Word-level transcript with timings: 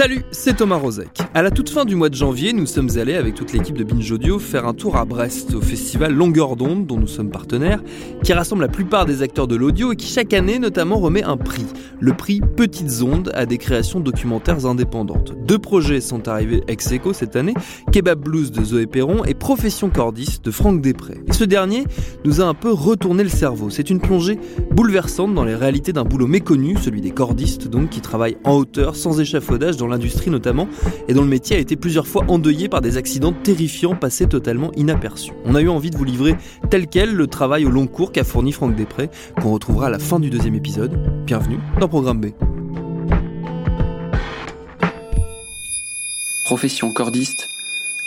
Salut, 0.00 0.22
c'est 0.30 0.56
Thomas 0.56 0.78
Rozek. 0.78 1.18
À 1.34 1.42
la 1.42 1.50
toute 1.50 1.68
fin 1.68 1.84
du 1.84 1.94
mois 1.94 2.08
de 2.08 2.14
janvier, 2.14 2.54
nous 2.54 2.64
sommes 2.64 2.88
allés 2.96 3.16
avec 3.16 3.34
toute 3.34 3.52
l'équipe 3.52 3.76
de 3.76 3.84
Binge 3.84 4.10
Audio 4.10 4.38
faire 4.38 4.66
un 4.66 4.72
tour 4.72 4.96
à 4.96 5.04
Brest 5.04 5.54
au 5.54 5.60
festival 5.60 6.14
Longueur 6.14 6.56
d'onde 6.56 6.86
dont 6.86 6.96
nous 6.96 7.06
sommes 7.06 7.28
partenaires, 7.28 7.82
qui 8.24 8.32
rassemble 8.32 8.62
la 8.62 8.68
plupart 8.68 9.04
des 9.04 9.20
acteurs 9.20 9.46
de 9.46 9.56
l'audio 9.56 9.92
et 9.92 9.96
qui 9.96 10.06
chaque 10.06 10.32
année 10.32 10.58
notamment 10.58 10.96
remet 10.96 11.22
un 11.22 11.36
prix, 11.36 11.66
le 12.00 12.14
prix 12.14 12.40
Petites 12.40 13.02
ondes 13.02 13.30
à 13.34 13.44
des 13.44 13.58
créations 13.58 14.00
documentaires 14.00 14.64
indépendantes. 14.64 15.34
Deux 15.46 15.58
projets 15.58 16.00
sont 16.00 16.28
arrivés 16.28 16.62
ex 16.66 16.90
aequo 16.92 17.12
cette 17.12 17.36
année, 17.36 17.52
Kebab 17.92 18.20
Blues 18.20 18.52
de 18.52 18.64
Zoé 18.64 18.86
Perron 18.86 19.26
et 19.26 19.34
Profession 19.34 19.90
cordiste 19.90 20.46
de 20.46 20.50
Franck 20.50 20.80
Després. 20.80 21.20
Et 21.26 21.34
ce 21.34 21.44
dernier 21.44 21.84
nous 22.24 22.40
a 22.40 22.44
un 22.44 22.54
peu 22.54 22.72
retourné 22.72 23.22
le 23.22 23.28
cerveau. 23.28 23.68
C'est 23.68 23.90
une 23.90 24.00
plongée 24.00 24.38
bouleversante 24.70 25.34
dans 25.34 25.44
les 25.44 25.54
réalités 25.54 25.92
d'un 25.92 26.04
boulot 26.04 26.26
méconnu, 26.26 26.78
celui 26.78 27.02
des 27.02 27.10
cordistes 27.10 27.68
donc 27.68 27.90
qui 27.90 28.00
travaillent 28.00 28.38
en 28.44 28.54
hauteur 28.54 28.96
sans 28.96 29.20
échafaudage 29.20 29.76
dans 29.76 29.89
l'industrie 29.90 30.30
notamment, 30.30 30.68
et 31.08 31.14
dont 31.14 31.22
le 31.22 31.28
métier 31.28 31.56
a 31.56 31.58
été 31.58 31.76
plusieurs 31.76 32.06
fois 32.06 32.24
endeuillé 32.28 32.68
par 32.68 32.80
des 32.80 32.96
accidents 32.96 33.32
terrifiants 33.32 33.94
passés 33.96 34.26
totalement 34.26 34.72
inaperçus. 34.76 35.32
On 35.44 35.54
a 35.54 35.60
eu 35.60 35.68
envie 35.68 35.90
de 35.90 35.96
vous 35.96 36.04
livrer 36.04 36.36
tel 36.70 36.86
quel 36.86 37.14
le 37.14 37.26
travail 37.26 37.66
au 37.66 37.70
long 37.70 37.86
cours 37.86 38.12
qu'a 38.12 38.24
fourni 38.24 38.52
Franck 38.52 38.74
Després, 38.74 39.10
qu'on 39.40 39.52
retrouvera 39.52 39.86
à 39.86 39.90
la 39.90 39.98
fin 39.98 40.20
du 40.20 40.30
deuxième 40.30 40.54
épisode. 40.54 41.24
Bienvenue 41.26 41.58
dans 41.78 41.88
Programme 41.88 42.20
B. 42.20 42.26
Profession 46.44 46.92
cordiste, 46.92 47.48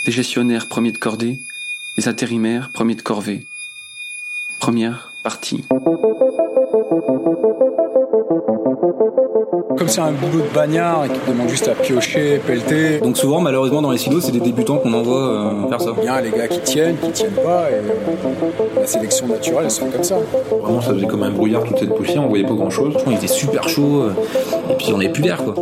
les 0.05 0.11
gestionnaires 0.11 0.67
premiers 0.67 0.91
de 0.91 0.97
cordée, 0.97 1.39
les 1.97 2.07
intérimaires 2.07 2.71
premiers 2.73 2.95
de 2.95 3.01
corvée. 3.01 3.45
Première 4.59 5.13
partie. 5.23 5.63
Comme 9.77 9.87
c'est 9.87 10.01
un 10.01 10.11
boulot 10.11 10.43
de 10.43 10.53
bagnard 10.53 11.05
et 11.05 11.09
qui 11.09 11.19
demande 11.27 11.49
juste 11.49 11.67
à 11.67 11.75
piocher, 11.75 12.39
pelleter. 12.45 12.99
Donc 12.99 13.17
souvent, 13.17 13.39
malheureusement, 13.39 13.81
dans 13.81 13.91
les 13.91 13.97
silos, 13.97 14.21
c'est 14.21 14.31
des 14.31 14.39
débutants 14.39 14.77
qu'on 14.77 14.93
envoie 14.93 15.29
euh, 15.29 15.69
faire 15.69 15.81
ça. 15.81 15.91
Il 16.01 16.05
y 16.05 16.07
a 16.07 16.21
les 16.21 16.31
gars 16.31 16.47
qui 16.47 16.59
tiennent, 16.61 16.97
qui 16.97 17.11
tiennent 17.11 17.31
pas, 17.31 17.69
et 17.69 17.75
euh, 17.75 18.79
la 18.79 18.87
sélection 18.87 19.27
naturelle, 19.27 19.69
sont 19.69 19.89
comme 19.89 20.03
ça. 20.03 20.17
Vraiment, 20.61 20.81
ça 20.81 20.93
faisait 20.93 21.05
comme 21.05 21.23
un 21.23 21.31
brouillard 21.31 21.63
toute 21.63 21.77
cette 21.77 21.93
poussière, 21.93 22.23
on 22.23 22.29
voyait 22.29 22.47
pas 22.47 22.53
grand 22.53 22.69
chose. 22.69 22.93
Franchement, 22.93 23.11
il 23.11 23.17
était 23.17 23.27
super 23.27 23.67
chaud, 23.67 24.03
euh, 24.03 24.13
et 24.71 24.75
puis 24.75 24.91
on 24.93 24.99
avait 24.99 25.09
plus 25.09 25.23
d'air, 25.23 25.43
quoi. 25.43 25.53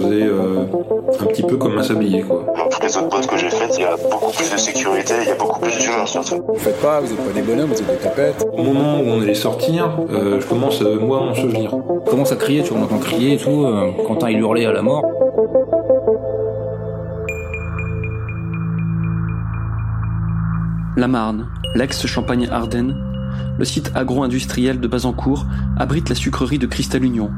Faisait 0.00 0.22
euh, 0.22 0.64
un 1.20 1.26
petit 1.26 1.42
peu 1.42 1.56
comme 1.56 1.76
un 1.76 1.82
sablier, 1.82 2.22
quoi. 2.22 2.44
Dans 2.56 2.68
toutes 2.68 2.82
les 2.82 2.96
autres 2.96 3.08
boîtes 3.10 3.26
que 3.26 3.36
j'ai 3.36 3.50
faites, 3.50 3.76
il 3.76 3.82
y 3.82 3.84
a 3.84 3.96
beaucoup 4.10 4.32
plus 4.32 4.50
de 4.50 4.56
sécurité, 4.56 5.14
il 5.22 5.28
y 5.28 5.30
a 5.30 5.34
beaucoup 5.34 5.60
plus 5.60 5.76
d'humains 5.78 6.06
surtout. 6.06 6.42
Vous 6.48 6.58
faites 6.58 6.80
pas, 6.80 7.00
vous 7.00 7.12
êtes 7.12 7.18
pas 7.26 7.32
des 7.32 7.42
bonhommes, 7.42 7.70
vous 7.70 7.80
êtes 7.80 7.86
des 7.86 7.96
tapettes. 7.96 8.46
Au 8.52 8.62
moment 8.62 9.00
où 9.00 9.04
on 9.04 9.20
allait 9.20 9.34
sortir, 9.34 9.98
euh, 10.10 10.40
je 10.40 10.46
commence, 10.46 10.80
euh, 10.82 10.98
moi, 10.98 11.22
à 11.22 11.24
m'ensevelir. 11.26 11.74
On 11.74 12.00
commence 12.00 12.32
à 12.32 12.36
crier, 12.36 12.62
tu 12.62 12.70
vois, 12.70 12.80
on 12.80 12.84
entend 12.84 12.98
crier 12.98 13.34
et 13.34 13.36
tout. 13.38 13.64
euh, 13.66 13.90
Quentin, 14.06 14.30
il 14.30 14.38
hurlait 14.38 14.66
à 14.66 14.72
la 14.72 14.82
mort. 14.82 15.04
La 20.96 21.08
Marne, 21.08 21.46
l'ex-Champagne-Ardenne, 21.74 22.96
le 23.58 23.64
site 23.64 23.92
agro-industriel 23.94 24.80
de 24.80 24.88
Bazancourt 24.88 25.46
abrite 25.78 26.08
la 26.08 26.14
sucrerie 26.14 26.58
de 26.58 26.66
Cristal 26.66 27.04
Union, 27.04 27.30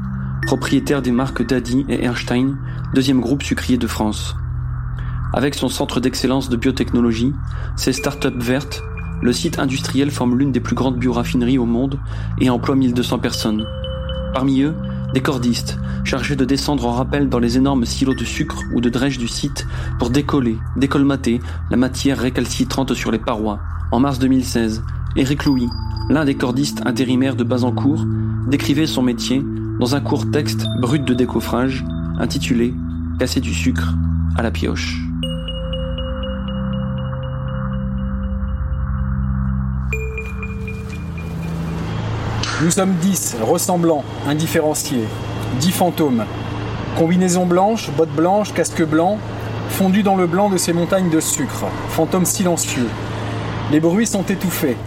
propriétaire 0.45 1.01
des 1.01 1.11
marques 1.11 1.45
Daddy 1.45 1.85
et 1.89 2.03
Erstein, 2.03 2.57
deuxième 2.93 3.21
groupe 3.21 3.43
sucrier 3.43 3.77
de 3.77 3.87
France. 3.87 4.35
Avec 5.33 5.55
son 5.55 5.69
centre 5.69 5.99
d'excellence 5.99 6.49
de 6.49 6.57
biotechnologie, 6.57 7.33
ses 7.75 7.93
start-up 7.93 8.35
vertes, 8.37 8.83
le 9.21 9.33
site 9.33 9.57
industriel 9.57 10.11
forme 10.11 10.37
l'une 10.37 10.51
des 10.51 10.59
plus 10.59 10.75
grandes 10.75 10.97
bioraffineries 10.97 11.57
au 11.57 11.65
monde 11.65 11.99
et 12.39 12.49
emploie 12.49 12.75
1200 12.75 13.19
personnes. 13.19 13.65
Parmi 14.33 14.61
eux, 14.61 14.75
des 15.13 15.21
cordistes, 15.21 15.77
chargés 16.03 16.35
de 16.35 16.45
descendre 16.45 16.85
en 16.85 16.91
rappel 16.91 17.29
dans 17.29 17.39
les 17.39 17.57
énormes 17.57 17.85
silos 17.85 18.15
de 18.15 18.25
sucre 18.25 18.59
ou 18.73 18.81
de 18.81 18.89
drèche 18.89 19.17
du 19.17 19.27
site 19.27 19.65
pour 19.97 20.09
décoller, 20.09 20.57
décolmater 20.75 21.39
la 21.71 21.77
matière 21.77 22.19
récalcitrante 22.19 22.93
sur 22.93 23.11
les 23.11 23.19
parois. 23.19 23.59
En 23.91 23.99
mars 23.99 24.19
2016, 24.19 24.83
Éric 25.15 25.45
Louis, 25.45 25.69
l'un 26.09 26.25
des 26.25 26.35
cordistes 26.35 26.81
intérimaires 26.85 27.35
de 27.35 27.43
Bazancourt, 27.43 28.05
décrivait 28.47 28.87
son 28.87 29.03
métier 29.03 29.43
dans 29.79 29.95
un 29.95 30.01
court 30.01 30.29
texte 30.31 30.65
brut 30.79 31.03
de 31.03 31.13
décoffrage 31.13 31.83
intitulé 32.19 32.73
Casser 33.19 33.39
du 33.39 33.53
sucre 33.53 33.93
à 34.35 34.41
la 34.41 34.51
pioche. 34.51 34.97
Nous 42.61 42.71
sommes 42.71 42.93
10, 43.01 43.37
ressemblants, 43.41 44.03
indifférenciés. 44.27 45.05
10 45.59 45.71
fantômes. 45.71 46.25
Combinaison 46.97 47.45
blanche, 47.45 47.91
bottes 47.97 48.15
blanches, 48.15 48.53
casque 48.53 48.83
blanc, 48.83 49.17
fondus 49.69 50.03
dans 50.03 50.15
le 50.15 50.27
blanc 50.27 50.49
de 50.49 50.57
ces 50.57 50.73
montagnes 50.73 51.09
de 51.09 51.19
sucre. 51.19 51.65
Fantômes 51.89 52.25
silencieux. 52.25 52.87
Les 53.71 53.79
bruits 53.79 54.07
sont 54.07 54.23
étouffés. 54.23 54.77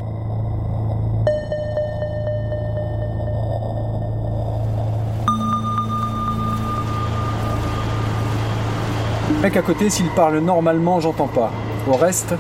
Mec 9.43 9.57
à 9.57 9.63
côté, 9.63 9.91
s'il 9.91 10.09
parle 10.11 10.39
normalement, 10.39 11.01
j'entends 11.01 11.29
pas. 11.29 11.51
Au 11.89 11.97
reste, 11.97 12.35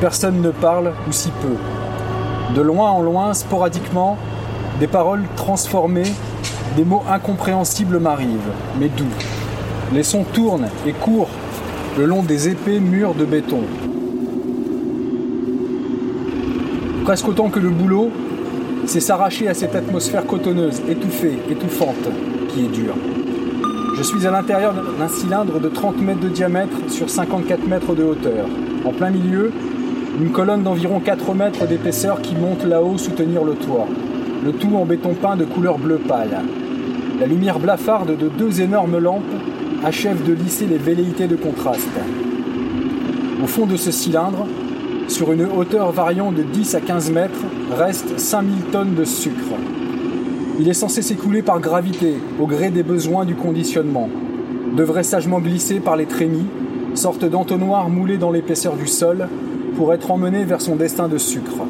personne 0.00 0.40
ne 0.40 0.50
parle 0.50 0.92
ou 1.08 1.12
si 1.12 1.30
peu. 1.30 1.56
De 2.54 2.60
loin 2.60 2.90
en 2.90 3.02
loin, 3.02 3.34
sporadiquement, 3.34 4.16
des 4.78 4.86
paroles 4.86 5.24
transformées, 5.36 6.12
des 6.76 6.84
mots 6.84 7.02
incompréhensibles 7.08 7.98
m'arrivent, 7.98 8.52
mais 8.78 8.88
doux. 8.88 9.04
Les 9.92 10.02
sons 10.02 10.24
tournent 10.24 10.68
et 10.86 10.92
courent 10.92 11.30
le 11.98 12.06
long 12.06 12.22
des 12.22 12.48
épais 12.48 12.80
murs 12.80 13.14
de 13.14 13.24
béton. 13.24 13.60
Presque 17.04 17.28
autant 17.28 17.48
que 17.48 17.60
le 17.60 17.70
boulot, 17.70 18.10
c'est 18.86 19.00
s'arracher 19.00 19.48
à 19.48 19.54
cette 19.54 19.74
atmosphère 19.74 20.26
cotonneuse, 20.26 20.82
étouffée, 20.88 21.38
étouffante, 21.50 22.08
qui 22.48 22.64
est 22.64 22.68
dure. 22.68 22.94
Je 23.96 24.02
suis 24.02 24.26
à 24.26 24.30
l'intérieur 24.32 24.74
d'un 24.98 25.06
cylindre 25.06 25.60
de 25.60 25.68
30 25.68 26.00
mètres 26.00 26.20
de 26.20 26.28
diamètre 26.28 26.76
sur 26.88 27.08
54 27.08 27.64
mètres 27.68 27.94
de 27.94 28.02
hauteur. 28.02 28.46
En 28.84 28.90
plein 28.90 29.10
milieu, 29.10 29.52
une 30.20 30.32
colonne 30.32 30.64
d'environ 30.64 30.98
4 30.98 31.32
mètres 31.34 31.64
d'épaisseur 31.66 32.20
qui 32.20 32.34
monte 32.34 32.64
là-haut 32.64 32.98
soutenir 32.98 33.44
le 33.44 33.54
toit. 33.54 33.86
Le 34.44 34.52
tout 34.52 34.74
en 34.74 34.84
béton 34.84 35.14
peint 35.14 35.36
de 35.36 35.44
couleur 35.44 35.78
bleu 35.78 35.98
pâle. 35.98 36.42
La 37.20 37.26
lumière 37.26 37.60
blafarde 37.60 38.16
de 38.16 38.28
deux 38.28 38.60
énormes 38.60 38.98
lampes 38.98 39.22
achève 39.84 40.24
de 40.24 40.32
lisser 40.32 40.66
les 40.66 40.78
velléités 40.78 41.28
de 41.28 41.36
contraste. 41.36 41.88
Au 43.42 43.46
fond 43.46 43.66
de 43.66 43.76
ce 43.76 43.92
cylindre, 43.92 44.46
sur 45.06 45.30
une 45.30 45.44
hauteur 45.44 45.92
variant 45.92 46.32
de 46.32 46.42
10 46.42 46.74
à 46.74 46.80
15 46.80 47.12
mètres, 47.12 47.44
restent 47.78 48.18
5000 48.18 48.54
tonnes 48.72 48.94
de 48.94 49.04
sucre. 49.04 49.54
Il 50.60 50.68
est 50.68 50.74
censé 50.74 51.02
s'écouler 51.02 51.42
par 51.42 51.60
gravité, 51.60 52.14
au 52.40 52.46
gré 52.46 52.70
des 52.70 52.84
besoins 52.84 53.24
du 53.24 53.34
conditionnement. 53.34 54.08
Devrait 54.76 55.02
sagement 55.02 55.40
glisser 55.40 55.80
par 55.80 55.96
les 55.96 56.06
trémies, 56.06 56.46
sorte 56.94 57.24
d'entonnoir 57.24 57.88
moulé 57.88 58.18
dans 58.18 58.30
l'épaisseur 58.30 58.76
du 58.76 58.86
sol, 58.86 59.28
pour 59.76 59.92
être 59.92 60.12
emmené 60.12 60.44
vers 60.44 60.60
son 60.60 60.76
destin 60.76 61.08
de 61.08 61.18
sucre. 61.18 61.66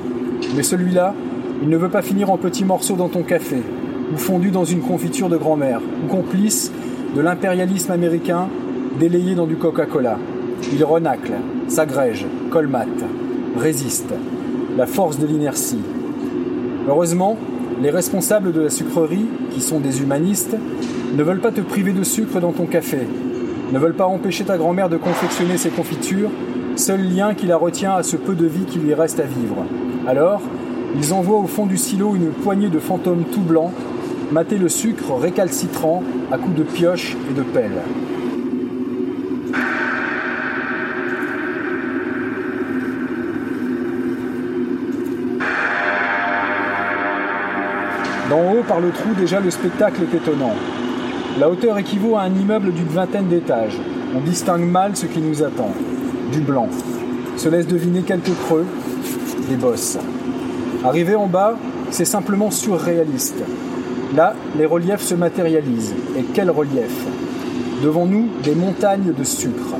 Mais 0.55 0.63
celui-là, 0.63 1.15
il 1.63 1.71
ne 1.71 1.79
veut 1.79 1.89
pas 1.89 2.03
finir 2.03 2.31
en 2.31 2.37
petits 2.37 2.67
morceaux 2.67 2.97
dans 2.97 3.09
ton 3.09 3.23
café, 3.23 3.63
ou 4.13 4.19
fondu 4.19 4.51
dans 4.51 4.67
une 4.67 4.83
confiture 4.83 5.31
de 5.31 5.39
grand-mère, 5.39 5.81
ou 6.05 6.09
complice 6.09 6.71
de 7.17 7.23
l'impérialisme 7.23 7.91
américain 7.91 8.49
délayé 9.01 9.35
dans 9.35 9.47
du 9.47 9.57
Coca-Cola. 9.57 10.19
Il 10.75 10.85
renacle, 10.85 11.33
s'agrège, 11.69 12.27
colmate, 12.51 12.89
résiste, 13.57 14.13
la 14.77 14.87
force 14.87 15.19
de 15.19 15.27
l'inertie. 15.27 15.81
Heureusement, 16.87 17.39
les 17.81 17.91
responsables 17.91 18.53
de 18.53 18.61
la 18.61 18.71
sucrerie, 18.71 19.27
qui 19.51 19.61
sont 19.61 19.81
des 19.81 20.03
humanistes, 20.03 20.57
ne 21.17 21.23
veulent 21.23 21.41
pas 21.41 21.53
te 21.53 21.61
priver 21.61 21.93
de 21.93 22.03
sucre 22.03 22.41
dans 22.41 22.53
ton 22.53 22.67
café, 22.67 22.99
ne 23.73 23.79
veulent 23.79 23.95
pas 23.95 24.07
empêcher 24.07 24.45
ta 24.45 24.57
grand-mère 24.57 24.89
de 24.89 24.97
confectionner 24.97 25.57
ses 25.57 25.71
confitures 25.71 26.31
seul 26.77 27.09
lien 27.09 27.35
qui 27.35 27.47
la 27.47 27.57
retient 27.57 27.95
à 27.95 28.03
ce 28.03 28.17
peu 28.17 28.35
de 28.35 28.47
vie 28.47 28.65
qui 28.65 28.79
lui 28.79 28.95
reste 28.95 29.21
à 29.21 29.25
vivre. 29.25 29.65
Alors, 30.07 30.41
ils 30.97 31.13
envoient 31.13 31.39
au 31.39 31.47
fond 31.47 31.67
du 31.67 31.77
silo 31.77 32.15
une 32.15 32.31
poignée 32.31 32.69
de 32.69 32.79
fantômes 32.79 33.25
tout 33.33 33.43
blancs, 33.43 33.73
mater 34.33 34.59
le 34.59 34.69
sucre 34.69 35.15
récalcitrant 35.15 36.03
à 36.33 36.39
coups 36.39 36.57
de 36.57 36.63
pioche 36.63 37.17
et 37.31 37.35
de 37.35 37.43
pelle. 37.43 37.83
D'en 48.31 48.53
haut, 48.53 48.63
par 48.67 48.81
le 48.81 48.91
trou, 48.91 49.11
déjà 49.17 49.39
le 49.39 49.51
spectacle 49.51 50.01
est 50.03 50.17
étonnant. 50.17 50.55
La 51.39 51.51
hauteur 51.51 51.77
équivaut 51.77 52.17
à 52.17 52.23
un 52.23 52.35
immeuble 52.35 52.73
d'une 52.73 52.89
vingtaine 52.89 53.29
d'étages. 53.29 53.79
On 54.17 54.21
distingue 54.21 54.65
mal 54.65 54.97
ce 54.97 55.07
qui 55.07 55.21
nous 55.21 55.43
attend. 55.43 55.73
Du 56.33 56.41
blanc. 56.41 56.69
Se 57.37 57.49
laisse 57.49 57.67
deviner 57.67 58.01
quelques 58.03 58.35
creux, 58.47 58.65
des 59.49 59.57
bosses. 59.57 59.99
Arrivé 60.85 61.17
en 61.17 61.27
bas, 61.27 61.57
c'est 61.91 62.05
simplement 62.07 62.51
surréaliste. 62.51 63.43
Là, 64.17 64.35
les 64.57 64.67
reliefs 64.67 65.03
se 65.03 65.15
matérialisent. 65.15 65.95
Et 66.17 66.23
quel 66.33 66.51
relief? 66.51 67.05
Devant 67.83 68.07
nous, 68.07 68.29
des 68.43 68.55
montagnes 68.55 69.13
de 69.13 69.25
sucre. 69.25 69.75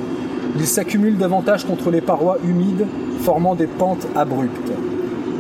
Ils 0.57 0.67
s'accumulent 0.67 1.17
davantage 1.17 1.65
contre 1.65 1.91
les 1.91 2.03
parois 2.03 2.39
humides, 2.45 2.87
formant 3.21 3.55
des 3.55 3.67
pentes 3.67 4.07
abruptes. 4.15 4.73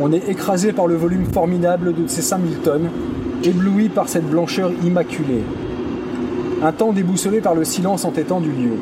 On 0.01 0.13
est 0.13 0.29
écrasé 0.29 0.73
par 0.73 0.89
le 0.89 0.97
volume 0.97 1.27
formidable 1.27 1.95
de 1.95 2.09
ces 2.09 2.23
5000 2.23 2.59
tonnes, 2.59 2.91
ébloui 3.45 3.89
par 3.89 4.09
cette 4.09 4.29
blancheur 4.29 4.73
immaculée. 4.85 5.45
Un 6.63 6.73
temps 6.73 6.93
déboussolé 6.93 7.41
par 7.41 7.55
le 7.55 7.65
silence 7.65 8.05
entêtant 8.05 8.41
du 8.41 8.51
lieu. 8.51 8.77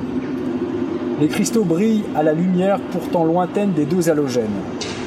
Les 1.21 1.29
cristaux 1.29 1.65
brillent 1.65 2.05
à 2.17 2.23
la 2.23 2.33
lumière 2.33 2.81
pourtant 2.93 3.25
lointaine 3.25 3.73
des 3.73 3.85
deux 3.85 4.09
halogènes. 4.09 4.47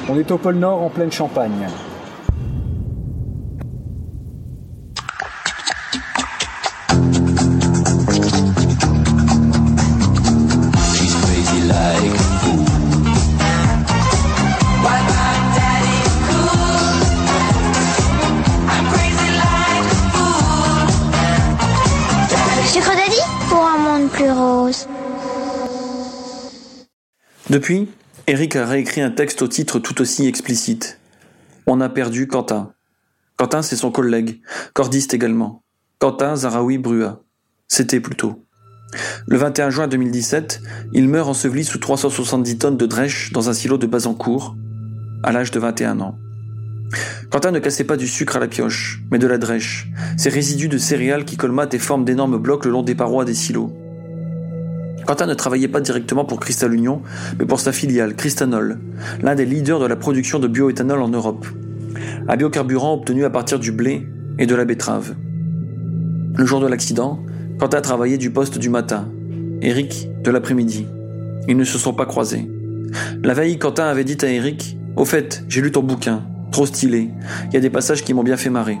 On 0.08 0.16
est 0.16 0.30
au 0.30 0.38
pôle 0.38 0.56
Nord 0.56 0.82
en 0.82 0.90
pleine 0.90 1.10
Champagne. 1.10 1.66
Depuis, 27.48 27.88
Eric 28.26 28.56
a 28.56 28.66
réécrit 28.66 29.02
un 29.02 29.12
texte 29.12 29.40
au 29.40 29.46
titre 29.46 29.78
tout 29.78 30.00
aussi 30.00 30.26
explicite. 30.26 30.98
On 31.68 31.80
a 31.80 31.88
perdu 31.88 32.26
Quentin. 32.26 32.72
Quentin, 33.36 33.62
c'est 33.62 33.76
son 33.76 33.92
collègue, 33.92 34.40
cordiste 34.72 35.14
également. 35.14 35.62
Quentin 36.00 36.34
Zaraoui 36.34 36.78
Brua. 36.78 37.22
C'était 37.68 38.00
plutôt. 38.00 38.42
Le 39.28 39.36
21 39.36 39.70
juin 39.70 39.86
2017, 39.86 40.60
il 40.92 41.08
meurt 41.08 41.28
enseveli 41.28 41.64
sous 41.64 41.78
370 41.78 42.58
tonnes 42.58 42.76
de 42.76 42.86
drèche 42.86 43.32
dans 43.32 43.48
un 43.48 43.52
silo 43.52 43.78
de 43.78 43.86
Bazancourt, 43.86 44.56
à 45.22 45.30
l'âge 45.30 45.52
de 45.52 45.60
21 45.60 46.00
ans. 46.00 46.18
Quentin 47.30 47.52
ne 47.52 47.60
cassait 47.60 47.84
pas 47.84 47.96
du 47.96 48.08
sucre 48.08 48.36
à 48.36 48.40
la 48.40 48.48
pioche, 48.48 49.02
mais 49.12 49.18
de 49.18 49.26
la 49.28 49.38
drèche, 49.38 49.86
ces 50.16 50.30
résidus 50.30 50.68
de 50.68 50.78
céréales 50.78 51.24
qui 51.24 51.36
colmatent 51.36 51.74
et 51.74 51.78
forment 51.78 52.04
d'énormes 52.04 52.38
blocs 52.38 52.64
le 52.64 52.72
long 52.72 52.82
des 52.82 52.96
parois 52.96 53.24
des 53.24 53.34
silos. 53.34 53.72
Quentin 55.06 55.26
ne 55.26 55.34
travaillait 55.34 55.68
pas 55.68 55.80
directement 55.80 56.24
pour 56.24 56.40
Cristal 56.40 56.74
Union, 56.74 57.00
mais 57.38 57.46
pour 57.46 57.60
sa 57.60 57.70
filiale, 57.70 58.16
Cristanol, 58.16 58.80
l'un 59.22 59.36
des 59.36 59.46
leaders 59.46 59.78
de 59.78 59.86
la 59.86 59.94
production 59.94 60.40
de 60.40 60.48
bioéthanol 60.48 61.00
en 61.00 61.08
Europe. 61.08 61.46
Un 62.26 62.36
biocarburant 62.36 62.94
obtenu 62.94 63.24
à 63.24 63.30
partir 63.30 63.60
du 63.60 63.70
blé 63.70 64.04
et 64.40 64.46
de 64.46 64.54
la 64.56 64.64
betterave. 64.64 65.14
Le 66.36 66.44
jour 66.44 66.58
de 66.58 66.66
l'accident, 66.66 67.20
Quentin 67.60 67.80
travaillait 67.80 68.18
du 68.18 68.30
poste 68.30 68.58
du 68.58 68.68
matin, 68.68 69.08
Eric 69.62 70.08
de 70.24 70.30
l'après-midi. 70.32 70.86
Ils 71.46 71.56
ne 71.56 71.64
se 71.64 71.78
sont 71.78 71.94
pas 71.94 72.06
croisés. 72.06 72.50
La 73.22 73.32
veille, 73.32 73.58
Quentin 73.58 73.86
avait 73.86 74.04
dit 74.04 74.18
à 74.22 74.28
Eric 74.28 74.76
Au 74.96 75.04
fait, 75.04 75.44
j'ai 75.48 75.60
lu 75.60 75.70
ton 75.70 75.84
bouquin, 75.84 76.24
trop 76.50 76.66
stylé, 76.66 77.10
il 77.46 77.54
y 77.54 77.56
a 77.56 77.60
des 77.60 77.70
passages 77.70 78.02
qui 78.02 78.12
m'ont 78.12 78.24
bien 78.24 78.36
fait 78.36 78.50
marrer. 78.50 78.78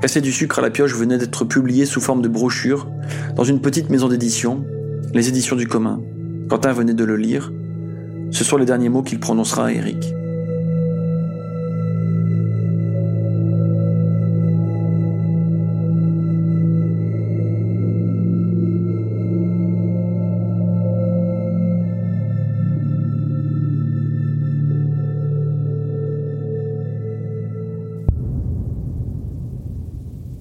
Casser 0.00 0.20
du 0.20 0.30
sucre 0.30 0.60
à 0.60 0.62
la 0.62 0.70
pioche 0.70 0.94
venait 0.94 1.18
d'être 1.18 1.44
publié 1.44 1.84
sous 1.84 2.00
forme 2.00 2.22
de 2.22 2.28
brochure 2.28 2.88
dans 3.34 3.44
une 3.44 3.60
petite 3.60 3.90
maison 3.90 4.08
d'édition 4.08 4.64
les 5.12 5.28
éditions 5.28 5.56
du 5.56 5.66
commun. 5.66 6.00
Quentin 6.48 6.72
venait 6.72 6.94
de 6.94 7.04
le 7.04 7.16
lire. 7.16 7.52
Ce 8.30 8.44
sont 8.44 8.56
les 8.56 8.64
derniers 8.64 8.88
mots 8.88 9.02
qu'il 9.02 9.18
prononcera 9.18 9.66
à 9.66 9.72
Eric. 9.72 10.14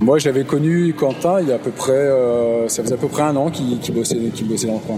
Moi, 0.09 0.17
j'avais 0.17 0.43
connu 0.43 0.95
Quentin 0.95 1.39
il 1.39 1.49
y 1.49 1.51
a 1.51 1.57
à 1.57 1.59
peu 1.59 1.69
près, 1.69 1.91
euh, 1.91 2.67
ça 2.67 2.81
faisait 2.81 2.95
à 2.95 2.97
peu 2.97 3.07
près 3.07 3.21
un 3.21 3.35
an 3.35 3.51
qu'il 3.51 3.77
bossait, 3.93 4.15
bossait 4.41 4.65
dans 4.65 4.73
le 4.73 4.79
coin. 4.79 4.97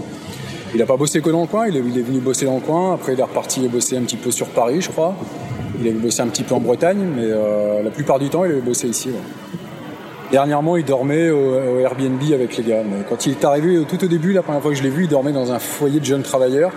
Il 0.72 0.80
n'a 0.80 0.86
pas 0.86 0.96
bossé 0.96 1.20
que 1.20 1.28
dans 1.28 1.42
le 1.42 1.46
coin, 1.46 1.68
il 1.68 1.76
est, 1.76 1.82
venu 1.82 2.18
bosser 2.18 2.46
dans 2.46 2.54
le 2.54 2.62
coin. 2.62 2.94
Après, 2.94 3.12
il 3.12 3.20
est 3.20 3.22
reparti 3.22 3.68
bosser 3.68 3.98
un 3.98 4.04
petit 4.04 4.16
peu 4.16 4.30
sur 4.30 4.46
Paris, 4.46 4.80
je 4.80 4.88
crois. 4.88 5.14
Il 5.78 5.86
avait 5.86 5.98
bossé 5.98 6.22
un 6.22 6.28
petit 6.28 6.44
peu 6.44 6.54
en 6.54 6.60
Bretagne, 6.60 7.06
mais 7.14 7.26
euh, 7.26 7.82
la 7.82 7.90
plupart 7.90 8.20
du 8.20 8.30
temps, 8.30 8.46
il 8.46 8.52
avait 8.52 8.62
bossé 8.62 8.88
ici. 8.88 9.10
Dernièrement, 10.30 10.78
il 10.78 10.84
dormait 10.86 11.28
au, 11.28 11.78
Airbnb 11.78 12.22
avec 12.32 12.56
les 12.56 12.64
gars. 12.64 12.82
Mais 12.82 13.04
quand 13.06 13.26
il 13.26 13.32
est 13.32 13.44
arrivé 13.44 13.82
tout 13.86 14.02
au 14.02 14.08
début, 14.08 14.32
la 14.32 14.42
première 14.42 14.62
fois 14.62 14.70
que 14.70 14.78
je 14.78 14.82
l'ai 14.82 14.88
vu, 14.88 15.02
il 15.02 15.10
dormait 15.10 15.32
dans 15.32 15.52
un 15.52 15.58
foyer 15.58 16.00
de 16.00 16.06
jeunes 16.06 16.22
travailleurs 16.22 16.72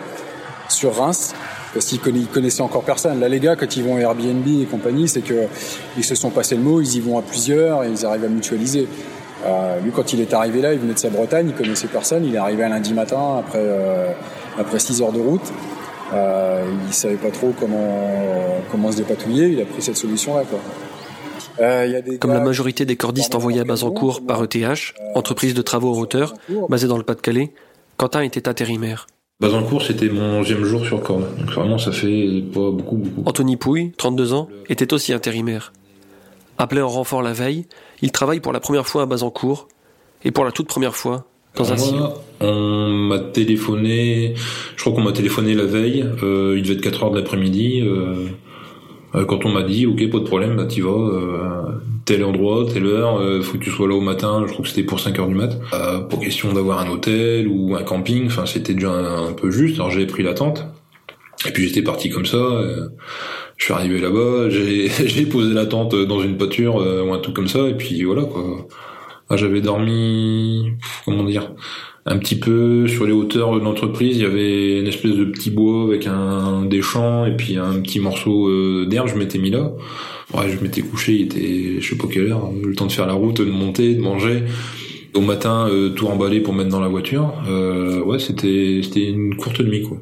sur 0.67 0.93
Reims 0.93 1.33
parce 1.75 1.85
qu'ils 1.85 2.27
connaissaient 2.27 2.63
encore 2.63 2.83
personne. 2.83 3.19
Là, 3.19 3.29
les 3.29 3.39
gars, 3.39 3.55
quand 3.55 3.75
ils 3.75 3.83
vont 3.83 3.97
à 3.97 3.99
Airbnb 3.99 4.47
et 4.47 4.65
compagnie, 4.65 5.07
c'est 5.07 5.21
qu'ils 5.21 6.03
se 6.03 6.15
sont 6.15 6.31
passé 6.31 6.55
le 6.55 6.61
mot, 6.63 6.81
ils 6.81 6.95
y 6.95 6.99
vont 7.01 7.19
à 7.19 7.21
plusieurs 7.21 7.83
et 7.83 7.89
ils 7.89 8.05
arrivent 8.05 8.23
à 8.23 8.29
mutualiser. 8.29 8.87
Euh, 9.45 9.79
lui, 9.81 9.91
quand 9.91 10.13
il 10.13 10.21
est 10.21 10.33
arrivé 10.33 10.61
là, 10.61 10.73
il 10.73 10.79
venait 10.79 10.93
de 10.93 10.99
sa 10.99 11.09
Bretagne, 11.09 11.49
il 11.49 11.53
connaissait 11.53 11.87
personne. 11.87 12.25
Il 12.25 12.33
est 12.33 12.39
arrivé 12.39 12.63
un 12.63 12.69
lundi 12.69 12.93
matin 12.93 13.37
après 13.39 13.59
euh, 13.61 14.11
après 14.57 14.79
six 14.79 15.01
heures 15.01 15.11
de 15.11 15.19
route. 15.19 15.51
Euh, 16.13 16.63
il 16.87 16.93
savait 16.93 17.15
pas 17.15 17.29
trop 17.29 17.53
comment 17.59 18.61
comment 18.71 18.91
se 18.91 18.97
dépatouiller. 18.97 19.49
Il 19.49 19.61
a 19.61 19.65
pris 19.65 19.81
cette 19.81 19.97
solution 19.97 20.35
là, 20.35 20.43
quoi. 20.49 20.59
Euh, 21.59 22.01
Comme 22.19 22.33
la 22.33 22.41
majorité 22.41 22.85
des 22.85 22.95
cordistes 22.95 23.35
envoyés 23.35 23.61
à 23.61 23.63
Bazancourt 23.63 24.25
par 24.25 24.43
ETH, 24.43 24.55
euh, 24.55 24.75
entreprise 25.15 25.53
de 25.53 25.61
travaux 25.61 25.93
en 25.95 25.99
hauteur, 25.99 26.33
basée 26.69 26.87
dans 26.87 26.97
le 26.97 27.03
Pas-de-Calais, 27.03 27.53
Quentin 27.97 28.21
était 28.21 28.49
intérimaire. 28.49 29.07
Bazancourt, 29.41 29.81
c'était 29.81 30.07
mon 30.07 30.39
onzième 30.39 30.63
jour 30.63 30.85
sur 30.85 31.01
corde. 31.01 31.25
Donc 31.37 31.51
vraiment, 31.51 31.77
ça 31.77 31.91
fait 31.91 32.41
pas 32.53 32.71
beaucoup, 32.71 32.95
beaucoup. 32.95 33.23
Anthony 33.25 33.57
Pouille, 33.57 33.91
32 33.97 34.33
ans, 34.33 34.47
était 34.69 34.93
aussi 34.93 35.11
intérimaire. 35.11 35.73
Appelé 36.57 36.81
en 36.81 36.87
renfort 36.87 37.21
la 37.21 37.33
veille, 37.33 37.65
il 38.01 38.13
travaille 38.13 38.39
pour 38.39 38.53
la 38.53 38.61
première 38.61 38.87
fois 38.87 39.01
à 39.01 39.05
Bazancourt, 39.05 39.67
et 40.23 40.31
pour 40.31 40.45
la 40.45 40.53
toute 40.53 40.67
première 40.67 40.95
fois, 40.95 41.25
dans 41.55 41.73
un 41.73 41.77
silo. 41.77 42.05
On 42.39 42.89
m'a 42.89 43.19
téléphoné, 43.19 44.35
je 44.77 44.81
crois 44.81 44.93
qu'on 44.93 45.01
m'a 45.01 45.11
téléphoné 45.11 45.53
la 45.53 45.65
veille, 45.65 46.05
euh, 46.23 46.55
il 46.57 46.63
devait 46.63 46.75
être 46.75 46.81
4 46.81 47.03
heures 47.03 47.11
de 47.11 47.17
l'après-midi, 47.17 47.81
euh, 47.81 48.27
euh, 49.15 49.25
quand 49.25 49.45
on 49.45 49.49
m'a 49.49 49.63
dit, 49.63 49.85
ok, 49.85 50.09
pas 50.11 50.19
de 50.19 50.23
problème, 50.23 50.55
bah 50.55 50.65
t'y 50.65 50.79
vas, 50.79 50.91
euh, 50.91 51.61
tel 52.05 52.23
endroit, 52.23 52.65
telle 52.71 52.85
heure, 52.85 53.19
euh, 53.19 53.41
faut 53.41 53.57
que 53.57 53.63
tu 53.63 53.71
sois 53.71 53.87
là 53.87 53.95
au 53.95 54.01
matin, 54.01 54.43
je 54.47 54.53
crois 54.53 54.63
que 54.63 54.69
c'était 54.69 54.83
pour 54.83 54.99
5 54.99 55.17
heures 55.19 55.27
du 55.27 55.35
mat, 55.35 55.59
euh, 55.73 55.99
pour 55.99 56.19
question 56.19 56.53
d'avoir 56.53 56.79
un 56.79 56.89
hôtel 56.89 57.47
ou 57.47 57.75
un 57.75 57.83
camping, 57.83 58.27
enfin 58.27 58.45
c'était 58.45 58.73
déjà 58.73 58.91
un, 58.91 59.33
peu 59.33 59.51
juste, 59.51 59.75
alors 59.75 59.91
j'avais 59.91 60.07
pris 60.07 60.23
la 60.23 60.33
tente, 60.33 60.65
et 61.47 61.51
puis 61.51 61.67
j'étais 61.67 61.81
parti 61.81 62.09
comme 62.09 62.25
ça, 62.25 62.37
je 63.57 63.63
suis 63.63 63.73
arrivé 63.73 63.99
là-bas, 63.99 64.49
j'ai 64.49 65.25
posé 65.25 65.53
la 65.53 65.65
tente 65.65 65.95
dans 65.95 66.21
une 66.21 66.37
pâture 66.37 66.75
ou 66.75 67.13
un 67.13 67.19
truc 67.19 67.35
comme 67.35 67.47
ça, 67.47 67.67
et 67.67 67.75
puis 67.75 68.03
voilà 68.03 68.23
quoi. 68.23 68.67
Ah, 69.27 69.37
j'avais 69.37 69.59
dormi, 69.59 70.73
comment 71.03 71.23
dire, 71.23 71.51
un 72.05 72.17
petit 72.19 72.37
peu 72.37 72.87
sur 72.87 73.07
les 73.07 73.11
hauteurs 73.11 73.55
de 73.55 73.63
l'entreprise, 73.63 74.17
il 74.17 74.21
y 74.21 74.25
avait 74.25 74.79
une 74.79 74.87
espèce 74.87 75.15
de 75.15 75.25
petit 75.25 75.49
bois 75.49 75.85
avec 75.85 76.05
un 76.05 76.63
des 76.65 76.83
champs 76.83 77.25
et 77.25 77.35
puis 77.35 77.57
un 77.57 77.81
petit 77.81 77.99
morceau 77.99 78.47
euh, 78.47 78.85
d'herbe, 78.85 79.07
je 79.07 79.15
m'étais 79.15 79.39
mis 79.39 79.49
là. 79.49 79.71
Ouais, 80.35 80.49
je 80.49 80.61
m'étais 80.61 80.81
couché, 80.81 81.13
il 81.13 81.21
était 81.25 81.79
je 81.79 81.89
sais 81.89 81.95
pas 81.95 82.07
quelle 82.11 82.27
heure, 82.31 82.51
le 82.51 82.75
temps 82.75 82.87
de 82.87 82.91
faire 82.91 83.07
la 83.07 83.13
route, 83.13 83.39
de 83.39 83.51
monter, 83.51 83.95
de 83.95 84.01
manger. 84.01 84.43
Au 85.13 85.21
matin, 85.21 85.69
euh, 85.69 85.91
tout 85.91 86.07
emballé 86.07 86.41
pour 86.41 86.53
mettre 86.53 86.69
dans 86.69 86.81
la 86.81 86.89
voiture. 86.89 87.33
Euh, 87.47 88.03
ouais, 88.03 88.19
c'était 88.19 88.81
c'était 88.83 89.09
une 89.09 89.35
courte 89.37 89.61
nuit 89.61 89.83
quoi. 89.83 89.97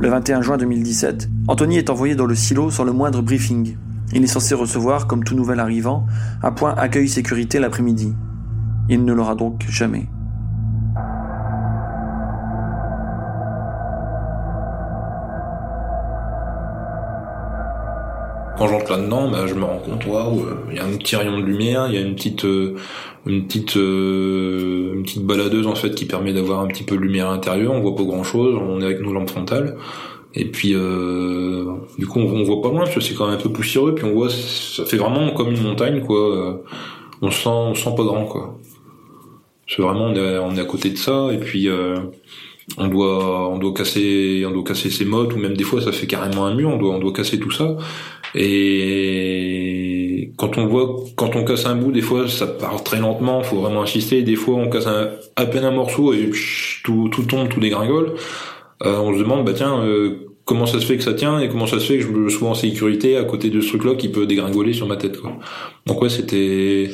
Le 0.00 0.08
21 0.08 0.40
juin 0.40 0.56
2017, 0.56 1.28
Anthony 1.46 1.76
est 1.76 1.90
envoyé 1.90 2.14
dans 2.14 2.26
le 2.26 2.34
silo 2.34 2.70
sans 2.70 2.84
le 2.84 2.92
moindre 2.92 3.22
briefing. 3.22 3.76
Il 4.12 4.24
est 4.24 4.26
censé 4.26 4.54
recevoir, 4.54 5.06
comme 5.06 5.22
tout 5.22 5.36
nouvel 5.36 5.60
arrivant, 5.60 6.06
un 6.42 6.50
point 6.50 6.74
accueil 6.74 7.08
sécurité 7.08 7.60
l'après-midi. 7.60 8.14
Il 8.88 9.04
ne 9.04 9.12
l'aura 9.12 9.36
donc 9.36 9.62
jamais. 9.68 10.08
Quand 18.60 18.68
j'entre 18.68 18.90
là-dedans, 18.90 19.30
bah, 19.30 19.46
je 19.46 19.54
me 19.54 19.64
rends 19.64 19.78
compte, 19.78 20.04
waouh, 20.04 20.44
il 20.70 20.76
y 20.76 20.80
a 20.80 20.84
un 20.84 20.94
petit 20.98 21.16
rayon 21.16 21.40
de 21.40 21.44
lumière, 21.46 21.86
il 21.88 21.94
y 21.94 21.96
a 21.96 22.02
une 22.02 22.14
petite, 22.14 22.44
euh, 22.44 22.76
une 23.24 23.46
petite, 23.46 23.78
euh, 23.78 24.92
une 24.96 25.02
petite 25.02 25.24
baladeuse 25.24 25.66
en 25.66 25.74
fait 25.74 25.94
qui 25.94 26.04
permet 26.04 26.34
d'avoir 26.34 26.60
un 26.60 26.66
petit 26.66 26.82
peu 26.82 26.94
de 26.96 27.00
lumière 27.00 27.30
à 27.30 27.32
l'intérieur. 27.32 27.72
On 27.72 27.80
voit 27.80 27.96
pas 27.96 28.02
grand-chose, 28.02 28.60
on 28.60 28.82
est 28.82 28.84
avec 28.84 29.00
nos 29.00 29.14
lampes 29.14 29.30
frontales. 29.30 29.78
Et 30.34 30.44
puis, 30.44 30.74
euh, 30.74 31.72
du 31.98 32.06
coup, 32.06 32.20
on, 32.20 32.42
voit 32.42 32.60
pas 32.60 32.68
loin 32.68 32.80
parce 32.80 32.96
que 32.96 33.00
c'est 33.00 33.14
quand 33.14 33.28
même 33.28 33.38
un 33.38 33.42
peu 33.42 33.50
poussiéreux. 33.50 33.94
Puis 33.94 34.04
on 34.04 34.12
voit, 34.12 34.28
ça 34.28 34.84
fait 34.84 34.98
vraiment 34.98 35.30
comme 35.30 35.52
une 35.52 35.62
montagne, 35.62 36.02
quoi. 36.02 36.62
On 37.22 37.30
sent, 37.30 37.48
on 37.48 37.74
sent 37.74 37.94
pas 37.96 38.04
grand, 38.04 38.26
quoi. 38.26 38.58
C'est 39.66 39.80
vraiment, 39.80 40.04
on 40.04 40.14
est, 40.14 40.38
on 40.38 40.54
est 40.54 40.60
à 40.60 40.66
côté 40.66 40.90
de 40.90 40.98
ça. 40.98 41.30
Et 41.32 41.38
puis, 41.38 41.66
on 42.76 42.88
doit 42.88 43.48
on 43.48 43.58
doit 43.58 43.72
casser 43.72 44.44
on 44.46 44.50
doit 44.50 44.64
casser 44.64 44.90
ses 44.90 45.04
mottes 45.04 45.32
ou 45.34 45.38
même 45.38 45.56
des 45.56 45.64
fois 45.64 45.80
ça 45.80 45.92
fait 45.92 46.06
carrément 46.06 46.46
un 46.46 46.54
mur 46.54 46.68
on 46.68 46.76
doit 46.76 46.94
on 46.94 46.98
doit 46.98 47.12
casser 47.12 47.40
tout 47.40 47.50
ça 47.50 47.76
et 48.34 50.32
quand 50.36 50.58
on 50.58 50.66
voit 50.66 50.96
quand 51.16 51.36
on 51.36 51.44
casse 51.44 51.66
un 51.66 51.74
bout 51.74 51.92
des 51.92 52.00
fois 52.00 52.28
ça 52.28 52.46
part 52.46 52.82
très 52.84 52.98
lentement 53.00 53.42
faut 53.42 53.56
vraiment 53.56 53.82
insister. 53.82 54.22
Des 54.22 54.36
fois 54.36 54.56
on 54.56 54.68
casse 54.68 54.86
à 55.36 55.46
peine 55.46 55.64
un 55.64 55.70
morceau 55.70 56.12
et 56.12 56.30
tout 56.84 57.08
tout 57.10 57.22
tombe 57.24 57.48
tout 57.48 57.60
dégringole. 57.60 58.14
Euh, 58.84 58.98
on 58.98 59.12
se 59.12 59.18
demande 59.18 59.44
bah 59.44 59.52
tiens 59.54 59.82
euh, 59.82 60.30
comment 60.44 60.66
ça 60.66 60.80
se 60.80 60.86
fait 60.86 60.96
que 60.96 61.02
ça 61.02 61.14
tient 61.14 61.38
et 61.40 61.48
comment 61.48 61.66
ça 61.66 61.78
se 61.80 61.86
fait 61.86 61.98
que 61.98 62.04
je 62.04 62.28
sois 62.28 62.48
en 62.48 62.54
sécurité 62.54 63.16
à 63.16 63.24
côté 63.24 63.50
de 63.50 63.60
ce 63.60 63.68
truc 63.68 63.84
là 63.84 63.94
qui 63.94 64.08
peut 64.08 64.26
dégringoler 64.26 64.72
sur 64.72 64.86
ma 64.86 64.96
tête 64.96 65.20
quoi. 65.20 65.32
Donc 65.86 66.00
ouais 66.00 66.08
c'était 66.08 66.90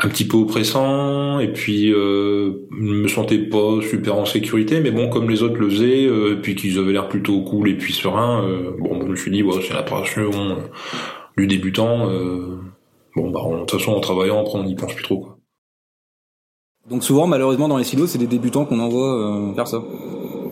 un 0.00 0.08
petit 0.08 0.26
peu 0.26 0.36
oppressant 0.36 1.40
et 1.40 1.52
puis 1.52 1.92
euh, 1.92 2.68
me 2.70 3.08
sentais 3.08 3.38
pas 3.38 3.80
super 3.82 4.16
en 4.16 4.24
sécurité 4.24 4.80
mais 4.80 4.92
bon 4.92 5.08
comme 5.08 5.28
les 5.28 5.42
autres 5.42 5.56
le 5.56 5.68
faisaient 5.68 6.06
euh, 6.06 6.34
et 6.34 6.40
puis 6.40 6.54
qu'ils 6.54 6.78
avaient 6.78 6.92
l'air 6.92 7.08
plutôt 7.08 7.42
cool 7.42 7.68
et 7.68 7.76
puis 7.76 7.92
serein 7.92 8.44
euh, 8.44 8.70
bon 8.78 9.00
je 9.02 9.06
me 9.08 9.16
suis 9.16 9.30
dit 9.32 9.42
ouais, 9.42 9.60
c'est 9.66 9.74
l'apparition 9.74 10.30
euh, 10.30 10.54
du 11.36 11.48
débutant 11.48 12.08
euh, 12.08 12.58
bon 13.16 13.30
bah 13.30 13.40
de 13.52 13.58
toute 13.64 13.72
façon 13.72 13.92
en 13.92 14.00
travaillant 14.00 14.40
après 14.40 14.58
on 14.58 14.64
n'y 14.64 14.76
pense 14.76 14.94
plus 14.94 15.02
trop 15.02 15.18
quoi. 15.18 15.38
donc 16.88 17.02
souvent 17.02 17.26
malheureusement 17.26 17.66
dans 17.66 17.78
les 17.78 17.84
silos 17.84 18.06
c'est 18.06 18.18
des 18.18 18.28
débutants 18.28 18.66
qu'on 18.66 18.78
envoie 18.78 19.52
faire 19.56 19.66
ça 19.66 19.82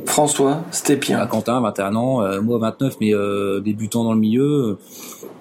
François 0.07 0.65
Stépien. 0.71 1.19
À 1.19 1.27
Quentin, 1.27 1.61
21 1.61 1.95
ans, 1.97 2.23
euh, 2.23 2.41
moi 2.41 2.59
29, 2.59 2.97
mais 3.01 3.13
euh, 3.13 3.61
débutant 3.61 4.05
dans 4.05 4.15
le 4.15 4.21
milieu, 4.21 4.79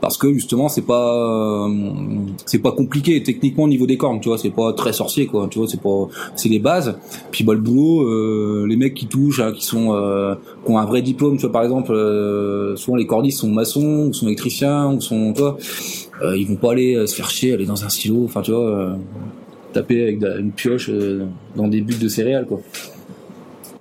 parce 0.02 0.18
que 0.18 0.34
justement 0.34 0.70
c'est 0.70 0.82
pas 0.82 1.68
euh, 1.68 1.70
c'est 2.46 2.60
pas 2.60 2.72
compliqué 2.72 3.22
techniquement 3.24 3.64
au 3.64 3.68
niveau 3.68 3.86
des 3.86 3.98
cornes, 3.98 4.20
tu 4.20 4.30
vois, 4.30 4.38
c'est 4.38 4.50
pas 4.50 4.74
très 4.74 4.92
sorcier 4.92 5.28
quoi, 5.28 5.48
tu 5.50 5.60
vois, 5.60 5.68
c'est 5.68 5.82
pas 5.82 6.08
c'est 6.36 6.50
les 6.50 6.60
bases. 6.60 6.98
Puis 7.32 7.44
bah 7.44 7.54
le 7.54 7.60
boulot, 7.60 8.66
les 8.66 8.76
mecs 8.76 8.96
qui 8.96 9.08
touchent, 9.08 9.40
hein, 9.40 9.54
qui 9.54 9.64
sont 9.64 9.96
qui 10.66 10.72
ont 10.72 10.78
un 10.78 10.86
vrai 10.86 11.02
diplôme, 11.02 11.38
tu 11.38 11.44
vois 11.44 11.52
par 11.52 11.64
exemple, 11.64 11.94
souvent 12.76 12.98
les 12.98 13.08
cordistes 13.08 13.40
sont 13.40 13.52
maçons, 13.52 14.08
ou 14.10 14.14
sont 14.14 14.26
électriciens, 14.26 14.92
ou 14.92 15.00
sont 15.00 15.34
quoi, 15.34 15.58
ils 16.36 16.46
vont 16.48 16.56
pas 16.56 16.72
aller 16.72 17.06
se 17.08 17.16
faire 17.16 17.30
chier, 17.30 17.54
aller 17.54 17.66
dans 17.66 17.86
un 17.86 17.90
silo, 17.90 18.26
enfin 18.26 18.42
tu 18.42 18.52
vois, 18.52 18.98
taper 19.74 20.02
avec 20.02 20.22
une 20.22 20.52
pioche 20.52 20.90
dans 21.56 21.68
des 21.68 21.82
buts 21.82 21.98
de 22.00 22.08
céréales 22.08 22.48
quoi. 22.48 22.62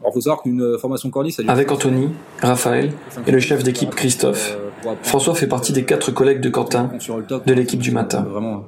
Alors, 0.05 0.13
faut 0.13 0.21
savoir 0.21 0.43
qu'une 0.43 0.61
euh, 0.61 0.77
formation 0.77 1.09
cordiste... 1.09 1.43
Avec 1.49 1.73
Anthony, 1.73 2.11
Raphaël 2.43 2.93
et 3.27 3.31
le 3.31 3.41
chef 3.41 3.63
d'équipe 3.65 3.95
Christophe, 3.95 4.59
euh, 4.87 4.91
François 5.03 5.35
fait 5.35 5.47
partie 5.47 5.73
des 5.73 5.85
quatre 5.85 6.11
collègues 6.13 6.43
de 6.43 6.51
Quentin 6.51 6.91
de 7.47 7.53
l'équipe 7.55 7.81
du 7.81 7.91
matin. 7.91 8.21
Vraiment. 8.31 8.65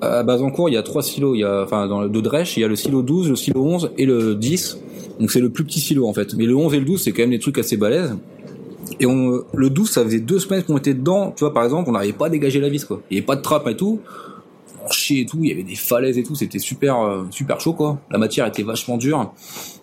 À 0.00 0.24
Bazancourt, 0.24 0.68
il 0.68 0.72
y 0.72 0.76
a 0.76 0.82
trois 0.82 1.04
silos. 1.04 1.36
Il 1.36 1.40
y 1.40 1.44
a, 1.44 1.62
enfin, 1.62 1.86
dans 1.86 2.00
le 2.00 2.08
de 2.08 2.20
Dresch, 2.20 2.56
il 2.56 2.60
y 2.60 2.64
a 2.64 2.68
le 2.68 2.74
silo 2.74 3.02
12, 3.02 3.30
le 3.30 3.36
silo 3.36 3.62
11 3.64 3.92
et 3.98 4.04
le 4.04 4.34
10. 4.34 4.78
Donc 5.20 5.30
c'est 5.30 5.40
le 5.40 5.50
plus 5.50 5.62
petit 5.62 5.78
silo 5.78 6.08
en 6.08 6.12
fait. 6.12 6.34
Mais 6.34 6.46
le 6.46 6.56
11 6.56 6.74
et 6.74 6.80
le 6.80 6.84
12, 6.84 7.02
c'est 7.02 7.12
quand 7.12 7.22
même 7.22 7.30
des 7.30 7.38
trucs 7.38 7.58
assez 7.58 7.76
balèzes. 7.76 8.16
Et 8.98 9.06
on, 9.06 9.44
le 9.54 9.70
12, 9.70 9.88
ça 9.88 10.02
faisait 10.02 10.18
deux 10.18 10.40
semaines 10.40 10.64
qu'on 10.64 10.78
était 10.78 10.94
dedans. 10.94 11.32
Tu 11.36 11.44
vois, 11.44 11.54
par 11.54 11.62
exemple, 11.62 11.88
on 11.88 11.92
n'arrivait 11.92 12.14
pas 12.14 12.26
à 12.26 12.30
dégager 12.30 12.58
la 12.58 12.68
vis, 12.68 12.84
quoi. 12.84 13.00
Il 13.10 13.14
n'y 13.14 13.18
avait 13.18 13.26
pas 13.26 13.36
de 13.36 13.42
trappe 13.42 13.68
et 13.68 13.76
tout 13.76 14.00
et 15.10 15.26
tout, 15.26 15.38
il 15.42 15.48
y 15.48 15.52
avait 15.52 15.62
des 15.62 15.74
falaises 15.74 16.18
et 16.18 16.22
tout, 16.22 16.34
c'était 16.34 16.58
super 16.58 17.00
euh, 17.00 17.24
super 17.30 17.60
chaud 17.60 17.72
quoi. 17.72 18.00
La 18.10 18.18
matière 18.18 18.46
était 18.46 18.62
vachement 18.62 18.96
dure. 18.96 19.32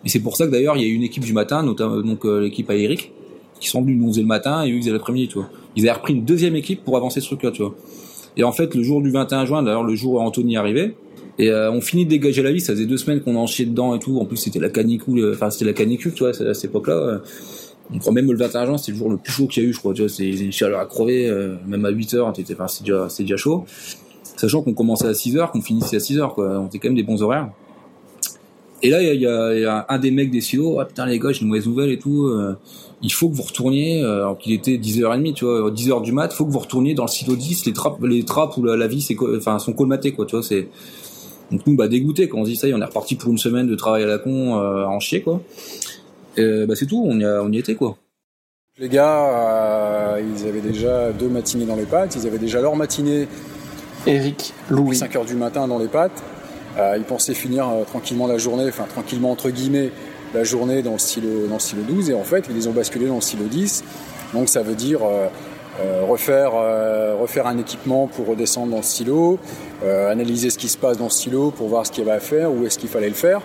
Et 0.06 0.10
c'est 0.10 0.20
pour 0.20 0.38
ça 0.38 0.46
que 0.46 0.52
d'ailleurs 0.52 0.78
il 0.78 0.84
y 0.84 0.86
a 0.86 0.94
une 0.94 1.04
équipe 1.04 1.24
du 1.24 1.34
matin, 1.34 1.64
notamment 1.64 2.02
donc 2.02 2.26
euh, 2.26 2.42
l'équipe 2.42 2.70
à 2.70 2.76
Eric, 2.76 3.12
qui 3.60 3.68
sont 3.68 3.82
venus 3.82 3.98
nous 3.98 4.10
faisait 4.10 4.22
le 4.22 4.28
matin 4.28 4.64
et 4.64 4.72
eux 4.72 4.76
ils 4.76 4.82
faisaient 4.82 4.92
l'après-midi, 4.92 5.30
tu 5.30 5.36
vois. 5.36 5.50
Ils 5.76 5.84
avaient 5.88 5.98
repris 5.98 6.14
une 6.14 6.26
deuxième 6.26 6.56
équipe 6.56 6.84
pour 6.84 6.98
avancer 6.98 7.22
ce 7.22 7.28
truc 7.28 7.44
là, 7.44 7.52
tu 7.52 7.62
vois. 7.62 7.76
Et 8.36 8.44
en 8.44 8.52
fait 8.52 8.76
le 8.76 8.84
jour 8.84 9.02
du 9.02 9.12
21 9.12 9.46
juin, 9.46 9.64
d'ailleurs 9.64 9.84
le 9.84 9.96
jour 9.96 10.14
où 10.14 10.20
Anthony 10.20 10.58
arrivait, 10.58 10.96
et 11.40 11.50
euh, 11.50 11.72
on 11.72 11.82
finit 11.82 12.06
de 12.06 12.10
dégager 12.10 12.42
la 12.42 12.52
vie, 12.52 12.62
ça 12.62 12.74
faisait 12.74 12.86
deux 12.86 12.98
semaines 12.98 13.22
qu'on 13.22 13.36
en 13.36 13.48
chiait 13.48 13.66
dedans 13.66 13.96
et 13.96 14.00
tout. 14.00 14.20
En 14.20 14.26
plus 14.26 14.38
c'était 14.38 14.60
la 14.60 14.70
canicule, 14.70 15.34
enfin 15.34 15.50
c'était 15.50 15.66
la 15.66 15.74
canicule, 15.74 16.14
tu 16.14 16.24
vois, 16.24 16.30
à 16.30 16.54
cette 16.54 16.66
époque-là. 16.66 17.22
Donc 17.92 18.06
même 18.12 18.30
le 18.30 18.38
21 18.38 18.66
juin, 18.66 18.78
c'est 18.78 18.92
le 18.92 18.98
jour 18.98 19.10
le 19.10 19.18
plus 19.18 19.32
chaud 19.32 19.48
qu'il 19.48 19.64
y 19.64 19.66
a 19.66 19.70
eu, 19.70 19.74
je 19.74 19.80
crois. 19.80 19.94
Tu 19.94 20.02
vois, 20.02 20.10
c'est 20.10 20.28
une 20.28 20.52
chaleur 20.52 20.80
à 20.80 20.86
crever, 20.86 21.32
même 21.68 21.86
à 21.86 21.90
8 21.90 22.16
heures, 22.16 22.28
enfin, 22.28 22.68
c'est 22.68 22.84
déjà, 22.84 23.08
c'est 23.08 23.24
déjà 23.24 23.38
chaud 23.38 23.66
sachant 24.38 24.62
qu'on 24.62 24.74
commençait 24.74 25.08
à 25.08 25.14
6 25.14 25.38
heures, 25.38 25.52
qu'on 25.52 25.62
finissait 25.62 25.98
à 25.98 26.00
6 26.00 26.20
heures, 26.20 26.34
quoi. 26.34 26.60
On 26.60 26.68
était 26.68 26.80
quand 26.80 26.88
même 26.88 26.96
des 26.96 27.04
bons 27.04 27.22
horaires. 27.22 27.50
Et 28.84 28.90
là, 28.90 29.02
il 29.02 29.20
y, 29.20 29.26
a, 29.26 29.86
un 29.90 29.98
des 29.98 30.12
mecs 30.12 30.30
des 30.30 30.42
silos, 30.42 30.80
ah 30.80 30.86
putain 30.86 31.08
les 31.08 31.18
gars, 31.18 31.32
j'ai 31.32 31.42
une 31.42 31.48
mauvaise 31.48 31.66
nouvelle 31.66 31.90
et 31.90 31.98
tout, 31.98 32.28
euh, 32.28 32.56
il 33.02 33.12
faut 33.12 33.28
que 33.28 33.36
vous 33.36 33.42
retourniez, 33.42 34.04
euh, 34.04 34.18
alors 34.18 34.38
qu'il 34.38 34.54
était 34.54 34.78
10h30, 34.78 35.34
tu 35.34 35.46
vois, 35.46 35.72
10h 35.72 36.04
du 36.04 36.12
mat, 36.12 36.32
faut 36.32 36.46
que 36.46 36.52
vous 36.52 36.60
retourniez 36.60 36.94
dans 36.94 37.06
le 37.06 37.10
silo 37.10 37.36
10, 37.36 37.66
les 37.66 37.74
trappes, 37.74 38.04
les 38.04 38.24
trappes 38.24 38.56
ou 38.58 38.64
la, 38.64 38.88
vie, 38.88 39.02
c'est, 39.02 39.18
enfin, 39.36 39.58
sont 39.58 39.74
colmatées, 39.74 40.12
quoi, 40.12 40.28
tu 40.28 40.36
vois, 40.36 40.44
c'est, 40.44 40.68
donc 41.52 41.66
nous, 41.66 41.76
bah, 41.76 41.88
dégoûté 41.88 42.30
quand 42.30 42.40
on 42.40 42.46
se 42.46 42.52
dit 42.52 42.56
ça, 42.56 42.68
y 42.68 42.74
on 42.74 42.82
est 42.82 42.86
reparti 42.86 43.16
pour 43.16 43.32
une 43.32 43.40
semaine 43.40 43.66
de 43.66 43.76
travail 43.76 44.04
à 44.04 44.08
la 44.08 44.20
con, 44.20 44.60
euh, 44.60 44.86
en 44.86 45.00
chier, 45.00 45.22
quoi. 45.22 45.42
Et, 46.36 46.66
bah, 46.68 46.76
c'est 46.76 46.86
tout, 46.86 47.04
on 47.04 47.20
y, 47.20 47.26
on 47.26 47.52
y 47.52 47.58
était, 47.58 47.74
quoi. 47.74 47.98
Les 48.78 48.90
gars, 48.90 50.18
ils 50.20 50.48
avaient 50.48 50.62
déjà 50.62 51.12
deux 51.12 51.30
matinées 51.30 51.66
dans 51.66 51.76
les 51.76 51.86
pattes, 51.86 52.16
ils 52.16 52.28
avaient 52.28 52.38
déjà 52.38 52.62
leur 52.62 52.76
matinée 52.76 53.28
Eric 54.08 54.54
Louis. 54.70 54.96
5 54.96 55.16
heures 55.18 55.26
du 55.26 55.36
matin 55.36 55.68
dans 55.68 55.78
les 55.78 55.90
pattes. 55.90 56.24
Euh, 56.78 56.96
ils 56.98 57.04
pensaient 57.04 57.34
finir 57.34 57.68
euh, 57.68 57.84
tranquillement 57.84 58.26
la 58.26 58.38
journée, 58.38 58.66
enfin 58.70 58.86
tranquillement 58.88 59.32
entre 59.32 59.50
guillemets, 59.50 59.92
la 60.34 60.46
journée 60.46 60.82
dans 60.82 60.94
le, 60.94 60.98
stylo, 60.98 61.48
dans 61.48 61.56
le 61.56 61.60
stylo 61.60 61.82
12 61.84 62.12
et 62.12 62.14
en 62.14 62.24
fait 62.24 62.46
ils 62.50 62.70
ont 62.70 62.72
basculés 62.72 63.08
dans 63.08 63.16
le 63.16 63.22
stylo 63.22 63.46
10. 63.46 63.84
Donc 64.34 64.48
ça 64.48 64.62
veut 64.62 64.76
dire 64.76 65.02
euh, 65.04 65.28
refaire, 66.08 66.54
refaire 67.20 67.48
un 67.48 67.58
équipement 67.58 68.08
pour 68.08 68.28
redescendre 68.28 68.72
dans 68.72 68.78
le 68.78 68.84
stylo, 68.84 69.38
analyser 69.86 70.50
ce 70.50 70.58
qui 70.58 70.70
se 70.70 70.78
passe 70.78 70.98
dans 70.98 71.06
le 71.06 71.12
stylo 71.12 71.52
pour 71.52 71.68
voir 71.68 71.86
ce 71.86 71.92
qu'il 71.92 72.04
y 72.04 72.08
avait 72.08 72.18
à 72.18 72.20
faire, 72.20 72.52
où 72.52 72.66
est-ce 72.66 72.80
qu'il 72.80 72.90
fallait 72.90 73.10
le 73.10 73.14
faire. 73.14 73.42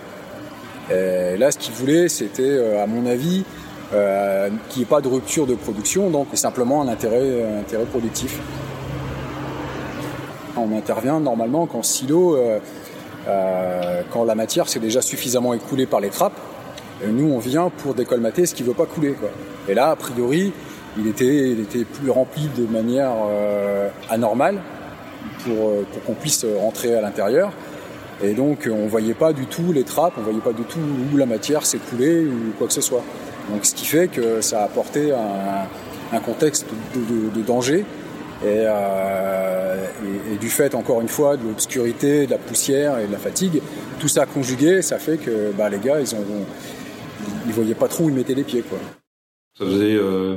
Et 0.90 1.36
là 1.36 1.50
ce 1.50 1.58
qu'ils 1.58 1.74
voulaient 1.74 2.08
c'était 2.08 2.78
à 2.82 2.86
mon 2.86 3.04
avis 3.04 3.44
qu'il 3.90 4.78
n'y 4.78 4.82
ait 4.82 4.86
pas 4.86 5.02
de 5.02 5.08
rupture 5.08 5.46
de 5.46 5.54
production, 5.54 6.08
donc 6.08 6.28
simplement 6.32 6.80
un 6.80 6.88
intérêt, 6.88 7.44
un 7.44 7.60
intérêt 7.60 7.84
productif. 7.84 8.40
On 10.56 10.76
intervient 10.76 11.18
normalement 11.18 11.66
quand 11.66 11.82
silo, 11.82 12.36
euh, 12.36 12.58
euh, 13.26 14.02
quand 14.12 14.24
la 14.24 14.34
matière 14.34 14.68
s'est 14.68 14.80
déjà 14.80 15.00
suffisamment 15.00 15.54
écoulée 15.54 15.86
par 15.86 16.00
les 16.00 16.10
trappes. 16.10 16.38
Et 17.04 17.08
nous, 17.08 17.32
on 17.32 17.38
vient 17.38 17.70
pour 17.70 17.94
décolmater 17.94 18.46
ce 18.46 18.54
qui 18.54 18.62
ne 18.62 18.68
veut 18.68 18.74
pas 18.74 18.86
couler. 18.86 19.14
Et 19.68 19.74
là, 19.74 19.90
a 19.90 19.96
priori, 19.96 20.52
il 20.98 21.06
était, 21.06 21.50
il 21.50 21.60
était 21.60 21.84
plus 21.84 22.10
rempli 22.10 22.48
de 22.56 22.66
manière 22.66 23.12
euh, 23.28 23.88
anormale 24.10 24.60
pour, 25.44 25.72
pour 25.92 26.02
qu'on 26.04 26.14
puisse 26.14 26.44
rentrer 26.60 26.94
à 26.94 27.00
l'intérieur. 27.00 27.50
Et 28.22 28.34
donc, 28.34 28.68
on 28.70 28.86
voyait 28.86 29.14
pas 29.14 29.32
du 29.32 29.46
tout 29.46 29.72
les 29.72 29.84
trappes, 29.84 30.12
on 30.18 30.22
voyait 30.22 30.38
pas 30.38 30.52
du 30.52 30.62
tout 30.62 30.78
où 31.12 31.16
la 31.16 31.26
matière 31.26 31.64
s'est 31.64 31.78
coulée 31.78 32.24
ou 32.24 32.52
quoi 32.58 32.66
que 32.66 32.72
ce 32.72 32.82
soit. 32.82 33.02
Donc, 33.50 33.64
ce 33.64 33.74
qui 33.74 33.86
fait 33.86 34.06
que 34.06 34.40
ça 34.42 34.60
a 34.60 34.64
apporté 34.64 35.12
un, 35.12 36.20
contexte 36.20 36.66
de 36.94 37.40
danger 37.40 37.86
euh, 38.44 39.86
et, 40.04 40.34
et, 40.34 40.36
du 40.36 40.48
fait, 40.48 40.74
encore 40.74 41.00
une 41.00 41.08
fois, 41.08 41.36
de 41.36 41.46
l'obscurité, 41.46 42.26
de 42.26 42.32
la 42.32 42.38
poussière 42.38 42.98
et 42.98 43.06
de 43.06 43.12
la 43.12 43.18
fatigue, 43.18 43.62
tout 44.00 44.08
ça 44.08 44.26
conjugué, 44.26 44.82
ça 44.82 44.98
fait 44.98 45.18
que 45.18 45.52
bah, 45.52 45.68
les 45.68 45.78
gars, 45.78 46.00
ils 46.00 46.16
ils 47.46 47.52
voyaient 47.52 47.74
pas 47.74 47.88
trop 47.88 48.04
où 48.04 48.08
ils 48.08 48.14
mettaient 48.14 48.34
les 48.34 48.44
pieds, 48.44 48.62
quoi. 48.62 48.78
Ça 49.58 49.64
faisait 49.64 49.94
euh, 49.94 50.36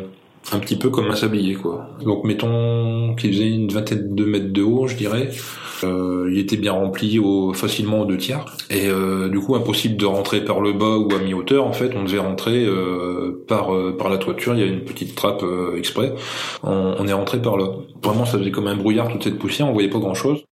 un 0.52 0.60
petit 0.60 0.76
peu 0.76 0.90
comme 0.90 1.10
un 1.10 1.16
sablier, 1.16 1.56
quoi. 1.56 1.90
Donc, 2.04 2.24
mettons 2.24 3.16
qu'il 3.16 3.34
faisait 3.34 3.50
une 3.50 3.72
vingtaine 3.72 4.14
de 4.14 4.26
mètres 4.26 4.54
de 4.54 4.62
haut, 4.62 4.88
je 4.88 4.96
dirais. 4.96 5.30
Euh, 5.84 6.30
il 6.32 6.40
était 6.40 6.58
bien 6.58 6.72
rempli 6.72 7.20
au, 7.20 7.54
facilement 7.54 8.02
aux 8.02 8.06
deux 8.06 8.18
tiers. 8.18 8.46
Et 8.70 8.88
euh, 8.88 9.30
du 9.30 9.40
coup, 9.40 9.56
impossible 9.56 9.98
de 9.98 10.06
rentrer 10.06 10.46
par 10.46 10.62
le 10.62 10.74
bas 10.74 10.98
ou 10.98 11.10
à 11.14 11.20
mi-hauteur. 11.20 11.66
En 11.66 11.74
fait, 11.74 11.92
on 11.96 12.04
devait 12.04 12.20
rentrer 12.20 12.66
euh, 12.66 13.44
par 13.48 13.72
par 13.98 14.10
la 14.10 14.18
toiture. 14.18 14.54
Il 14.54 14.60
y 14.60 14.64
a 14.64 14.68
une 14.68 14.86
petite 14.86 15.16
trappe 15.16 15.44
exprès. 15.76 16.14
On, 16.64 16.96
on, 17.00 17.08
est 17.08 17.14
rentré 17.14 17.42
par 17.42 17.58
là. 17.58 17.68
Vraiment, 18.04 18.26
ça 18.26 18.38
faisait 18.38 18.52
comme 18.52 18.68
un 18.68 18.76
brouillard 18.76 19.10
toute 19.10 19.24
cette 19.24 19.38
poussière. 19.38 19.68
On 19.68 19.74
voyait 19.74 19.90
pas 19.90 20.00
grand-chose. 20.00 20.46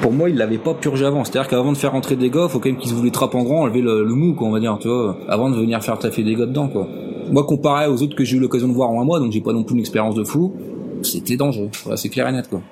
Pour 0.00 0.12
moi, 0.12 0.30
il 0.30 0.36
l'avait 0.36 0.58
pas 0.58 0.74
purgé 0.74 1.04
avant. 1.04 1.24
C'est-à-dire 1.24 1.48
qu'avant 1.48 1.72
de 1.72 1.76
faire 1.76 1.92
rentrer 1.92 2.16
des 2.16 2.30
gars, 2.30 2.48
faut 2.48 2.58
quand 2.58 2.70
même 2.70 2.78
qu'ils 2.78 2.90
se 2.90 2.94
voulaient 2.94 3.10
trappe 3.10 3.34
en 3.34 3.42
grand, 3.42 3.62
enlever 3.62 3.82
le, 3.82 4.04
mou, 4.04 4.34
quoi, 4.34 4.48
on 4.48 4.52
va 4.52 4.60
dire, 4.60 4.78
tu 4.80 4.88
vois, 4.88 5.18
avant 5.28 5.50
de 5.50 5.56
venir 5.56 5.82
faire 5.82 5.98
taffer 5.98 6.22
des 6.22 6.34
gars 6.34 6.46
dedans, 6.46 6.68
quoi. 6.68 6.88
Moi, 7.30 7.44
comparé 7.44 7.86
aux 7.86 8.02
autres 8.02 8.16
que 8.16 8.24
j'ai 8.24 8.36
eu 8.36 8.40
l'occasion 8.40 8.68
de 8.68 8.72
voir 8.72 8.90
en 8.90 9.00
un 9.00 9.04
mois, 9.04 9.20
donc 9.20 9.32
j'ai 9.32 9.40
pas 9.40 9.52
non 9.52 9.64
plus 9.64 9.74
une 9.74 9.80
expérience 9.80 10.14
de 10.14 10.24
fou, 10.24 10.54
c'était 11.02 11.36
dangereux. 11.36 11.70
Voilà, 11.84 11.96
c'est 11.96 12.08
clair 12.08 12.28
et 12.28 12.32
net, 12.32 12.48
quoi. 12.48 12.62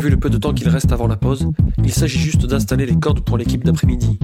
Vu 0.00 0.10
le 0.10 0.16
peu 0.16 0.30
de 0.30 0.38
temps 0.38 0.52
qu'il 0.52 0.68
reste 0.68 0.90
avant 0.92 1.06
la 1.06 1.16
pause, 1.16 1.48
il 1.84 1.92
s'agit 1.92 2.18
juste 2.18 2.46
d'installer 2.46 2.86
les 2.86 2.96
cordes 2.96 3.20
pour 3.20 3.38
l'équipe 3.38 3.64
d'après-midi. 3.64 4.18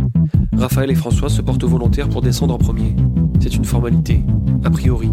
Raphaël 0.57 0.90
et 0.90 0.95
François 0.95 1.28
se 1.28 1.40
portent 1.40 1.64
volontaires 1.64 2.09
pour 2.09 2.21
descendre 2.21 2.54
en 2.54 2.59
premier. 2.59 2.97
C'est 3.40 3.54
une 3.54 3.64
formalité, 3.64 4.23
a 4.64 4.71
priori. 4.71 5.11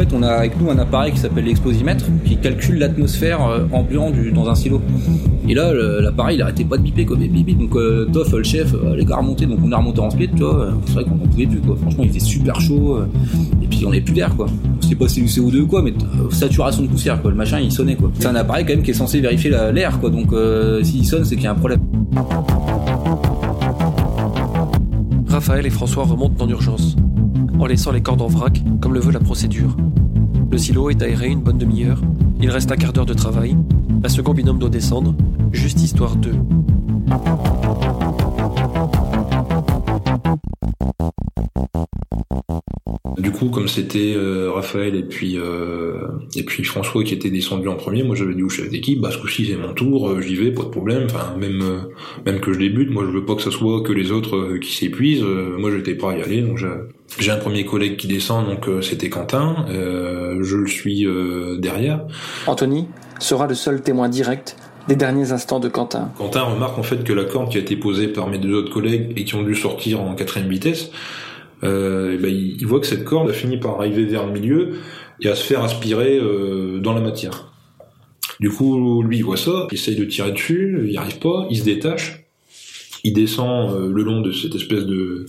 Fait, 0.00 0.14
on 0.14 0.22
a 0.22 0.28
avec 0.28 0.58
nous 0.60 0.70
un 0.70 0.78
appareil 0.78 1.12
qui 1.12 1.18
s'appelle 1.18 1.44
l'exposimètre 1.44 2.04
qui 2.24 2.36
calcule 2.36 2.78
l'atmosphère 2.78 3.44
euh, 3.46 3.60
ambiante 3.72 4.14
dans 4.34 4.48
un 4.48 4.54
silo. 4.54 4.80
Et 5.48 5.54
là, 5.54 5.72
l'appareil, 6.00 6.40
il 6.58 6.66
pas 6.66 6.76
de 6.76 6.82
biper, 6.82 7.04
quoi. 7.04 7.16
Bip, 7.16 7.32
bip. 7.32 7.58
Donc, 7.58 7.74
euh, 7.76 8.06
Toff, 8.12 8.32
le 8.32 8.42
chef, 8.42 8.72
euh, 8.74 8.94
les 8.96 9.04
gars 9.04 9.16
remontés. 9.16 9.46
Donc, 9.46 9.58
on 9.64 9.72
a 9.72 9.76
remonté 9.76 10.00
en 10.00 10.08
speed, 10.10 10.30
tu 10.36 10.42
vois. 10.42 10.68
C'est 10.86 10.92
vrai 10.92 11.04
qu'on 11.04 11.14
en 11.16 11.28
pouvait 11.28 11.46
plus, 11.46 11.60
quoi. 11.60 11.76
Franchement, 11.80 12.04
il 12.04 12.10
était 12.10 12.20
super 12.20 12.60
chaud. 12.60 12.98
et 13.62 13.66
puis, 13.66 13.84
on 13.84 13.88
avait 13.90 14.00
plus 14.00 14.14
d'air, 14.14 14.34
quoi. 14.36 14.46
Je 14.80 14.88
sais 14.88 14.94
pas 14.94 15.08
si 15.08 15.26
c'est 15.28 15.40
du 15.40 15.48
CO2 15.50 15.60
ou 15.62 15.66
quoi, 15.66 15.82
mais 15.82 15.92
saturation 16.30 16.82
de 16.82 16.88
poussière, 16.88 17.20
quoi. 17.20 17.30
Le 17.30 17.36
machin, 17.36 17.58
il 17.60 17.72
sonnait, 17.72 17.96
quoi. 17.96 18.10
C'est 18.18 18.26
un 18.26 18.34
appareil, 18.36 18.64
quand 18.64 18.74
même, 18.74 18.82
qui 18.82 18.92
est 18.92 18.94
censé 18.94 19.20
vérifier 19.20 19.50
la- 19.50 19.72
l'air, 19.72 19.98
quoi. 19.98 20.10
Donc, 20.10 20.28
s'il 20.82 21.04
sonne, 21.04 21.24
c'est 21.24 21.34
qu'il 21.34 21.44
y 21.44 21.48
a 21.48 21.52
un 21.52 21.56
problème. 21.56 21.80
Raphaël 25.28 25.64
et 25.66 25.70
François 25.70 26.04
remontent 26.04 26.44
en 26.44 26.48
urgence, 26.48 26.96
en 27.60 27.66
laissant 27.66 27.92
les 27.92 28.00
cordes 28.00 28.22
en 28.22 28.26
vrac, 28.26 28.62
comme 28.80 28.94
le 28.94 29.00
veut 29.00 29.12
la 29.12 29.20
procédure. 29.20 29.76
Le 30.50 30.58
silo 30.58 30.88
est 30.90 31.02
aéré 31.02 31.28
une 31.28 31.40
bonne 31.40 31.58
demi-heure. 31.58 32.00
Il 32.40 32.50
reste 32.50 32.72
un 32.72 32.76
quart 32.76 32.92
d'heure 32.92 33.06
de 33.06 33.14
travail. 33.14 33.56
Un 34.02 34.08
second 34.08 34.32
binôme 34.32 34.58
doit 34.58 34.70
descendre, 34.70 35.14
juste 35.52 35.80
histoire 35.80 36.16
d'eux. 36.16 36.36
Coup, 43.40 43.48
comme 43.48 43.68
c'était 43.68 44.12
euh, 44.14 44.50
Raphaël 44.52 44.94
et 44.94 45.02
puis 45.02 45.38
euh, 45.38 45.94
et 46.36 46.44
puis 46.44 46.62
François 46.62 47.02
qui 47.02 47.14
étaient 47.14 47.30
descendus 47.30 47.68
en 47.68 47.76
premier, 47.76 48.02
moi 48.02 48.14
j'avais 48.14 48.34
dit 48.34 48.42
au 48.42 48.48
chef 48.48 48.68
d'équipe, 48.68 49.00
bah 49.00 49.10
ce 49.10 49.18
coup-ci 49.18 49.46
c'est 49.46 49.56
mon 49.56 49.72
tour, 49.72 50.08
euh, 50.08 50.20
j'y 50.20 50.36
vais, 50.36 50.52
pas 50.52 50.62
de 50.62 50.68
problème. 50.68 51.06
Enfin 51.06 51.34
même 51.38 51.62
euh, 51.62 51.78
même 52.26 52.40
que 52.40 52.52
je 52.52 52.58
débute, 52.58 52.90
moi 52.90 53.04
je 53.06 53.10
veux 53.10 53.24
pas 53.24 53.34
que 53.34 53.42
ça 53.42 53.50
soit 53.50 53.82
que 53.82 53.92
les 53.92 54.12
autres 54.12 54.36
euh, 54.36 54.58
qui 54.58 54.72
s'épuisent. 54.72 55.22
Euh, 55.22 55.56
moi 55.58 55.70
j'étais 55.70 55.94
prêt 55.94 56.14
à 56.14 56.18
y 56.18 56.22
aller, 56.22 56.42
donc 56.42 56.58
j'ai 56.58 56.68
j'ai 57.18 57.32
un 57.32 57.38
premier 57.38 57.64
collègue 57.64 57.96
qui 57.96 58.06
descend, 58.06 58.46
donc 58.46 58.68
euh, 58.68 58.82
c'était 58.82 59.08
Quentin. 59.08 59.66
Euh, 59.68 60.38
je 60.42 60.56
le 60.56 60.68
suis 60.68 61.06
euh, 61.06 61.56
derrière. 61.58 62.04
Anthony 62.46 62.86
sera 63.18 63.46
le 63.46 63.54
seul 63.54 63.82
témoin 63.82 64.08
direct 64.08 64.56
des 64.88 64.96
derniers 64.96 65.32
instants 65.32 65.60
de 65.60 65.68
Quentin. 65.68 66.10
Quentin 66.16 66.42
remarque 66.42 66.78
en 66.78 66.82
fait 66.82 67.04
que 67.04 67.12
la 67.12 67.24
corde 67.24 67.50
qui 67.50 67.58
a 67.58 67.60
été 67.60 67.76
posée 67.76 68.08
par 68.08 68.28
mes 68.28 68.38
deux 68.38 68.54
autres 68.54 68.72
collègues 68.72 69.12
et 69.16 69.24
qui 69.24 69.34
ont 69.34 69.42
dû 69.42 69.54
sortir 69.54 70.00
en 70.00 70.14
quatrième 70.14 70.48
vitesse, 70.48 70.90
euh, 71.62 72.12
eh 72.14 72.18
ben, 72.18 72.30
il, 72.30 72.60
il 72.60 72.66
voit 72.66 72.80
que 72.80 72.86
cette 72.86 73.04
corde 73.04 73.30
a 73.30 73.32
fini 73.32 73.58
par 73.58 73.78
arriver 73.78 74.04
vers 74.04 74.26
le 74.26 74.32
milieu 74.32 74.72
et 75.20 75.28
à 75.28 75.34
se 75.34 75.44
faire 75.44 75.62
aspirer 75.62 76.18
euh, 76.18 76.78
dans 76.80 76.94
la 76.94 77.00
matière. 77.00 77.52
Du 78.40 78.48
coup, 78.48 79.02
lui, 79.02 79.18
il 79.18 79.24
voit 79.24 79.36
ça, 79.36 79.66
il 79.70 79.74
essaye 79.74 79.96
de 79.96 80.04
tirer 80.04 80.32
dessus, 80.32 80.80
il 80.84 80.90
n'y 80.90 80.96
arrive 80.96 81.18
pas, 81.18 81.46
il 81.50 81.58
se 81.58 81.64
détache, 81.64 82.24
il 83.04 83.12
descend 83.12 83.74
euh, 83.74 83.92
le 83.92 84.02
long 84.02 84.22
de 84.22 84.32
cette 84.32 84.54
espèce 84.54 84.86
de, 84.86 85.26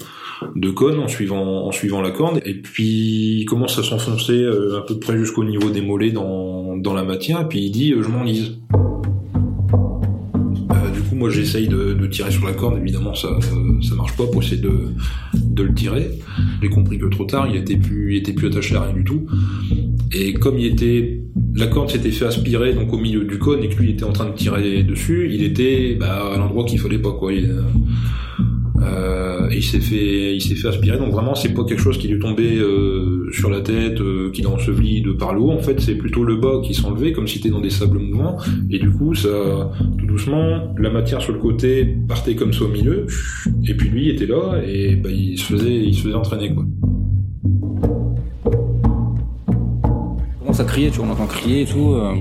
de 0.56 0.70
cône 0.70 1.00
en 1.00 1.10
suivant, 1.10 1.68
en 1.68 1.72
suivant 1.72 2.02
la 2.02 2.12
corde, 2.12 2.42
et 2.46 2.54
puis 2.54 3.42
il 3.42 3.46
commence 3.46 3.78
à 3.78 3.84
s'enfoncer 3.84 4.42
euh, 4.42 4.78
à 4.78 4.86
peu 4.86 4.98
près 4.98 5.18
jusqu'au 5.18 5.44
niveau 5.44 5.70
des 5.70 5.82
mollets 5.82 6.12
dans, 6.12 6.78
dans 6.78 6.94
la 6.94 7.04
matière, 7.04 7.42
et 7.42 7.48
puis 7.48 7.60
il 7.66 7.72
dit 7.72 7.94
euh, 7.94 8.02
je 8.02 8.10
m'enlise. 8.10 8.58
Euh, 11.22 11.24
moi, 11.24 11.30
j'essaye 11.30 11.68
de, 11.68 12.08
tirer 12.08 12.32
sur 12.32 12.46
la 12.46 12.54
corde. 12.54 12.78
Évidemment, 12.80 13.14
ça, 13.16 13.30
ça, 13.42 13.56
ça 13.82 13.96
marche 13.96 14.16
pas 14.18 14.26
pour 14.28 14.42
essayer 14.42 14.62
de, 14.62 14.72
de 15.34 15.64
le 15.64 15.74
tirer. 15.74 16.10
J'ai 16.62 16.70
compris 16.70 16.98
que 16.98 17.06
trop 17.06 17.26
tard, 17.26 17.48
il 17.50 17.56
était 17.56 17.78
plus, 17.78 18.16
il 18.16 18.18
était 18.18 18.34
plus 18.34 18.48
attaché 18.48 18.76
à 18.76 18.82
rien 18.82 18.94
du 18.94 19.04
tout. 19.04 19.26
Et 20.14 20.34
comme 20.34 20.58
il 20.58 20.66
était, 20.66 21.22
la 21.56 21.68
corde 21.68 21.90
s'était 21.90 22.12
fait 22.12 22.26
aspirer 22.26 22.74
donc 22.74 22.92
au 22.92 22.98
milieu 22.98 23.24
du 23.24 23.38
cône 23.38 23.64
et 23.64 23.70
que 23.70 23.82
lui 23.82 23.92
était 23.92 24.04
en 24.04 24.12
train 24.12 24.30
de 24.30 24.36
tirer 24.36 24.84
dessus, 24.84 25.30
il 25.32 25.44
était 25.44 25.96
bah, 26.00 26.34
à 26.34 26.38
l'endroit 26.38 26.66
qu'il 26.66 26.80
fallait 26.80 27.00
pas 27.00 27.14
quoi. 27.14 27.32
Euh, 27.32 27.62
il 29.56 29.64
s'est 29.64 29.80
fait, 29.80 30.36
il 30.36 30.42
s'est 30.42 30.56
fait 30.56 30.68
aspirer. 30.68 30.98
Donc 30.98 31.12
vraiment, 31.12 31.36
c'est 31.36 31.54
pas 31.54 31.64
quelque 31.64 31.82
chose 31.82 31.98
qui 31.98 32.08
lui 32.08 32.20
tombait 32.20 32.58
euh, 32.58 33.30
sur 33.32 33.50
la 33.50 33.62
tête, 33.62 34.00
euh, 34.02 34.32
qui 34.32 34.42
l'a 34.42 34.50
enseveli 34.50 35.02
de 35.02 35.12
par 35.12 35.34
le. 35.34 35.42
En 35.42 35.60
fait, 35.60 35.80
c'est 35.80 35.96
plutôt 35.96 36.24
le 36.24 36.36
bas 36.36 36.62
qui 36.64 36.74
s'enlevait, 36.74 37.12
comme 37.12 37.28
si 37.28 37.38
c'était 37.38 37.50
dans 37.50 37.62
des 37.62 37.70
sables 37.70 38.00
mouvants. 38.00 38.38
Et 38.70 38.80
du 38.80 38.92
coup, 38.92 39.16
ça, 39.16 39.72
tout 39.98 40.06
doucement, 40.06 40.74
la 40.78 40.90
matière 40.90 41.22
sur 41.22 41.34
le 41.34 41.40
côté 41.40 41.86
partait 42.08 42.36
comme 42.36 42.54
ça 42.54 42.66
au 42.66 42.70
milieu. 42.70 43.06
Et 43.68 43.74
puis 43.76 43.90
lui 43.90 44.10
était 44.10 44.28
là 44.28 44.62
et 44.66 44.96
bah, 44.96 45.10
il 45.12 45.38
se 45.38 45.46
faisait, 45.46 45.76
il 45.76 46.16
entraîner 46.16 46.54
quoi. 46.54 46.66
À 50.60 50.64
crier, 50.64 50.92
tu 50.92 50.98
vois, 51.00 51.08
on 51.08 51.12
entend 51.12 51.26
crier 51.26 51.62
et 51.62 51.66
tout. 51.66 51.94
euh, 51.94 52.14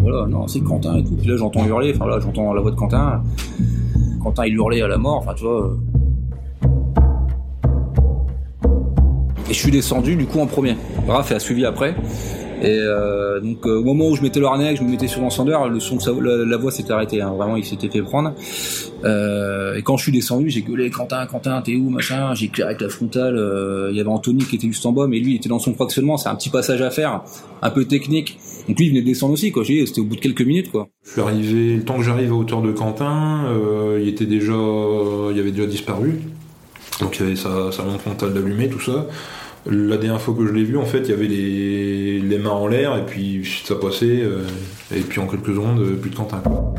voilà, 0.00 0.26
non, 0.28 0.46
c'est 0.46 0.60
Quentin 0.60 0.96
et 0.96 1.04
tout. 1.04 1.14
Puis 1.14 1.28
là, 1.28 1.36
j'entends 1.36 1.66
hurler, 1.66 1.92
enfin 1.94 2.06
là, 2.06 2.18
j'entends 2.20 2.54
la 2.54 2.62
voix 2.62 2.70
de 2.70 2.76
Quentin. 2.76 3.22
Quentin, 4.22 4.46
il 4.46 4.54
hurlait 4.54 4.80
à 4.80 4.88
la 4.88 4.96
mort, 4.96 5.18
enfin, 5.18 5.34
tu 5.34 5.44
vois. 5.44 5.76
Et 9.48 9.54
je 9.54 9.58
suis 9.58 9.70
descendu, 9.70 10.16
du 10.16 10.26
coup, 10.26 10.40
en 10.40 10.46
premier. 10.46 10.76
Raph 11.06 11.30
a 11.30 11.38
suivi 11.38 11.64
après. 11.64 11.94
Et 12.62 12.68
euh, 12.68 13.38
donc, 13.40 13.66
euh, 13.66 13.78
au 13.78 13.84
moment 13.84 14.08
où 14.08 14.16
je 14.16 14.22
mettais 14.22 14.40
le 14.40 14.46
harnais, 14.46 14.74
je 14.74 14.82
me 14.82 14.90
mettais 14.90 15.06
sur 15.06 15.20
l'encendeur, 15.20 15.68
le 15.68 15.78
son, 15.78 15.98
la, 16.20 16.56
voix 16.56 16.72
s'était 16.72 16.92
arrêtée. 16.92 17.20
hein. 17.20 17.32
Vraiment, 17.36 17.56
il 17.56 17.64
s'était 17.64 17.88
fait 17.88 18.02
prendre. 18.02 18.32
Euh, 19.04 19.76
et 19.76 19.82
quand 19.82 19.96
je 19.96 20.04
suis 20.04 20.12
descendu, 20.12 20.50
j'ai 20.50 20.62
gueulé 20.62 20.90
Quentin, 20.90 21.26
Quentin, 21.26 21.60
t'es 21.62 21.76
où, 21.76 21.90
machin? 21.90 22.34
J'ai 22.34 22.46
éclairé 22.46 22.70
avec 22.70 22.80
la 22.80 22.88
frontale. 22.88 23.36
Il 23.90 23.96
y 23.96 24.00
avait 24.00 24.08
Anthony 24.08 24.44
qui 24.44 24.56
était 24.56 24.66
juste 24.66 24.84
en 24.84 24.92
bas, 24.92 25.06
mais 25.06 25.18
lui, 25.18 25.32
il 25.32 25.36
était 25.36 25.48
dans 25.48 25.60
son 25.60 25.74
fractionnement. 25.74 26.16
C'est 26.16 26.28
un 26.28 26.34
petit 26.34 26.50
passage 26.50 26.82
à 26.82 26.90
faire, 26.90 27.22
un 27.62 27.70
peu 27.70 27.84
technique. 27.84 28.38
Donc 28.66 28.78
lui, 28.78 28.86
il 28.86 28.88
venait 28.88 29.02
de 29.02 29.06
descendre 29.06 29.34
aussi. 29.34 29.52
J'ai 29.62 29.86
C'était 29.86 30.00
au 30.00 30.04
bout 30.04 30.16
de 30.16 30.20
quelques 30.20 30.42
minutes, 30.42 30.72
quoi. 30.72 30.88
Je 31.04 31.12
suis 31.12 31.20
arrivé, 31.20 31.76
le 31.76 31.84
temps 31.84 31.98
que 31.98 32.02
j'arrive 32.02 32.32
à 32.32 32.34
hauteur 32.34 32.62
de 32.62 32.72
Quentin, 32.72 33.44
il 34.00 34.08
était 34.08 34.26
déjà, 34.26 34.54
il 34.54 35.38
avait 35.38 35.52
déjà 35.52 35.66
disparu. 35.66 36.20
Donc 37.00 37.18
il 37.18 37.22
y 37.22 37.26
avait 37.26 37.36
sa, 37.36 37.70
sa 37.70 37.82
frontale 37.98 38.32
d'allumée, 38.32 38.68
tout 38.68 38.80
ça. 38.80 39.06
La 39.68 39.96
dernière 39.96 40.20
fois 40.20 40.32
que 40.32 40.46
je 40.46 40.52
l'ai 40.52 40.62
vu, 40.62 40.76
en 40.76 40.84
fait, 40.84 41.00
il 41.00 41.08
y 41.08 41.12
avait 41.12 41.26
les, 41.26 42.38
mains 42.38 42.50
en 42.50 42.68
l'air, 42.68 42.96
et 42.96 43.04
puis 43.04 43.42
ça 43.64 43.74
passait, 43.74 44.20
euh, 44.22 44.44
et 44.94 45.00
puis 45.00 45.18
en 45.18 45.26
quelques 45.26 45.46
secondes, 45.46 45.80
euh, 45.80 45.96
plus 45.96 46.10
de 46.10 46.14
Quentin. 46.14 46.38
quoi. 46.38 46.74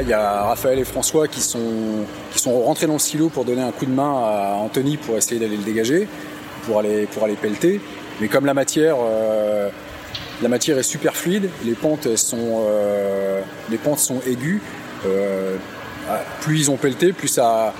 Il 0.00 0.08
y 0.08 0.12
a 0.14 0.44
Raphaël 0.44 0.78
et 0.78 0.84
François 0.84 1.26
qui 1.26 1.40
sont, 1.40 2.04
qui 2.32 2.38
sont 2.38 2.60
rentrés 2.60 2.86
dans 2.86 2.94
le 2.94 2.98
silo 2.98 3.28
pour 3.28 3.44
donner 3.44 3.62
un 3.62 3.70
coup 3.70 3.86
de 3.86 3.92
main 3.92 4.12
à 4.24 4.56
Anthony 4.60 4.96
pour 4.98 5.16
essayer 5.16 5.40
d'aller 5.40 5.56
le 5.56 5.62
dégager, 5.62 6.06
pour 6.66 6.80
aller, 6.80 7.06
pour 7.06 7.24
aller 7.24 7.36
pelleter. 7.36 7.80
Mais 8.20 8.28
comme 8.28 8.46
la 8.46 8.54
matière, 8.54 8.96
euh, 9.00 9.68
la 10.42 10.48
matière 10.48 10.78
est 10.78 10.82
super 10.82 11.14
fluide, 11.16 11.48
les 11.64 11.74
pentes 11.74 12.16
sont, 12.16 12.64
euh, 12.66 13.40
les 13.70 13.78
pentes 13.78 13.98
sont 13.98 14.20
aiguës. 14.26 14.60
euh, 15.06 15.56
ah, 16.08 16.20
plus 16.40 16.58
ils 16.58 16.70
ont 16.70 16.76
pelleté, 16.76 17.12
plus 17.12 17.28
ça, 17.28 17.72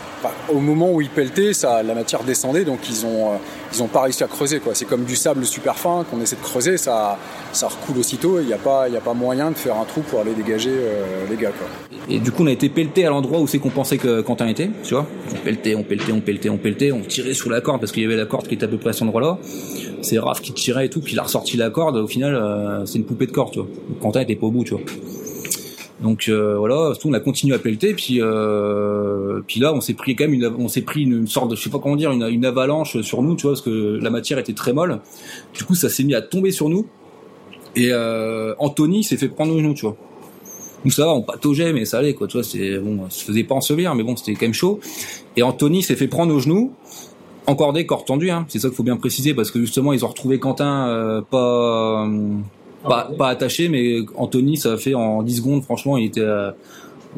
au 0.49 0.59
moment 0.59 0.93
où 0.93 1.01
ils 1.01 1.09
pelletaient, 1.09 1.53
ça, 1.53 1.83
la 1.83 1.95
matière 1.95 2.23
descendait, 2.23 2.65
donc 2.65 2.79
ils 2.89 3.07
ont, 3.07 3.33
euh, 3.33 3.37
ils 3.73 3.83
ont 3.83 3.89
pas 3.89 4.03
réussi 4.03 4.23
à 4.23 4.27
creuser 4.27 4.61
quoi. 4.61 4.75
C'est 4.75 4.85
comme 4.85 5.05
du 5.05 5.17
sable 5.17 5.45
super 5.45 5.77
fin 5.77 6.05
qu'on 6.11 6.21
essaie 6.21 6.37
de 6.37 6.43
creuser, 6.43 6.77
ça, 6.77 7.19
ça 7.53 7.69
recoule 7.69 7.99
aussitôt. 7.99 8.41
Il 8.41 8.47
n'y 8.47 8.53
a 8.53 8.59
pas, 8.59 8.89
il 8.89 8.97
a 8.97 9.01
pas 9.01 9.15
moyen 9.15 9.51
de 9.51 9.57
faire 9.57 9.77
un 9.77 9.85
trou 9.85 10.03
pour 10.03 10.21
aller 10.21 10.35
dégager 10.35 10.71
euh, 10.73 11.27
les 11.31 11.37
gars. 11.37 11.53
Et 12.09 12.19
du 12.19 12.33
coup, 12.33 12.43
on 12.43 12.47
a 12.47 12.53
été 12.53 12.69
pelleté 12.69 13.07
à 13.07 13.11
l'endroit 13.11 13.41
où 13.41 13.47
c'est 13.47 13.59
qu'on 13.59 13.71
pensait 13.71 13.99
que 13.99 14.21
Quentin 14.21 14.49
était, 14.49 14.71
tu 14.83 14.95
vois. 14.95 15.07
On 15.33 15.39
pelletait, 15.39 15.75
on 15.75 15.83
pelletait, 15.83 16.13
on 16.13 16.21
pelletait, 16.21 16.51
on 16.51 16.59
pelletait, 16.59 16.93
on 16.93 17.01
tirait 17.01 17.35
sur 17.35 17.51
la 17.51 17.61
corde 17.61 17.81
parce 17.81 17.93
qu'il 17.93 18.03
y 18.03 18.07
avait 18.07 18.17
la 18.17 18.27
corde 18.27 18.49
qui 18.49 18.55
était 18.55 18.65
à 18.65 18.69
peu 18.69 18.79
près 18.79 18.91
à 18.91 18.93
cet 18.93 19.03
endroit-là. 19.03 19.39
C'est 20.03 20.19
Raph 20.19 20.41
qui 20.41 20.53
tirait 20.53 20.87
et 20.87 20.91
tout, 20.91 21.01
puis 21.01 21.13
il 21.13 21.19
a 21.19 21.23
ressorti 21.23 21.57
la 21.57 21.71
corde. 21.71 21.97
Au 21.97 22.09
final, 22.09 22.35
euh, 22.35 22.85
c'est 22.87 22.99
une 22.99 23.05
poupée 23.05 23.27
de 23.27 23.33
corde, 23.33 23.67
Quentin 24.01 24.21
était 24.21 24.37
pas 24.37 24.47
au 24.47 24.51
bout, 24.51 24.65
tu 24.65 24.75
vois. 24.75 24.83
Donc 26.03 26.29
euh, 26.29 26.57
voilà, 26.59 26.93
on 27.05 27.13
a 27.13 27.21
continué 27.21 27.55
à 27.55 27.59
pelleter, 27.59 27.95
puis 27.95 28.21
euh, 28.21 29.41
puis 29.47 29.61
là 29.61 29.73
on 29.73 29.81
s'est 29.81 29.95
pris 29.95 30.17
quand 30.17 30.25
même 30.25 30.35
une, 30.35 30.47
on 30.59 30.67
s'est 30.67 30.83
pris 30.83 31.03
une, 31.03 31.29
sorte 31.29 31.51
de, 31.51 31.57
je 31.57 31.63
sais 31.63 31.71
pas 31.71 31.79
comment 31.79 31.97
dire, 31.97 32.11
une, 32.11 32.27
une 32.29 32.45
avalanche 32.45 33.01
sur 33.03 33.23
nous, 33.23 33.37
tu 33.37 33.43
vois, 33.43 33.53
parce 33.53 33.63
que 33.63 33.99
la 34.03 34.11
matière 34.11 34.39
était 34.39 34.53
très 34.53 34.73
molle. 34.73 34.99
Du 35.55 35.65
coup, 35.65 35.75
ça 35.75 35.89
s'est 35.89 36.03
mis 36.03 36.15
à 36.15 36.21
tomber 36.23 36.51
sur 36.51 36.69
nous. 36.69 36.87
Et 37.77 37.89
euh, 37.93 38.55
Anthony 38.59 39.05
s'est 39.05 39.17
fait 39.17 39.29
prendre 39.29 39.55
au 39.55 39.59
genou, 39.59 39.75
tu 39.75 39.87
vois. 39.87 39.97
Nous 40.85 40.91
ça 40.91 41.07
va, 41.07 41.13
on 41.13 41.23
pataugeait, 41.23 41.73
mais 41.73 41.85
ça 41.85 41.99
allait 41.99 42.15
quoi. 42.15 42.27
Tu 42.27 42.37
vois, 42.37 42.45
c'est 42.45 42.79
bon, 42.79 43.09
se 43.09 43.25
faisait 43.25 43.45
pas 43.45 43.55
ensevelir, 43.55 43.95
mais 43.95 44.03
bon, 44.03 44.17
c'était 44.17 44.35
quand 44.35 44.43
même 44.43 44.53
chaud. 44.53 44.81
Et 45.37 45.43
Anthony 45.43 45.83
s'est 45.83 45.95
fait 45.95 46.09
prendre 46.09 46.35
au 46.35 46.41
genou, 46.41 46.73
encordé, 47.47 47.87
corps 47.87 48.05
tendu. 48.05 48.31
Hein. 48.31 48.45
C'est 48.49 48.59
ça 48.59 48.69
qu'il 48.69 48.77
faut 48.77 48.83
bien 48.83 48.97
préciser 48.97 49.35
parce 49.35 49.53
que 49.53 49.61
justement 49.61 49.93
ils 49.93 50.05
ont 50.05 50.09
retrouvé 50.09 50.41
Quentin 50.41 50.89
euh, 50.89 51.21
pas, 51.23 52.09
pas 52.85 53.11
pas 53.17 53.29
attaché, 53.29 53.69
mais 53.69 54.01
Anthony 54.17 54.57
ça 54.57 54.73
a 54.73 54.77
fait 54.77 54.95
en 54.95 55.23
10 55.23 55.37
secondes. 55.37 55.63
Franchement, 55.63 55.97
il 55.97 56.07
était 56.07 56.21
euh, 56.21 56.51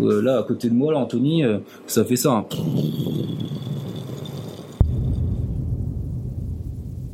euh, 0.00 0.22
là 0.22 0.38
à 0.38 0.42
côté 0.42 0.68
de 0.68 0.74
moi, 0.74 0.92
là, 0.92 0.98
Anthony, 0.98 1.44
euh, 1.44 1.58
ça 1.86 2.04
fait 2.04 2.16
ça. 2.16 2.32
hein. 2.32 2.46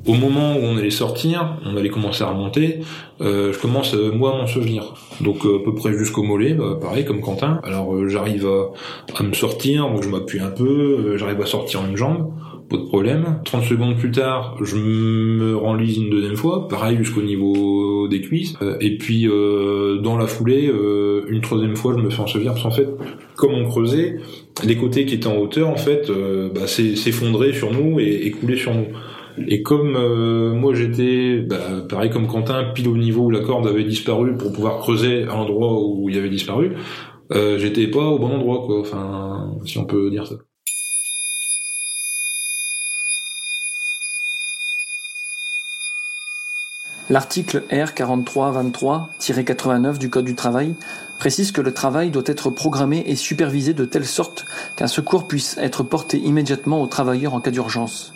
Au 0.06 0.14
moment 0.14 0.54
où 0.56 0.60
on 0.60 0.76
allait 0.78 0.90
sortir, 0.90 1.58
on 1.64 1.76
allait 1.76 1.90
commencer 1.90 2.24
à 2.24 2.30
remonter, 2.30 2.80
je 3.20 3.56
commence 3.60 3.94
moi 3.94 4.34
à 4.34 4.38
m'en 4.38 4.46
souvenir. 4.46 4.94
Donc 5.20 5.44
à 5.44 5.62
peu 5.62 5.74
près 5.74 5.92
jusqu'au 5.92 6.22
mollet, 6.22 6.54
bah, 6.54 6.78
pareil 6.80 7.04
comme 7.04 7.20
Quentin. 7.20 7.60
Alors 7.62 8.08
j'arrive 8.08 8.46
à, 8.46 8.70
à 9.18 9.22
me 9.22 9.34
sortir, 9.34 9.88
donc 9.88 10.02
je 10.02 10.08
m'appuie 10.08 10.40
un 10.40 10.50
peu, 10.50 11.16
j'arrive 11.18 11.40
à 11.42 11.46
sortir 11.46 11.84
une 11.86 11.96
jambe, 11.96 12.32
pas 12.70 12.76
de 12.76 12.85
problème. 12.85 13.40
30 13.44 13.64
secondes 13.64 13.96
plus 13.98 14.11
tard, 14.11 14.56
je 14.62 14.76
me 14.76 15.56
renlise 15.56 15.98
une 15.98 16.09
deuxième 16.09 16.37
fois, 16.37 16.68
pareil 16.68 16.96
jusqu'au 16.96 17.22
niveau 17.22 18.09
des 18.09 18.20
cuisses. 18.20 18.54
Euh, 18.62 18.76
et 18.80 18.96
puis 18.96 19.28
euh, 19.28 19.98
dans 19.98 20.16
la 20.16 20.26
foulée, 20.26 20.68
euh, 20.68 21.26
une 21.28 21.40
troisième 21.40 21.76
fois, 21.76 21.94
je 21.96 22.02
me 22.02 22.11
fais 22.11 22.20
ensevelir 22.20 22.52
parce 22.52 22.62
qu'en 22.62 22.70
fait, 22.70 22.88
comme 23.37 23.52
on 23.52 23.64
creusait, 23.68 24.16
les 24.64 24.76
côtés 24.76 25.04
qui 25.04 25.14
étaient 25.14 25.26
en 25.26 25.37
hauteur, 25.37 25.68
en 25.68 25.76
fait, 25.76 26.09
euh, 26.11 26.50
bah, 26.54 26.66
s'effondraient 26.66 27.52
sur 27.52 27.72
nous 27.72 28.00
et, 28.00 28.26
et 28.26 28.30
coulaient 28.30 28.56
sur 28.56 28.74
nous. 28.74 28.87
Et 29.48 29.62
comme 29.62 29.96
euh, 29.96 30.52
moi 30.54 30.74
j'étais, 30.74 31.38
bah, 31.40 31.83
pareil 31.88 32.11
comme 32.11 32.26
Quentin, 32.26 32.64
pile 32.74 32.88
au 32.88 32.96
niveau 32.96 33.24
où 33.24 33.30
la 33.30 33.40
corde 33.40 33.66
avait 33.66 33.85
disparu 33.85 34.37
pour 34.37 34.52
pouvoir 34.52 34.78
creuser 34.78 35.22
à 35.22 35.35
l'endroit 35.35 35.80
où 35.83 36.09
il 36.09 36.18
avait 36.18 36.30
disparu, 36.30 36.72
euh, 37.33 37.59
j'étais 37.59 37.88
pas 37.88 38.04
au 38.04 38.18
bon 38.18 38.28
endroit, 38.28 38.62
quoi. 38.66 38.80
Enfin, 38.80 39.54
si 39.64 39.78
on 39.78 39.85
peut 39.85 40.11
dire 40.11 40.26
ça. 40.26 40.37
L'article 47.11 47.64
R4323-89 47.73 49.99
du 49.99 50.09
Code 50.11 50.27
du 50.27 50.37
travail 50.37 50.77
précise 51.18 51.51
que 51.51 51.61
le 51.61 51.75
travail 51.75 52.12
doit 52.12 52.23
être 52.27 52.51
programmé 52.51 53.03
et 53.05 53.16
supervisé 53.16 53.75
de 53.75 53.85
telle 53.85 54.07
sorte 54.07 54.46
qu'un 54.77 54.87
secours 54.87 55.27
puisse 55.27 55.59
être 55.59 55.83
porté 55.83 56.18
immédiatement 56.18 56.81
aux 56.81 56.87
travailleurs 56.87 57.35
en 57.35 57.40
cas 57.40 57.51
d'urgence. 57.51 58.14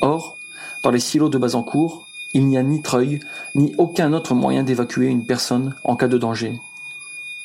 Or, 0.00 0.38
dans 0.84 0.92
les 0.92 1.00
silos 1.00 1.28
de 1.28 1.38
Bazancourt, 1.38 2.06
il 2.34 2.46
n'y 2.46 2.56
a 2.56 2.62
ni 2.62 2.82
treuil, 2.82 3.18
ni 3.56 3.74
aucun 3.78 4.12
autre 4.12 4.34
moyen 4.34 4.62
d'évacuer 4.62 5.06
une 5.06 5.26
personne 5.26 5.74
en 5.82 5.96
cas 5.96 6.06
de 6.06 6.16
danger. 6.16 6.60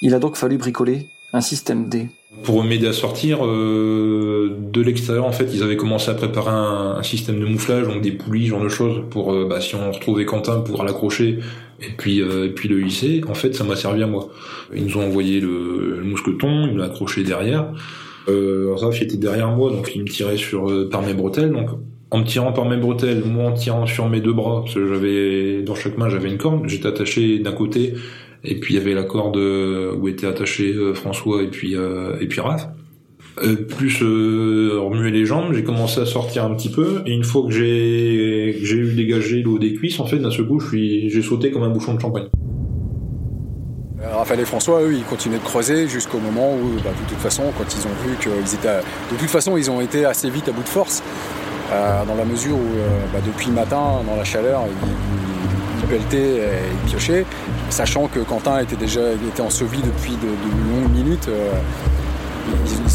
Il 0.01 0.13
a 0.13 0.19
donc 0.19 0.35
fallu 0.35 0.59
bricoler 0.59 1.09
un 1.33 1.41
système 1.41 1.89
D. 1.89 2.09
Pour 2.43 2.63
m'aider 2.63 2.87
à 2.87 2.93
sortir 2.93 3.45
euh, 3.45 4.55
de 4.59 4.81
l'extérieur, 4.81 5.25
en 5.25 5.31
fait, 5.31 5.49
ils 5.53 5.63
avaient 5.63 5.77
commencé 5.77 6.09
à 6.09 6.13
préparer 6.13 6.49
un, 6.49 6.95
un 6.97 7.03
système 7.03 7.39
de 7.39 7.45
mouflage, 7.45 7.87
donc 7.87 8.01
des 8.01 8.11
poulies, 8.11 8.47
genre 8.47 8.63
de 8.63 8.69
choses, 8.69 9.03
pour 9.09 9.33
euh, 9.33 9.47
bah, 9.47 9.61
si 9.61 9.75
on 9.75 9.91
retrouvait 9.91 10.25
Quentin, 10.25 10.59
pouvoir 10.59 10.85
l'accrocher 10.85 11.39
et 11.81 11.91
puis 11.97 12.21
euh, 12.21 12.45
et 12.45 12.49
puis 12.49 12.69
le 12.69 12.81
hisser. 12.83 13.21
En 13.27 13.33
fait, 13.33 13.53
ça 13.53 13.63
m'a 13.63 13.75
servi 13.75 14.03
à 14.03 14.07
moi. 14.07 14.29
Ils 14.73 14.85
nous 14.85 14.97
ont 14.97 15.05
envoyé 15.05 15.39
le, 15.39 15.97
le 15.97 16.03
mousqueton, 16.03 16.67
il 16.67 16.73
me 16.73 16.79
l'a 16.79 16.85
accroché 16.85 17.23
derrière. 17.23 17.67
Euh, 18.29 18.73
Raph 18.75 19.01
était 19.01 19.17
derrière 19.17 19.49
moi, 19.49 19.71
donc 19.71 19.91
il 19.95 20.03
me 20.03 20.07
tirait 20.07 20.37
sur 20.37 20.69
euh, 20.69 20.89
par 20.89 21.01
mes 21.01 21.13
bretelles. 21.13 21.51
Donc 21.51 21.69
en 22.11 22.19
me 22.19 22.23
tirant 22.23 22.51
par 22.51 22.65
mes 22.65 22.77
bretelles, 22.77 23.23
moi 23.25 23.45
en 23.45 23.53
tirant 23.53 23.85
sur 23.85 24.07
mes 24.09 24.19
deux 24.19 24.33
bras, 24.33 24.61
parce 24.61 24.75
que 24.75 24.87
j'avais 24.87 25.61
dans 25.63 25.75
chaque 25.75 25.97
main 25.97 26.09
j'avais 26.09 26.29
une 26.29 26.37
corde, 26.37 26.67
j'étais 26.67 26.87
attaché 26.87 27.39
d'un 27.39 27.53
côté 27.53 27.93
et 28.43 28.59
puis 28.59 28.73
il 28.73 28.77
y 28.77 28.79
avait 28.79 28.93
la 28.93 29.03
corde 29.03 29.37
où 29.37 30.07
étaient 30.07 30.27
attachés 30.27 30.73
euh, 30.73 30.93
François 30.93 31.43
et 31.43 31.47
puis 31.47 31.75
euh, 31.75 32.17
et 32.19 32.27
puis 32.27 32.41
Raph. 32.41 32.69
Euh, 33.43 33.55
plus 33.55 34.03
remuer 34.03 35.09
les 35.09 35.25
jambes, 35.25 35.53
j'ai 35.53 35.63
commencé 35.63 36.01
à 36.01 36.05
sortir 36.05 36.43
un 36.43 36.53
petit 36.53 36.69
peu 36.69 37.01
et 37.05 37.13
une 37.13 37.23
fois 37.23 37.43
que 37.43 37.51
j'ai 37.51 38.75
eu 38.75 38.93
dégagé 38.93 39.41
l'eau 39.41 39.57
des 39.57 39.73
cuisses, 39.73 39.99
en 40.01 40.05
fait 40.05 40.19
d'un 40.19 40.31
seul 40.31 40.47
coup, 40.47 40.59
j'ai 40.59 41.21
sauté 41.21 41.49
comme 41.49 41.63
un 41.63 41.69
bouchon 41.69 41.93
de 41.93 42.01
champagne. 42.01 42.27
Raphaël 44.03 44.41
et 44.41 44.45
François, 44.45 44.81
eux, 44.81 44.93
ils 44.93 45.03
continuaient 45.03 45.37
de 45.37 45.43
creuser 45.43 45.87
jusqu'au 45.87 46.19
moment 46.19 46.53
où, 46.55 46.75
bah, 46.83 46.89
de 46.89 47.09
toute 47.09 47.19
façon, 47.19 47.43
quand 47.57 47.63
ils 47.63 47.87
ont 47.87 48.09
vu 48.09 48.17
qu'ils 48.19 48.55
étaient, 48.55 48.81
de 49.11 49.17
toute 49.17 49.29
façon, 49.29 49.55
ils 49.55 49.71
ont 49.71 49.79
été 49.79 50.03
assez 50.03 50.29
vite 50.29 50.49
à 50.49 50.51
bout 50.51 50.63
de 50.63 50.67
force, 50.67 51.01
dans 51.69 52.15
la 52.15 52.25
mesure 52.25 52.55
où, 52.55 52.75
bah, 53.13 53.19
depuis 53.25 53.47
le 53.47 53.53
matin, 53.53 54.01
dans 54.05 54.17
la 54.17 54.25
chaleur, 54.25 54.63
ils, 54.67 55.30
pelletaient 55.91 56.37
et 56.37 56.87
piochaient, 56.87 57.25
sachant 57.69 58.07
que 58.07 58.19
Quentin 58.19 58.59
était 58.59 58.75
déjà 58.75 59.01
était 59.11 59.41
enseveli 59.41 59.81
depuis 59.81 60.13
de, 60.13 60.27
longues 60.27 60.91
minutes. 60.91 61.27
euh, 61.27 61.51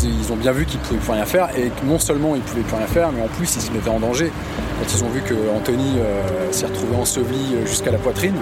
ils, 0.04 0.32
ont 0.32 0.36
bien 0.36 0.52
vu 0.52 0.66
qu'ils 0.66 0.80
pouvaient 0.80 0.98
plus 0.98 1.12
rien 1.12 1.24
faire 1.24 1.48
et 1.56 1.68
que 1.68 1.86
non 1.86 1.98
seulement 1.98 2.34
ils 2.34 2.42
pouvaient 2.42 2.62
plus 2.62 2.76
rien 2.76 2.86
faire, 2.86 3.12
mais 3.12 3.22
en 3.22 3.28
plus 3.28 3.54
ils 3.56 3.62
se 3.62 3.70
mettaient 3.70 3.90
en 3.90 4.00
danger. 4.00 4.30
Quand 4.78 4.94
ils 4.94 5.04
ont 5.04 5.08
vu 5.08 5.20
que 5.22 5.34
Anthony 5.56 5.98
euh, 5.98 6.52
s'est 6.52 6.66
retrouvé 6.66 6.96
enseveli 6.96 7.54
euh, 7.54 7.66
jusqu'à 7.66 7.90
la 7.90 7.98
poitrine, 7.98 8.34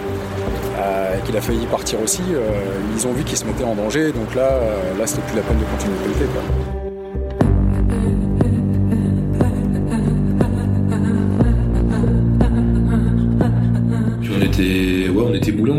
euh, 0.78 1.18
et 1.18 1.22
qu'il 1.22 1.36
a 1.36 1.40
failli 1.40 1.66
partir 1.66 2.00
aussi, 2.02 2.22
euh, 2.32 2.40
ils 2.96 3.06
ont 3.06 3.12
vu 3.12 3.22
qu'il 3.22 3.36
se 3.36 3.44
mettait 3.44 3.64
en 3.64 3.74
danger, 3.74 4.12
donc 4.12 4.34
là, 4.34 4.50
euh, 4.52 4.98
là 4.98 5.06
c'était 5.06 5.22
plus 5.22 5.36
la 5.36 5.42
peine 5.42 5.58
de 5.58 5.64
continuer 5.64 5.96
de 5.98 6.14
pelleter. 6.14 6.73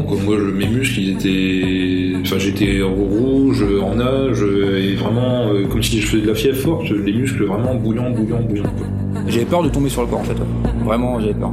Quoi. 0.05 0.17
Moi 0.25 0.35
je, 0.39 0.43
mes 0.51 0.67
muscles 0.67 0.99
ils 0.99 1.09
étaient 1.11 2.17
enfin 2.21 2.37
j'étais 2.39 2.81
en 2.83 2.93
rouge, 2.93 3.63
en 3.83 3.95
nage 3.95 4.41
et 4.43 4.95
vraiment 4.95 5.47
euh, 5.49 5.65
comme 5.67 5.83
si 5.83 5.99
je 6.01 6.07
faisais 6.07 6.23
de 6.23 6.27
la 6.27 6.35
fièvre 6.35 6.57
forte, 6.57 6.89
les 6.89 7.13
muscles 7.13 7.43
vraiment 7.45 7.75
bouillants, 7.75 8.11
bouillants, 8.11 8.41
bouillants 8.47 8.63
quoi. 8.63 8.87
J'avais 9.27 9.45
peur 9.45 9.63
de 9.63 9.69
tomber 9.69 9.89
sur 9.89 10.01
le 10.01 10.07
corps 10.07 10.19
en 10.19 10.23
fait. 10.23 10.35
Vraiment, 10.83 11.19
j'avais 11.19 11.33
peur. 11.33 11.51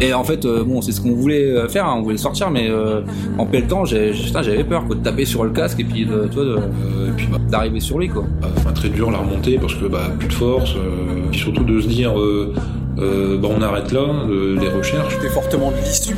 Et 0.00 0.12
en 0.12 0.24
fait, 0.24 0.44
euh, 0.44 0.62
bon, 0.62 0.82
c'est 0.82 0.92
ce 0.92 1.00
qu'on 1.00 1.14
voulait 1.14 1.46
euh, 1.50 1.68
faire, 1.68 1.86
hein, 1.86 1.94
on 1.98 2.02
voulait 2.02 2.18
sortir, 2.18 2.50
mais 2.50 2.68
euh, 2.68 3.00
en 3.38 3.46
pelletant, 3.46 3.86
j'avais 3.86 4.64
peur 4.64 4.84
quoi, 4.86 4.94
de 4.94 5.00
taper 5.02 5.24
sur 5.24 5.42
le 5.42 5.50
casque 5.50 5.80
et 5.80 5.84
puis 5.84 6.04
de, 6.04 6.26
tu 6.28 6.34
vois, 6.36 6.44
de- 6.44 6.50
Euh, 6.50 7.08
et 7.08 7.12
puis 7.16 7.26
bah, 7.32 7.38
d'arriver 7.50 7.80
sur 7.80 7.98
lui 7.98 8.08
quoi. 8.08 8.24
enfin 8.58 8.72
très 8.72 8.90
dur 8.90 9.10
la 9.10 9.18
remontée 9.18 9.56
parce 9.58 9.74
que 9.74 9.86
bah 9.86 10.10
plus 10.18 10.28
de 10.28 10.32
force 10.34 10.74
euh, 10.76 11.32
et 11.32 11.36
surtout 11.36 11.64
de 11.64 11.80
se 11.80 11.88
dire 11.88 12.18
euh, 12.18 12.52
euh, 12.98 13.38
bah 13.38 13.48
on 13.56 13.62
arrête 13.62 13.90
là 13.92 14.00
euh, 14.28 14.58
les 14.60 14.68
recherches. 14.68 15.14
J'étais 15.14 15.32
fortement 15.32 15.70
de 15.70 15.76
l'issue 15.78 16.14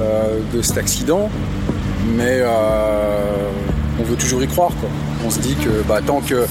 euh, 0.00 0.38
de 0.54 0.62
cet 0.62 0.78
accident, 0.78 1.28
mais 2.16 2.40
euh, 2.40 2.46
on 4.00 4.02
veut 4.04 4.16
toujours 4.16 4.42
y 4.42 4.46
croire. 4.46 4.70
Quoi. 4.80 4.88
On 5.26 5.30
se 5.30 5.40
dit 5.40 5.54
que 5.54 5.82
bah, 5.88 6.00
tant 6.04 6.20
que 6.20 6.46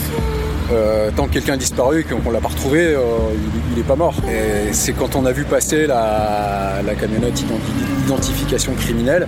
euh, 0.71 1.09
tant 1.15 1.27
que 1.27 1.31
quelqu'un 1.33 1.53
a 1.53 1.57
disparu 1.57 2.01
et 2.01 2.03
qu'on 2.03 2.29
l'a 2.29 2.41
pas 2.41 2.49
retrouvé, 2.49 2.93
il, 2.93 3.73
il 3.73 3.79
est 3.79 3.87
pas 3.87 3.95
mort. 3.95 4.15
Et 4.29 4.73
c'est 4.73 4.91
quand 4.91 5.15
on 5.15 5.25
a 5.25 5.31
vu 5.31 5.43
passer 5.45 5.87
la, 5.87 6.81
camionnette 6.99 7.39
identi- 7.39 8.05
identification 8.05 8.73
criminelle 8.73 9.27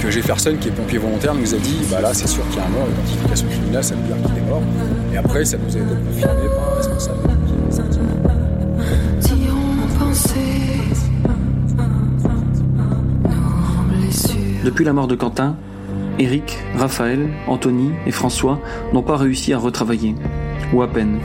que 0.00 0.10
Jefferson, 0.10 0.56
qui 0.60 0.68
est 0.68 0.72
pompier 0.72 0.98
volontaire, 0.98 1.34
nous 1.34 1.54
a 1.54 1.58
dit 1.58 1.78
bah 1.90 2.00
là 2.00 2.12
c'est 2.12 2.26
sûr 2.26 2.42
qu'il 2.48 2.58
y 2.58 2.62
a 2.62 2.66
un 2.66 2.70
mort, 2.70 2.88
identification 2.88 3.46
criminelle, 3.48 3.84
ça 3.84 3.94
veut 3.94 4.02
dire 4.02 4.16
qu'il 4.26 4.36
est 4.36 4.48
mort. 4.50 4.62
Et 5.12 5.16
après 5.16 5.44
ça 5.44 5.56
nous 5.64 5.76
a 5.76 5.78
été 5.78 5.94
confirmé 6.10 6.48
par 6.56 6.72
un 6.72 6.76
responsable. 6.78 7.18
Depuis 14.64 14.86
la 14.86 14.94
mort 14.94 15.08
de 15.08 15.14
Quentin, 15.14 15.56
Eric, 16.18 16.56
Raphaël, 16.74 17.28
Anthony 17.48 17.90
et 18.06 18.10
François 18.10 18.60
n'ont 18.94 19.02
pas 19.02 19.18
réussi 19.18 19.52
à 19.52 19.58
retravailler, 19.58 20.14
ou 20.72 20.80
à 20.80 20.88
peine, 20.88 21.18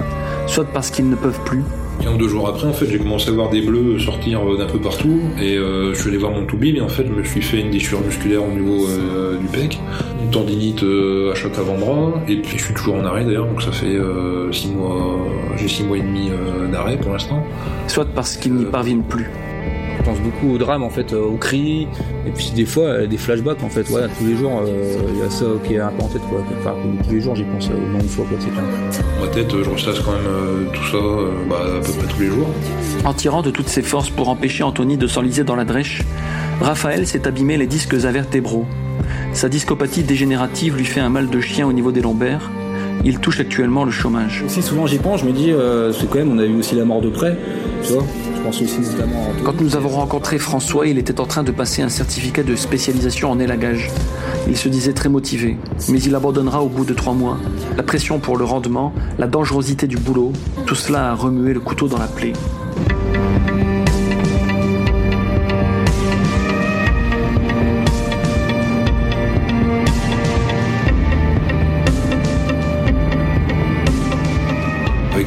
soit 0.45 0.65
parce 0.65 0.91
qu'ils 0.91 1.09
ne 1.09 1.15
peuvent 1.15 1.39
plus, 1.45 1.63
Un 2.05 2.15
ou 2.15 2.17
deux 2.17 2.27
jours 2.27 2.49
après, 2.49 2.67
en 2.67 2.73
fait, 2.73 2.87
j'ai 2.87 2.97
commencé 2.97 3.29
à 3.29 3.31
voir 3.31 3.49
des 3.49 3.61
bleus 3.61 3.97
sortir 3.99 4.41
euh, 4.41 4.57
d'un 4.57 4.65
peu 4.65 4.79
partout, 4.79 5.21
et 5.41 5.55
euh, 5.55 5.93
je 5.93 5.99
suis 6.01 6.09
allé 6.09 6.17
voir 6.17 6.33
mon 6.33 6.45
toubib, 6.45 6.75
et 6.75 6.81
en 6.81 6.89
fait, 6.89 7.05
je 7.07 7.13
me 7.13 7.23
suis 7.23 7.41
fait 7.41 7.61
une 7.61 7.71
déchirure 7.71 8.01
musculaire 8.01 8.43
au 8.43 8.51
niveau 8.51 8.87
euh, 8.87 9.37
du 9.37 9.45
pec, 9.47 9.79
une 10.21 10.31
tendinite 10.31 10.83
euh, 10.83 11.31
à 11.31 11.35
chaque 11.35 11.57
avant-bras, 11.57 12.21
et 12.27 12.41
puis 12.41 12.57
je 12.57 12.65
suis 12.65 12.73
toujours 12.73 12.95
en 12.95 13.05
arrêt 13.05 13.23
d'ailleurs, 13.23 13.47
donc 13.47 13.61
ça 13.61 13.71
fait 13.71 13.97
six 14.51 14.67
mois, 14.67 15.17
j'ai 15.55 15.69
six 15.69 15.83
mois 15.83 15.97
et 15.97 16.01
demi 16.01 16.29
d'arrêt 16.73 16.97
pour 16.97 17.13
l'instant. 17.13 17.41
soit 17.87 18.05
parce 18.05 18.35
qu'ils 18.35 18.53
n'y 18.53 18.65
parviennent 18.65 19.03
plus. 19.03 19.29
Je 19.99 20.03
pense 20.05 20.19
beaucoup 20.19 20.53
au 20.53 20.57
drame 20.57 20.81
en 20.83 20.89
fait, 20.89 21.11
euh, 21.13 21.21
aux 21.21 21.35
cris, 21.35 21.87
et 22.25 22.31
puis 22.31 22.51
des 22.55 22.65
fois 22.65 22.85
euh, 22.85 23.07
des 23.07 23.17
flashbacks 23.17 23.61
en 23.63 23.69
fait. 23.69 23.89
Ouais, 23.89 24.03
tous 24.17 24.25
les 24.25 24.35
jours, 24.37 24.61
euh, 24.65 24.95
il 25.13 25.19
y 25.19 25.21
a 25.21 25.29
ça 25.29 25.45
qui 25.65 25.73
est 25.73 25.79
un 25.79 25.89
peu 25.89 26.03
en 26.03 26.07
tête 26.07 26.21
quoi. 26.29 26.39
Enfin, 26.59 26.73
tous 27.03 27.11
les 27.11 27.21
jours, 27.21 27.35
j'y 27.35 27.43
pense 27.43 27.69
euh, 27.69 27.73
au 27.75 27.87
moins 27.91 27.99
une 28.01 28.07
fois 28.07 28.25
quoi. 28.29 28.37
C'est 28.39 28.49
clair. 28.49 28.63
Ma 29.21 29.27
tête, 29.27 29.53
euh, 29.53 29.63
je 29.63 29.69
ressasse 29.69 29.99
quand 29.99 30.13
même 30.13 30.21
euh, 30.25 30.63
tout 30.73 30.85
ça, 30.85 30.97
euh, 30.97 31.31
bah, 31.49 31.57
à 31.77 31.85
peu 31.85 31.91
près 31.91 32.07
tous 32.07 32.21
les 32.21 32.27
jours. 32.27 32.47
En 33.03 33.13
tirant 33.13 33.41
de 33.41 33.51
toutes 33.51 33.67
ses 33.67 33.81
forces 33.81 34.09
pour 34.09 34.29
empêcher 34.29 34.63
Anthony 34.63 34.97
de 34.97 35.05
s'enliser 35.07 35.43
dans 35.43 35.55
la 35.55 35.65
drèche, 35.65 36.01
Raphaël 36.61 37.05
s'est 37.05 37.27
abîmé 37.27 37.57
les 37.57 37.67
disques 37.67 37.93
avertébraux. 38.05 38.65
Sa 39.33 39.49
discopathie 39.49 40.03
dégénérative 40.03 40.77
lui 40.77 40.85
fait 40.85 41.01
un 41.01 41.09
mal 41.09 41.29
de 41.29 41.41
chien 41.41 41.67
au 41.67 41.73
niveau 41.73 41.91
des 41.91 42.01
lombaires. 42.01 42.49
Il 43.05 43.19
touche 43.19 43.39
actuellement 43.39 43.85
le 43.85 43.91
chômage. 43.91 44.43
Aussi 44.45 44.61
souvent 44.61 44.85
j'y 44.85 44.97
pense, 44.97 45.21
je 45.21 45.25
me 45.25 45.31
dis, 45.31 45.51
euh, 45.51 45.93
c'est 45.93 46.09
quand 46.09 46.19
même, 46.19 46.31
on 46.31 46.39
a 46.39 46.45
eu 46.45 46.55
aussi 46.57 46.75
la 46.75 46.85
mort 46.85 47.01
de 47.01 47.09
près, 47.09 47.37
tu 47.83 47.93
vois. 47.93 48.03
Je 48.35 48.41
pense 48.41 48.61
aussi 48.61 48.79
notamment 48.79 49.23
à 49.23 49.29
Anthony. 49.29 49.43
Quand 49.43 49.61
nous 49.61 49.75
avons 49.75 49.89
rencontré 49.89 50.37
François, 50.37 50.87
il 50.87 50.97
était 50.97 51.19
en 51.19 51.25
train 51.25 51.43
de 51.43 51.51
passer 51.51 51.81
un 51.81 51.89
certificat 51.89 52.43
de 52.43 52.55
spécialisation 52.55 53.31
en 53.31 53.39
élagage. 53.39 53.89
Il 54.47 54.57
se 54.57 54.69
disait 54.69 54.93
très 54.93 55.09
motivé, 55.09 55.57
mais 55.89 56.01
il 56.01 56.15
abandonnera 56.15 56.61
au 56.61 56.67
bout 56.67 56.85
de 56.85 56.93
trois 56.93 57.13
mois. 57.13 57.37
La 57.77 57.83
pression 57.83 58.19
pour 58.19 58.37
le 58.37 58.45
rendement, 58.45 58.93
la 59.17 59.27
dangerosité 59.27 59.87
du 59.87 59.97
boulot, 59.97 60.31
tout 60.65 60.75
cela 60.75 61.11
a 61.11 61.13
remué 61.15 61.53
le 61.53 61.59
couteau 61.59 61.87
dans 61.87 61.99
la 61.99 62.07
plaie. 62.07 62.33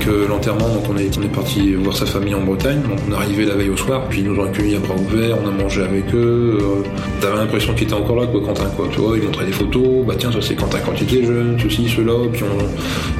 Euh, 0.08 0.26
l'enterrement, 0.28 0.68
donc 0.68 0.84
on 0.90 0.96
est, 0.96 1.32
parti 1.32 1.74
voir 1.74 1.96
sa 1.96 2.06
famille 2.06 2.34
en 2.34 2.40
Bretagne. 2.40 2.80
On 3.08 3.12
est 3.12 3.14
arrivé 3.14 3.44
la 3.44 3.54
veille 3.54 3.70
au 3.70 3.76
soir, 3.76 4.04
puis 4.08 4.20
ils 4.20 4.24
nous 4.24 4.40
ont 4.40 4.44
accueillis 4.44 4.76
à 4.76 4.78
bras 4.78 4.94
ouverts, 4.94 5.36
on 5.42 5.48
a 5.48 5.50
mangé 5.50 5.82
avec 5.82 6.12
eux. 6.14 6.58
Euh, 6.60 6.88
T'avais 7.20 7.36
l'impression 7.36 7.74
qu'il 7.74 7.84
était 7.84 7.94
encore 7.94 8.16
là, 8.16 8.26
quoi, 8.26 8.40
Quentin, 8.40 8.70
quoi. 8.76 8.88
Tu 8.90 8.98
vois, 9.00 9.16
ils 9.16 9.22
montraient 9.22 9.46
des 9.46 9.52
photos, 9.52 10.04
bah 10.06 10.14
tiens, 10.18 10.32
ça 10.32 10.38
c'est 10.40 10.54
Quentin 10.54 10.78
quand 10.84 10.92
il 11.00 11.04
était 11.04 11.26
jeune, 11.26 11.56
ceci, 11.58 11.88
cela, 11.88 12.12
puis 12.32 12.42
on, 12.42 12.64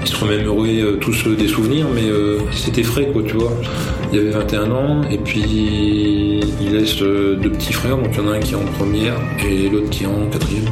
ils 0.03 0.09
se 0.09 0.17
remémoraient 0.17 0.81
euh, 0.81 0.97
tous 0.97 1.29
des 1.29 1.49
souvenirs, 1.49 1.87
mais 1.95 2.03
c'était 2.53 2.83
frais, 2.83 3.09
quoi, 3.13 3.23
tu 3.23 3.37
vois. 3.37 3.53
Il 4.13 4.19
avait 4.19 4.31
21 4.31 4.71
ans, 4.73 5.03
et 5.11 5.19
puis 5.19 6.41
il 6.61 6.73
laisse 6.73 6.99
deux 6.99 7.51
petits 7.51 7.73
frères, 7.73 7.97
donc 7.97 8.09
il 8.13 8.23
y 8.23 8.27
en 8.27 8.31
a 8.31 8.37
un 8.37 8.41
qui 8.41 8.53
est 8.53 8.57
en 8.57 8.65
première 8.79 9.15
et 9.47 9.69
l'autre 9.69 9.91
qui 9.91 10.05
est 10.05 10.07
en 10.07 10.27
quatrième. 10.31 10.65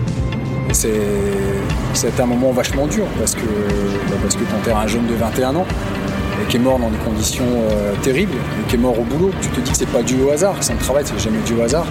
C'est 0.72 2.20
un 2.20 2.26
moment 2.26 2.52
vachement 2.52 2.86
dur 2.86 3.04
parce 3.18 3.34
que 3.34 3.40
bah, 3.40 4.16
parce 4.22 4.36
que 4.36 4.44
t'enterres 4.44 4.78
un 4.78 4.86
jeune 4.86 5.06
de 5.06 5.14
21 5.14 5.56
ans 5.56 5.66
qui 6.50 6.56
est 6.56 6.60
mort 6.60 6.80
dans 6.80 6.90
des 6.90 6.98
conditions 6.98 7.44
euh, 7.46 7.94
terribles, 8.02 8.36
qui 8.68 8.74
est 8.74 8.78
mort 8.78 8.98
au 8.98 9.04
boulot. 9.04 9.30
Tu 9.40 9.48
te 9.48 9.60
dis 9.60 9.70
que 9.70 9.76
c'est 9.76 9.86
pas 9.88 10.02
dû 10.02 10.20
au 10.20 10.30
hasard, 10.30 10.58
que 10.58 10.64
son 10.64 10.74
travail 10.74 11.04
c'est 11.06 11.18
jamais 11.18 11.38
dû 11.46 11.54
au 11.54 11.62
hasard. 11.62 11.86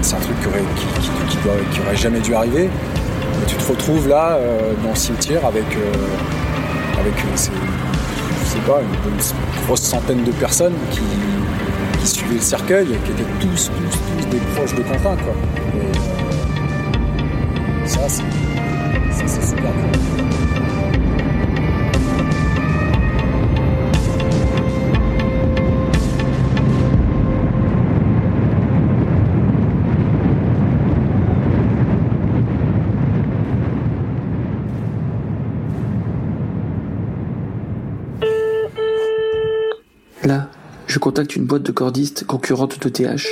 C'est 0.00 0.16
un 0.16 0.20
truc 0.20 0.36
qui 0.40 0.48
aurait, 0.48 1.96
jamais 1.96 2.20
dû 2.20 2.34
arriver. 2.34 2.64
Et 2.64 3.46
tu 3.46 3.54
te 3.54 3.68
retrouves 3.68 4.08
là 4.08 4.36
euh, 4.36 4.72
dans 4.82 4.90
le 4.90 4.96
cimetière 4.96 5.44
avec 5.44 5.64
euh, 5.76 7.00
avec 7.00 7.14
je 7.32 7.36
sais 7.36 8.58
pas 8.66 8.80
une 8.80 9.66
grosse 9.66 9.82
centaine 9.82 10.24
de 10.24 10.32
personnes 10.32 10.74
qui, 10.90 11.02
suivaient 12.06 12.34
le 12.36 12.40
cercueil 12.40 12.86
qui 12.86 12.92
étaient 13.10 13.30
tous 13.40 13.68
tous 13.68 13.98
tous 14.22 14.28
des 14.30 14.38
proches 14.54 14.74
de 14.76 14.82
Quentin 14.82 15.16
ça, 17.84 18.00
c'est 18.08 18.22
c'est 19.26 19.42
super 19.42 19.72
dur. 19.72 20.15
Là, 40.26 40.48
je 40.88 40.98
contacte 40.98 41.36
une 41.36 41.46
boîte 41.46 41.62
de 41.62 41.70
cordistes 41.70 42.26
concurrente 42.26 42.80
de 42.80 42.88
TH, 42.88 43.28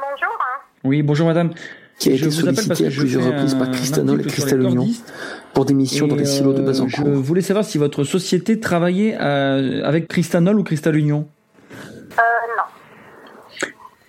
Bonjour. 0.00 0.38
hein. 0.38 0.60
Oui, 0.84 1.02
bonjour 1.02 1.26
madame. 1.26 1.50
qui 1.98 2.12
a 2.12 2.16
Je 2.16 2.24
été 2.24 2.28
vous 2.28 2.38
appelle 2.42 2.54
parce 2.54 2.66
sollicitée 2.68 2.86
à 2.86 3.00
plusieurs 3.00 3.24
reprises 3.24 3.56
par 3.56 3.68
Cristanol 3.72 4.20
et 4.20 4.22
les 4.22 4.54
Union 4.54 4.86
pour 5.54 5.64
des 5.64 5.74
missions 5.74 6.06
dans 6.06 6.14
les 6.14 6.24
silos 6.24 6.52
de 6.52 6.62
euh, 6.62 6.66
Bazancourt. 6.66 7.04
Je 7.04 7.10
voulais 7.10 7.40
savoir 7.40 7.64
si 7.64 7.78
votre 7.78 8.04
société 8.04 8.60
travaillait 8.60 9.18
euh, 9.20 9.82
avec 9.84 10.06
Cristanol 10.06 10.60
ou 10.60 10.62
Cristal 10.62 10.94
Union. 10.94 11.28
Euh, 11.72 12.22
non. 12.56 12.62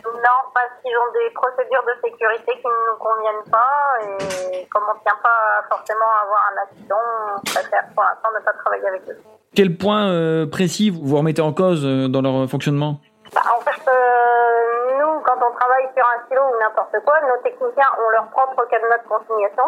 Non, 0.05 0.39
parce 0.53 0.73
qu'ils 0.83 0.95
ont 0.95 1.11
des 1.11 1.33
procédures 1.33 1.83
de 1.87 2.07
sécurité 2.07 2.51
qui 2.61 2.67
ne 2.67 2.91
nous 2.91 2.99
conviennent 2.99 3.49
pas 3.49 3.97
et 4.03 4.67
comme 4.69 4.83
on 4.91 4.93
ne 4.93 5.01
tient 5.01 5.17
pas 5.23 5.65
forcément 5.71 6.05
à 6.05 6.23
avoir 6.23 6.51
un 6.53 6.61
accident, 6.69 7.01
on 7.35 7.41
préfère 7.41 7.87
pour 7.95 8.03
l'instant 8.03 8.29
ne 8.37 8.45
pas 8.45 8.53
travailler 8.53 8.87
avec 8.89 9.01
eux. 9.09 9.36
Quel 9.57 9.73
point 9.73 10.13
euh, 10.13 10.45
précis 10.45 10.93
vous 10.93 11.17
remettez 11.17 11.41
en 11.41 11.49
cause 11.49 11.81
euh, 11.81 12.05
dans 12.05 12.21
leur 12.21 12.45
fonctionnement? 12.45 13.01
Bah, 13.33 13.41
en 13.57 13.61
fait, 13.65 13.81
euh, 13.89 15.01
nous, 15.01 15.17
quand 15.25 15.33
on 15.41 15.49
travaille 15.57 15.89
sur 15.97 16.05
un 16.05 16.21
silo 16.29 16.45
ou 16.45 16.61
n'importe 16.61 16.93
quoi, 17.01 17.17
nos 17.25 17.41
techniciens 17.41 17.89
ont 17.97 18.09
leur 18.13 18.29
propre 18.29 18.69
cadenas 18.69 19.01
de 19.01 19.09
consignation, 19.09 19.65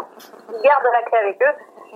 ils 0.54 0.62
gardent 0.62 0.93
la 0.93 1.02
clé 1.10 1.17
avec 1.17 1.41
eux. 1.41 1.56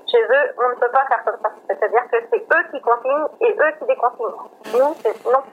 Chez 0.09 0.25
eux, 0.25 0.45
on 0.57 0.69
ne 0.73 0.75
peut 0.81 0.89
pas 0.89 1.05
faire 1.05 1.21
comme 1.21 1.37
ça. 1.37 1.53
C'est-à-dire 1.69 2.01
que 2.09 2.17
c'est 2.33 2.41
eux 2.41 2.63
qui 2.73 2.81
consignent 2.81 3.29
et 3.45 3.53
eux 3.61 3.71
qui 3.77 3.85
déconsignent. 3.85 4.41
Nous, 4.73 4.91
c'est 5.05 5.13
non. 5.29 5.45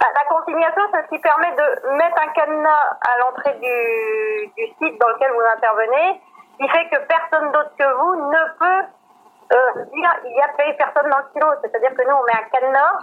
Ah, 0.00 0.08
La 0.08 0.24
consignation, 0.24 0.88
c'est 0.88 1.04
ce 1.04 1.08
qui 1.12 1.20
permet 1.20 1.52
de 1.52 2.00
mettre 2.00 2.16
un 2.16 2.32
cadenas 2.32 2.96
à 2.96 3.12
l'entrée 3.20 3.60
du 3.60 4.64
site 4.80 4.96
dans 4.96 5.08
lequel 5.12 5.36
vous 5.36 5.46
intervenez, 5.52 6.16
qui 6.56 6.64
fait 6.64 6.88
que 6.88 6.96
personne 7.04 7.52
d'autre 7.52 7.76
que 7.76 7.84
vous 7.92 8.32
ne 8.32 8.42
peut 8.56 8.88
euh, 9.52 9.84
dire 9.92 10.10
il 10.24 10.36
y 10.36 10.40
a 10.40 10.48
fait 10.56 10.76
personne 10.76 11.10
dans 11.10 11.18
le 11.18 11.24
silo. 11.32 11.46
C'est-à-dire 11.62 11.94
que 11.94 12.02
nous, 12.02 12.16
on 12.16 12.24
met 12.24 12.32
un 12.32 12.48
cadenas, 12.52 12.98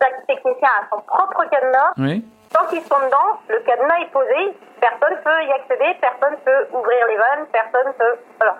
chaque 0.00 0.26
technicien 0.26 0.68
a 0.80 0.88
son 0.90 1.00
propre 1.02 1.44
cadenas, 1.50 1.92
Oui. 1.98 2.24
Tant 2.52 2.64
qu'ils 2.66 2.82
sont 2.82 2.98
dedans, 3.04 3.40
le 3.48 3.58
cadenas 3.66 3.98
est 4.02 4.12
posé, 4.12 4.56
personne 4.80 5.18
peut 5.24 5.42
y 5.44 5.52
accéder, 5.52 5.98
personne 6.00 6.38
peut 6.44 6.66
ouvrir 6.72 7.06
les 7.08 7.16
vannes, 7.16 7.46
personne 7.50 7.92
peut... 7.98 8.16
Voilà. 8.38 8.56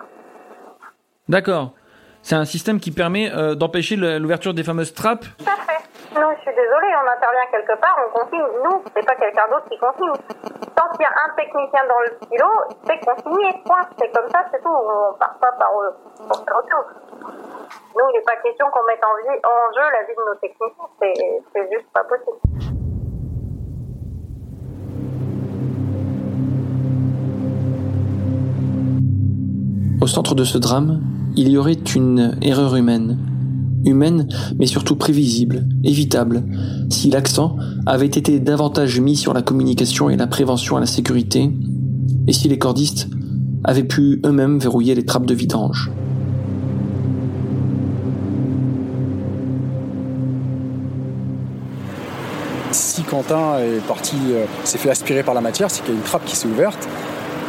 D'accord. 1.29 1.71
C'est 2.21 2.35
un 2.35 2.45
système 2.45 2.79
qui 2.79 2.91
permet 2.91 3.31
euh, 3.31 3.55
d'empêcher 3.55 3.95
l'ouverture 3.95 4.53
des 4.53 4.63
fameuses 4.63 4.93
trappes. 4.93 5.23
Tout 5.37 5.45
à 5.47 5.55
fait. 5.63 5.79
Nous, 6.13 6.29
je 6.35 6.41
suis 6.41 6.55
désolée, 6.55 6.91
on 6.99 7.07
intervient 7.07 7.45
quelque 7.51 7.79
part, 7.79 7.97
on 8.05 8.19
consigne. 8.19 8.43
Nous, 8.63 8.83
c'est 8.93 9.05
pas 9.05 9.15
quelqu'un 9.15 9.47
d'autre 9.49 9.69
qui 9.69 9.77
consigne. 9.77 10.11
Tant 10.75 10.89
qu'il 10.91 11.01
y 11.01 11.05
a 11.05 11.13
un 11.23 11.35
technicien 11.35 11.83
dans 11.87 11.99
le 11.99 12.17
silo, 12.27 12.49
c'est 12.85 12.99
consigné, 12.99 13.61
point. 13.65 13.87
C'est 13.99 14.11
comme 14.11 14.29
ça, 14.29 14.43
c'est 14.51 14.61
tout. 14.61 14.69
On 14.69 15.13
part 15.17 15.37
pas 15.39 15.51
par 15.53 15.71
euh, 15.79 15.91
pour 16.27 16.43
faire 16.43 16.57
autre 16.57 16.69
chose. 16.69 17.06
Nous, 17.27 18.03
il 18.13 18.17
n'est 18.17 18.23
pas 18.23 18.35
question 18.43 18.65
qu'on 18.71 18.85
mette 18.85 19.03
en, 19.03 19.73
jeu 19.73 19.81
la 19.81 20.03
vie 20.07 20.13
de 20.15 20.23
nos 20.25 20.35
techniciens. 20.35 20.89
C'est 21.53 21.71
juste 21.71 21.87
pas 21.93 22.03
possible. 22.03 22.37
Au 29.99 30.07
centre 30.07 30.35
de 30.35 30.43
ce 30.43 30.57
drame, 30.57 31.01
il 31.35 31.49
y 31.49 31.57
aurait 31.57 31.73
une 31.73 32.37
erreur 32.41 32.75
humaine. 32.75 33.17
Humaine, 33.83 34.27
mais 34.57 34.65
surtout 34.65 34.95
prévisible, 34.95 35.65
évitable, 35.83 36.43
si 36.89 37.09
l'accent 37.09 37.57
avait 37.85 38.05
été 38.05 38.39
davantage 38.39 38.99
mis 38.99 39.15
sur 39.15 39.33
la 39.33 39.41
communication 39.41 40.09
et 40.09 40.17
la 40.17 40.27
prévention 40.27 40.77
à 40.77 40.79
la 40.79 40.85
sécurité, 40.85 41.49
et 42.27 42.33
si 42.33 42.47
les 42.47 42.59
cordistes 42.59 43.07
avaient 43.63 43.83
pu 43.83 44.21
eux-mêmes 44.25 44.59
verrouiller 44.59 44.95
les 44.95 45.05
trappes 45.05 45.25
de 45.25 45.33
vidange. 45.33 45.91
Quentin 53.09 53.59
est 53.59 53.85
parti, 53.87 54.15
euh, 54.31 54.45
s'est 54.63 54.77
fait 54.77 54.89
aspirer 54.89 55.23
par 55.23 55.33
la 55.33 55.41
matière, 55.41 55.71
c'est 55.71 55.81
qu'il 55.81 55.93
y 55.93 55.97
a 55.97 55.99
une 55.99 56.05
trappe 56.05 56.25
qui 56.25 56.35
s'est 56.35 56.47
ouverte. 56.47 56.87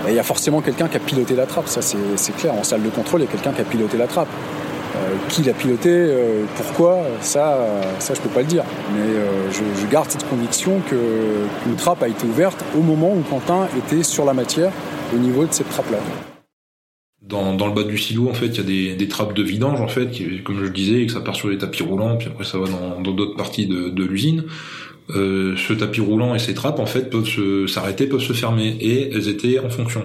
Il 0.06 0.14
y 0.14 0.18
a 0.18 0.22
forcément 0.22 0.60
quelqu'un 0.60 0.88
qui 0.88 0.96
a 0.96 1.00
piloté 1.00 1.34
la 1.34 1.44
trappe, 1.44 1.68
ça 1.68 1.82
c'est 1.82 2.36
clair. 2.36 2.54
En 2.54 2.62
salle 2.62 2.82
de 2.82 2.88
contrôle, 2.88 3.20
il 3.20 3.24
y 3.24 3.28
a 3.28 3.30
quelqu'un 3.30 3.52
qui 3.52 3.60
a 3.60 3.64
piloté 3.64 3.98
la 3.98 4.06
trappe. 4.06 4.28
Euh, 4.96 5.14
qui 5.28 5.42
l'a 5.42 5.52
piloté, 5.52 5.90
euh, 5.90 6.44
pourquoi, 6.56 7.02
ça, 7.20 7.58
ça 7.98 8.14
je 8.14 8.20
peux 8.20 8.30
pas 8.30 8.40
le 8.40 8.46
dire. 8.46 8.64
Mais 8.94 9.14
je, 9.52 9.86
garde 9.86 10.10
cette 10.10 10.26
conviction 10.28 10.80
qu'une 10.88 11.76
trappe 11.76 12.02
a 12.02 12.08
été 12.08 12.26
ouverte 12.26 12.64
au 12.76 12.80
moment 12.80 13.12
où 13.12 13.20
Quentin 13.28 13.68
était 13.76 14.02
sur 14.02 14.24
la 14.24 14.32
matière 14.32 14.72
au 15.14 15.18
niveau 15.18 15.44
de 15.44 15.52
cette 15.52 15.68
trappe-là. 15.68 15.98
Dans, 17.20 17.52
le 17.66 17.74
bas 17.74 17.84
du 17.84 17.98
silo, 17.98 18.30
en 18.30 18.34
fait, 18.34 18.46
il 18.46 18.88
y 18.88 18.92
a 18.92 18.96
des, 18.96 19.08
trappes 19.08 19.34
de 19.34 19.42
vidange, 19.42 19.80
en 19.80 19.88
fait, 19.88 20.08
comme 20.44 20.56
je 20.56 20.62
le 20.62 20.70
disais, 20.70 21.02
et 21.02 21.06
que 21.06 21.12
ça 21.12 21.20
part 21.20 21.36
sur 21.36 21.48
les 21.48 21.58
tapis 21.58 21.82
roulants, 21.82 22.16
puis 22.16 22.28
après 22.28 22.44
ça 22.44 22.56
va 22.56 22.66
dans 22.66 23.00
d'autres 23.02 23.36
parties 23.36 23.66
de 23.66 24.04
l'usine. 24.04 24.44
Euh, 25.16 25.56
ce 25.56 25.72
tapis 25.72 26.00
roulant 26.02 26.34
et 26.34 26.38
ces 26.38 26.52
trappes, 26.54 26.78
en 26.80 26.86
fait, 26.86 27.08
peuvent 27.10 27.26
se- 27.26 27.66
s'arrêter, 27.66 28.06
peuvent 28.06 28.20
se 28.20 28.34
fermer, 28.34 28.76
et 28.80 29.10
elles 29.12 29.28
étaient 29.28 29.58
en 29.58 29.70
fonction. 29.70 30.02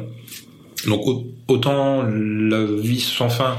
Donc 0.87 1.05
au- 1.05 1.25
autant 1.49 2.03
la 2.03 2.63
vis 2.65 3.01
sans 3.01 3.29
fin, 3.29 3.57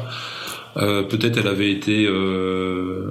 euh, 0.79 1.03
peut-être 1.03 1.39
elle 1.39 1.47
avait 1.49 1.71
été, 1.71 2.07
euh, 2.07 3.11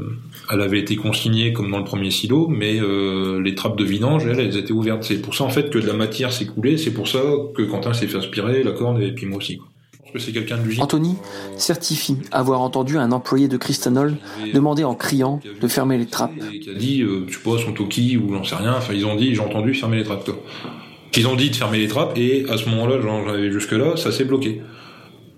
elle 0.51 0.61
avait 0.61 0.79
été 0.79 0.95
consignée 0.95 1.53
comme 1.53 1.71
dans 1.71 1.77
le 1.77 1.83
premier 1.83 2.11
silo, 2.11 2.47
mais 2.47 2.79
euh, 2.81 3.41
les 3.41 3.55
trappes 3.55 3.77
de 3.77 3.83
vidange, 3.83 4.25
elles, 4.25 4.39
elles 4.39 4.57
étaient 4.57 4.73
ouvertes. 4.73 5.03
C'est 5.03 5.21
pour 5.21 5.35
ça 5.35 5.43
en 5.45 5.49
fait 5.49 5.69
que 5.69 5.77
de 5.79 5.87
la 5.87 5.93
matière 5.93 6.31
s'est 6.33 6.45
coulée. 6.47 6.77
C'est 6.77 6.91
pour 6.93 7.07
ça 7.07 7.19
que 7.55 7.61
Quentin 7.63 7.93
s'est 7.93 8.07
fait 8.07 8.17
aspirer, 8.17 8.63
la 8.63 8.71
corne 8.71 9.01
et 9.01 9.11
puis 9.13 9.25
moi 9.25 9.37
aussi. 9.37 9.57
quoi. 9.57 9.67
C'est 10.17 10.31
quelqu'un 10.31 10.57
de 10.57 10.63
l'usine. 10.63 10.83
Anthony 10.83 11.15
certifie 11.57 12.17
avoir 12.31 12.61
entendu 12.61 12.97
un 12.97 13.11
employé 13.11 13.47
de 13.47 13.57
Cristanol 13.57 14.17
demander 14.53 14.83
en 14.83 14.95
criant 14.95 15.39
de 15.61 15.67
fermer 15.67 15.97
les 15.97 16.05
trappes. 16.05 16.31
Qui 16.61 16.69
a 16.69 16.73
dit, 16.73 17.01
euh, 17.01 17.25
je 17.27 17.33
sais 17.33 17.43
pas, 17.43 17.57
son 17.57 17.73
toki 17.73 18.17
ou 18.17 18.33
j'en 18.33 18.43
sais 18.43 18.55
rien. 18.55 18.75
Enfin, 18.77 18.93
ils 18.93 19.05
ont 19.05 19.15
dit, 19.15 19.33
j'ai 19.35 19.41
entendu 19.41 19.73
fermer 19.73 19.97
les 19.97 20.03
trappes. 20.03 20.25
Quoi. 20.25 20.35
Ils 21.15 21.27
ont 21.27 21.35
dit 21.35 21.49
de 21.49 21.55
fermer 21.55 21.79
les 21.79 21.87
trappes 21.87 22.17
et 22.17 22.45
à 22.49 22.57
ce 22.57 22.69
moment-là, 22.69 22.99
j'en 23.01 23.27
avais 23.27 23.51
jusque 23.51 23.73
là, 23.73 23.95
ça 23.97 24.11
s'est 24.11 24.25
bloqué. 24.25 24.61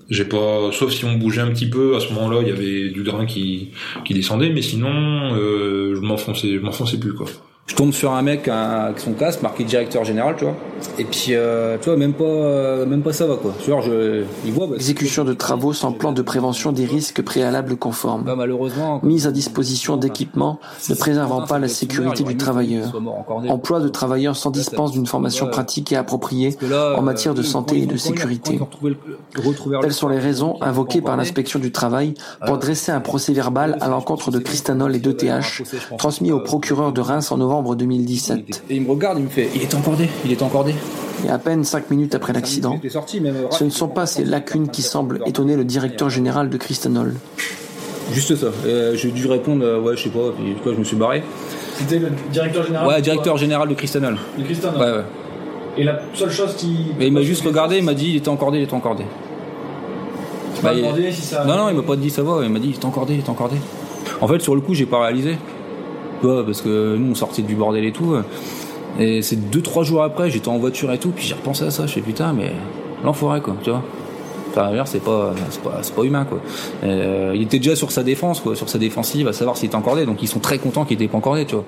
J'ai 0.10 0.26
pas, 0.26 0.72
sauf 0.72 0.92
si 0.92 1.04
on 1.04 1.14
bougeait 1.14 1.42
un 1.42 1.50
petit 1.50 1.70
peu, 1.70 1.96
à 1.96 2.00
ce 2.00 2.14
moment-là, 2.14 2.42
il 2.42 2.48
y 2.48 2.52
avait 2.52 2.90
du 2.90 3.02
grain 3.02 3.26
qui 3.26 3.72
qui 4.06 4.14
descendait, 4.14 4.50
mais 4.50 4.62
sinon, 4.62 5.34
euh, 5.34 5.96
je 5.96 6.02
m'enfonçais, 6.02 6.54
je 6.54 6.60
m'enfonçais 6.60 7.00
plus 7.00 7.14
quoi. 7.14 7.26
Je 7.68 7.74
tombe 7.74 7.94
sur 7.94 8.14
un 8.14 8.22
mec 8.22 8.48
avec 8.48 9.00
son 9.00 9.14
casque 9.14 9.42
marqué 9.42 9.64
directeur 9.64 10.04
général, 10.04 10.36
tu 10.38 10.44
vois. 10.44 10.54
Et 11.00 11.04
puis, 11.04 11.30
euh, 11.32 11.78
tu 11.82 11.90
vois, 11.90 11.98
même 11.98 12.14
pas, 12.14 12.24
euh, 12.24 12.86
même 12.86 13.02
pas 13.02 13.12
ça 13.12 13.26
va, 13.26 13.38
quoi. 13.38 13.56
Tu 13.64 13.72
vois, 13.72 13.82
je, 13.82 14.24
il 14.46 14.52
voit. 14.52 14.68
Bah, 14.68 14.76
Exécution 14.76 15.24
de 15.24 15.34
travaux 15.34 15.74
sans 15.74 15.92
plan 15.92 16.12
de 16.12 16.22
prévention 16.22 16.72
des 16.72 16.86
risques 16.86 17.24
préalables 17.24 17.76
conformes. 17.76 18.22
bah, 18.24 18.36
malheureusement. 18.36 19.00
Mise 19.02 19.26
à 19.26 19.32
disposition 19.32 19.98
d'équipements 19.98 20.60
ne 20.88 20.94
préservant 20.94 21.48
pas 21.48 21.58
la 21.58 21.68
sécurité 21.68 22.24
du 22.24 22.38
travailleur. 22.38 22.94
Emploi 23.50 23.80
de 23.80 23.88
travailleurs 23.88 24.36
sans 24.36 24.52
dispense 24.52 24.92
d'une 24.92 25.08
formation 25.08 25.48
pratique 25.48 25.92
et 25.92 25.96
appropriée 25.96 26.56
en 26.96 27.02
matière 27.02 27.34
de 27.34 27.42
santé 27.42 27.80
et 27.82 27.88
de 27.88 27.98
sécurité. 27.98 28.60
Telles 29.82 29.94
sont 29.94 30.10
les 30.10 30.20
raisons 30.20 30.58
invoquées 30.62 31.02
par 31.02 31.18
l'inspection 31.18 31.58
du 31.58 31.72
travail 31.72 32.14
pour 32.46 32.60
dresser 32.60 32.92
un 32.92 33.02
procès 33.02 33.34
verbal 33.34 33.80
à 33.82 33.90
l'encontre 33.90 34.30
de 34.30 34.38
Cristanol 34.38 34.96
et 34.96 35.00
d'ETH, 35.00 35.64
transmis 35.98 36.32
au 36.32 36.42
procureur 36.42 36.94
de 36.94 37.02
Reims 37.02 37.32
en 37.32 37.38
novembre 37.38 37.55
2017. 37.64 38.64
Et 38.70 38.76
il 38.76 38.82
me 38.84 38.90
regarde, 38.92 39.18
il 39.20 39.24
me 39.26 39.30
fait, 39.30 39.50
il 39.56 39.62
est 39.62 39.74
encordé, 39.74 40.10
il 40.26 40.32
est 40.32 40.42
encordé. 40.42 40.76
Et 41.26 41.30
à 41.30 41.38
peine 41.40 41.64
cinq 41.64 41.90
minutes 41.90 42.14
après 42.14 42.34
l'accident, 42.34 42.80
ce 43.52 43.64
ne 43.64 43.70
sont 43.70 43.88
pas 43.88 44.06
ces 44.06 44.26
lacunes 44.26 44.68
qui 44.70 44.82
semblent 44.82 45.22
étonner 45.26 45.56
le 45.56 45.64
directeur 45.64 46.10
général 46.10 46.50
de 46.50 46.58
Cristanol. 46.58 47.16
Juste 48.12 48.36
ça. 48.36 48.48
Euh, 48.66 48.96
J'ai 48.96 49.10
dû 49.12 49.26
répondre, 49.28 49.64
euh, 49.66 49.80
ouais, 49.82 49.96
je 49.98 50.04
sais 50.04 50.10
pas, 50.10 50.32
puis 50.38 50.54
quoi, 50.62 50.74
je 50.74 50.78
me 50.80 50.84
suis 50.84 50.96
barré. 50.98 51.24
C'était 51.78 51.98
le 52.00 52.10
directeur 52.32 52.64
général 52.66 52.88
Ouais, 52.88 53.02
directeur 53.02 53.38
général 53.38 53.68
de 53.70 53.74
Cristanol. 53.74 54.18
de 54.38 54.44
Cristanol. 54.44 54.80
Ouais, 54.80 54.92
ouais. 54.98 55.04
Et 55.78 55.84
la 55.84 56.00
seule 56.14 56.30
chose 56.32 56.54
qui. 56.56 56.76
Mais 57.00 57.08
il 57.08 57.14
m'a 57.14 57.22
juste 57.24 57.44
regardé, 57.44 57.78
il 57.80 57.84
m'a 57.84 57.94
dit, 57.96 58.10
il 58.12 58.16
était 58.18 58.30
encordé, 58.30 58.60
il 58.60 58.64
était 58.64 58.74
encordé. 58.76 59.04
Tu 60.56 60.64
m'as 60.64 60.70
Bah, 60.70 60.76
il- 60.78 60.84
demandé 60.84 61.12
si 61.12 61.22
ça. 61.22 61.44
Non, 61.46 61.58
non, 61.58 61.70
il 61.70 61.76
m'a 61.76 61.82
pas 61.84 61.96
dit 61.96 62.10
ça 62.10 62.22
va, 62.24 62.42
il 62.44 62.50
m'a 62.50 62.60
dit, 62.60 62.70
il 62.70 62.76
est 62.76 62.86
encordé, 62.86 63.16
il 63.16 63.20
est 63.20 63.30
encordé. 63.30 63.56
En 64.22 64.28
fait, 64.28 64.40
sur 64.42 64.56
le 64.56 64.62
coup, 64.62 64.74
j'ai 64.74 64.86
pas 64.86 65.02
réalisé. 65.02 65.38
Parce 66.22 66.62
que 66.62 66.96
nous, 66.96 67.12
on 67.12 67.16
sortait 67.16 67.42
du 67.42 67.56
bordel 67.56 67.86
et 67.86 67.92
tout. 67.92 68.16
Et 69.00 69.22
c'est 69.22 69.36
deux, 69.36 69.62
trois 69.62 69.84
jours 69.84 70.04
après, 70.04 70.30
j'étais 70.30 70.48
en 70.48 70.58
voiture 70.58 70.92
et 70.92 70.98
tout, 70.98 71.10
puis 71.10 71.26
j'ai 71.26 71.36
repensé 71.36 71.66
à 71.66 71.72
ça. 71.72 71.86
Je 71.86 71.94
fais 71.94 72.02
putain, 72.02 72.34
mais 72.34 72.52
l'enfoiré, 73.04 73.42
quoi, 73.42 73.56
tu 73.62 73.70
vois. 73.70 73.84
Enfin, 74.52 74.72
c'est 74.86 75.04
pas, 75.04 75.34
c'est 75.50 75.62
pas, 75.62 75.80
c'est 75.82 76.02
humain, 76.04 76.24
quoi. 76.24 76.40
Euh, 76.84 77.34
il 77.36 77.42
était 77.42 77.58
déjà 77.60 77.76
sur 77.76 77.92
sa 77.92 78.04
défense, 78.04 78.40
quoi, 78.40 78.56
sur 78.56 78.70
sa 78.70 78.78
défensive, 78.78 79.28
à 79.28 79.34
savoir 79.34 79.58
s'il 79.58 79.68
était 79.68 79.76
encordé. 79.76 80.06
Donc, 80.06 80.24
ils 80.24 80.30
sont 80.30 80.40
très 80.40 80.60
contents 80.60 80.86
qu'il 80.86 80.96
était 80.96 81.10
pas 81.10 81.18
encordé, 81.18 81.46
tu 81.46 81.56
vois. 81.56 81.66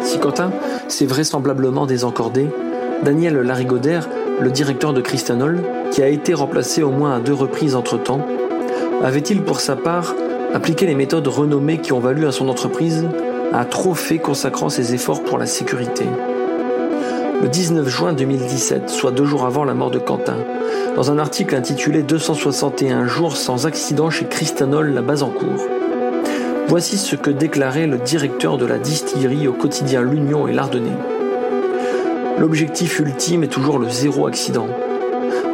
Si 0.00 0.18
Quentin 0.18 0.50
s'est 0.88 1.06
vraisemblablement 1.06 1.86
désencordé, 1.86 2.48
Daniel 3.04 3.36
Larigoder, 3.36 4.00
le 4.40 4.50
directeur 4.50 4.92
de 4.92 5.00
Cristanol, 5.00 5.62
qui 5.92 6.02
a 6.02 6.08
été 6.08 6.34
remplacé 6.34 6.82
au 6.82 6.90
moins 6.90 7.14
à 7.14 7.20
deux 7.20 7.32
reprises 7.32 7.76
entre-temps, 7.76 8.26
avait-il 9.04 9.42
pour 9.42 9.60
sa 9.60 9.76
part 9.76 10.14
appliqué 10.54 10.86
les 10.86 10.94
méthodes 10.94 11.28
renommées 11.28 11.78
qui 11.78 11.92
ont 11.92 12.00
valu 12.00 12.26
à 12.26 12.32
son 12.32 12.48
entreprise 12.48 13.08
un 13.52 13.64
trophée 13.64 14.18
consacrant 14.18 14.68
ses 14.68 14.94
efforts 14.94 15.22
pour 15.22 15.38
la 15.38 15.46
sécurité 15.46 16.04
Le 17.42 17.48
19 17.48 17.88
juin 17.88 18.12
2017, 18.12 18.88
soit 18.88 19.10
deux 19.10 19.24
jours 19.24 19.44
avant 19.44 19.64
la 19.64 19.74
mort 19.74 19.90
de 19.90 19.98
Quentin, 19.98 20.38
dans 20.96 21.10
un 21.10 21.18
article 21.18 21.54
intitulé 21.54 22.02
261 22.02 23.06
jours 23.06 23.36
sans 23.36 23.66
accident 23.66 24.10
chez 24.10 24.26
Cristanol 24.26 24.92
la 24.92 25.02
Bazancourt, 25.02 25.66
Voici 26.70 26.98
ce 26.98 27.16
que 27.16 27.32
déclarait 27.32 27.88
le 27.88 27.98
directeur 27.98 28.56
de 28.56 28.64
la 28.64 28.78
distillerie 28.78 29.48
au 29.48 29.52
quotidien 29.52 30.02
L'Union 30.02 30.46
et 30.46 30.52
l'Ardennais. 30.52 30.96
L'objectif 32.38 33.00
ultime 33.00 33.42
est 33.42 33.48
toujours 33.48 33.80
le 33.80 33.88
zéro 33.88 34.28
accident. 34.28 34.68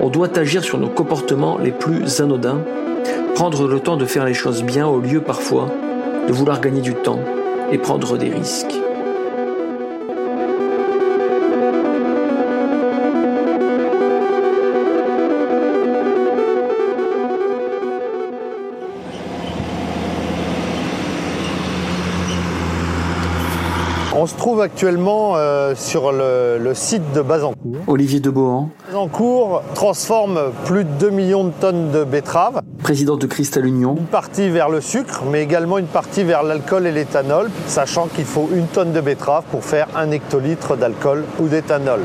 On 0.03 0.11
doit 0.11 0.39
agir 0.39 0.63
sur 0.63 0.77
nos 0.77 0.91
comportements 0.91 1.57
les 1.57 1.73
plus 1.73 2.21
anodins, 2.21 2.61
prendre 3.37 3.69
le 3.69 3.81
temps 3.81 3.99
de 3.99 4.07
faire 4.07 4.25
les 4.25 4.33
choses 4.33 4.63
bien 4.63 4.87
au 4.87 4.99
lieu 4.99 5.21
parfois 5.21 5.69
de 6.27 6.33
vouloir 6.33 6.59
gagner 6.59 6.81
du 6.81 6.95
temps 6.95 7.21
et 7.71 7.77
prendre 7.77 8.17
des 8.17 8.31
risques. 8.31 8.75
On 24.19 24.25
se 24.25 24.35
trouve 24.35 24.63
actuellement 24.63 25.37
euh, 25.37 25.75
sur 25.77 26.11
le, 26.11 26.57
le 26.59 26.75
site 26.75 27.13
de 27.13 27.21
Bazancourt. 27.21 27.77
Olivier 27.87 28.19
Debohan, 28.19 28.71
Bazancourt 28.87 29.63
transforme 29.75 30.41
plus 30.65 30.85
de 30.85 30.91
2 30.99 31.11
millions 31.11 31.45
de 31.45 31.53
tonnes 31.61 31.91
de 31.91 32.03
betteraves, 32.03 32.63
président 32.87 33.17
de 33.17 33.27
Cristal 33.27 33.67
Union, 33.67 33.97
une 33.99 34.07
partie 34.07 34.49
vers 34.49 34.69
le 34.69 34.81
sucre, 34.81 35.25
mais 35.29 35.43
également 35.43 35.79
une 35.79 35.89
partie 35.89 36.23
vers 36.23 36.45
l'alcool 36.45 36.87
et 36.87 36.93
l'éthanol, 36.93 37.51
sachant 37.67 38.07
qu'il 38.07 38.25
faut 38.25 38.49
une 38.55 38.69
tonne 38.69 38.93
de 38.93 39.01
betterave 39.01 39.43
pour 39.51 39.65
faire 39.65 39.89
un 39.97 40.13
hectolitre 40.13 40.77
d'alcool 40.77 41.25
ou 41.41 41.49
d'éthanol. 41.49 41.99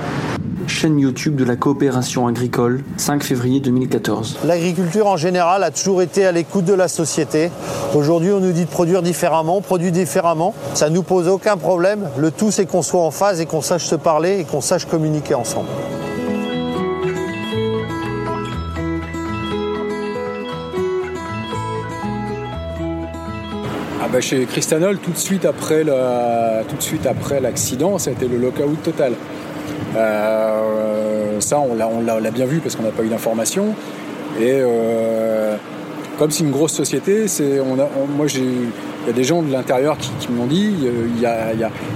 chaîne 0.65 0.97
YouTube 0.97 1.35
de 1.35 1.43
la 1.43 1.55
coopération 1.55 2.25
agricole, 2.25 2.83
5 2.97 3.23
février 3.23 3.59
2014. 3.59 4.39
L'agriculture 4.43 5.05
en 5.05 5.17
général 5.17 5.63
a 5.63 5.69
toujours 5.69 6.01
été 6.01 6.25
à 6.25 6.31
l'écoute 6.31 6.65
de 6.65 6.73
la 6.73 6.87
société. 6.87 7.51
Aujourd'hui, 7.93 8.31
on 8.31 8.39
nous 8.39 8.51
dit 8.51 8.65
de 8.65 8.71
produire 8.71 9.03
différemment, 9.03 9.57
on 9.57 9.61
produit 9.61 9.91
différemment. 9.91 10.55
Ça 10.73 10.89
ne 10.89 10.95
nous 10.95 11.03
pose 11.03 11.27
aucun 11.27 11.57
problème. 11.57 12.09
Le 12.17 12.31
tout, 12.31 12.49
c'est 12.49 12.65
qu'on 12.65 12.81
soit 12.81 13.03
en 13.03 13.11
phase 13.11 13.39
et 13.39 13.45
qu'on 13.45 13.61
sache 13.61 13.85
se 13.85 13.93
parler 13.93 14.39
et 14.39 14.45
qu'on 14.45 14.61
sache 14.61 14.85
communiquer 14.85 15.35
ensemble. 15.35 15.69
Bah 24.11 24.19
chez 24.19 24.45
Cristanol, 24.45 24.97
tout 24.97 25.11
de 25.11 25.17
suite 25.17 25.45
après 25.45 25.83
l'accident, 27.39 27.97
ça 27.97 28.09
a 28.09 28.13
été 28.13 28.27
le 28.27 28.37
lockout 28.37 28.83
total. 28.83 29.13
Euh, 29.95 31.39
ça, 31.39 31.59
on 31.59 31.75
l'a, 31.75 32.31
bien 32.31 32.45
vu 32.45 32.59
parce 32.59 32.75
qu'on 32.75 32.83
n'a 32.83 32.91
pas 32.91 33.03
eu 33.03 33.07
d'informations. 33.07 33.73
Et 34.39 34.51
euh, 34.51 35.55
comme 36.17 36.31
c'est 36.31 36.43
une 36.43 36.51
grosse 36.51 36.73
société, 36.73 37.25
moi 38.15 38.27
il 38.35 39.07
y 39.07 39.09
a 39.09 39.13
des 39.13 39.23
gens 39.23 39.41
de 39.41 39.51
l'intérieur 39.51 39.97
qui, 39.97 40.27
l'ont 40.37 40.45
dit. 40.45 40.75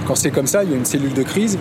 quand 0.06 0.14
c'est 0.14 0.30
comme 0.30 0.46
ça, 0.46 0.64
il 0.64 0.70
y 0.70 0.74
a 0.74 0.76
une 0.76 0.84
cellule 0.84 1.14
de 1.14 1.22
crise 1.22 1.58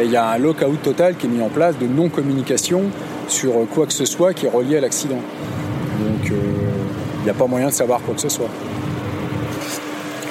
et 0.00 0.04
il 0.04 0.10
y 0.10 0.16
a 0.16 0.30
un 0.30 0.38
lockout 0.38 0.80
total 0.82 1.16
qui 1.16 1.26
est 1.26 1.30
mis 1.30 1.42
en 1.42 1.48
place 1.48 1.78
de 1.78 1.86
non-communication 1.86 2.82
sur 3.28 3.52
quoi 3.74 3.86
que 3.86 3.92
ce 3.92 4.04
soit 4.04 4.34
qui 4.34 4.46
est 4.46 4.50
relié 4.50 4.76
à 4.76 4.80
l'accident. 4.80 5.16
Donc 5.16 6.30
euh, 6.30 6.34
il 7.20 7.24
n'y 7.24 7.30
a 7.30 7.34
pas 7.34 7.46
moyen 7.46 7.66
de 7.66 7.72
savoir 7.72 8.00
quoi 8.02 8.14
que 8.14 8.20
ce 8.20 8.28
soit. 8.28 8.48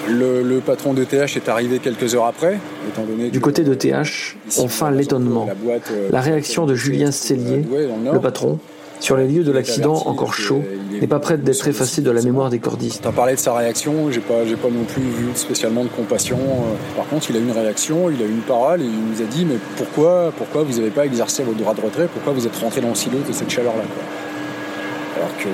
Le, 0.07 0.43
le 0.43 0.59
patron 0.59 0.93
de 0.93 1.03
TH 1.03 1.35
est 1.37 1.49
arrivé 1.49 1.79
quelques 1.79 2.13
heures 2.13 2.25
après, 2.25 2.59
étant 2.87 3.03
donné 3.03 3.29
Du 3.29 3.39
côté 3.39 3.63
de 3.63 3.73
TH, 3.73 4.37
on 4.59 4.67
feint 4.67 4.91
l'étonnement. 4.91 5.45
La, 5.47 5.55
boîte, 5.55 5.89
euh, 5.91 6.09
La 6.11 6.21
réaction 6.21 6.65
de 6.65 6.75
Julien 6.75 7.11
Cellier, 7.11 7.57
Douai, 7.57 7.87
dans 8.05 8.13
le 8.13 8.19
patron, 8.19 8.59
sur 8.99 9.17
les 9.17 9.27
lieux 9.27 9.43
de 9.43 9.51
l'accident 9.51 9.95
encore 10.05 10.33
chaud, 10.33 10.63
n'est 11.01 11.07
pas 11.07 11.19
prête 11.19 11.43
d'être 11.43 11.67
effacée 11.67 12.01
de 12.01 12.11
la 12.11 12.21
mémoire 12.21 12.49
des 12.49 12.59
cordistes. 12.59 13.01
T'as 13.03 13.11
parlé 13.11 13.33
de 13.33 13.39
sa 13.39 13.53
réaction, 13.53 14.11
j'ai 14.11 14.21
pas, 14.21 14.45
j'ai 14.45 14.55
pas 14.55 14.69
non 14.69 14.83
plus 14.83 15.01
vu 15.01 15.25
spécialement 15.35 15.83
de 15.83 15.89
compassion. 15.89 16.37
Euh, 16.37 16.95
Par 16.95 17.07
contre, 17.07 17.29
il 17.31 17.35
a 17.37 17.39
eu 17.39 17.43
une 17.43 17.51
réaction, 17.51 18.09
il 18.09 18.21
a 18.21 18.25
eu 18.25 18.31
une 18.31 18.41
parole 18.41 18.81
et 18.81 18.85
il 18.85 19.11
nous 19.11 19.21
a 19.21 19.25
dit 19.25 19.45
mais 19.45 19.57
pourquoi, 19.75 20.31
pourquoi 20.37 20.63
vous 20.63 20.73
n'avez 20.77 20.91
pas 20.91 21.05
exercé 21.05 21.43
votre 21.43 21.57
droit 21.57 21.73
de 21.73 21.81
retrait 21.81 22.07
Pourquoi 22.13 22.31
vous 22.33 22.45
êtes 22.45 22.55
rentré 22.57 22.79
dans 22.81 22.89
le 22.89 22.95
silo 22.95 23.17
de 23.27 23.33
cette 23.33 23.49
chaleur-là 23.49 23.83
quoi 23.83 24.03
alors 25.17 25.37
que, 25.37 25.47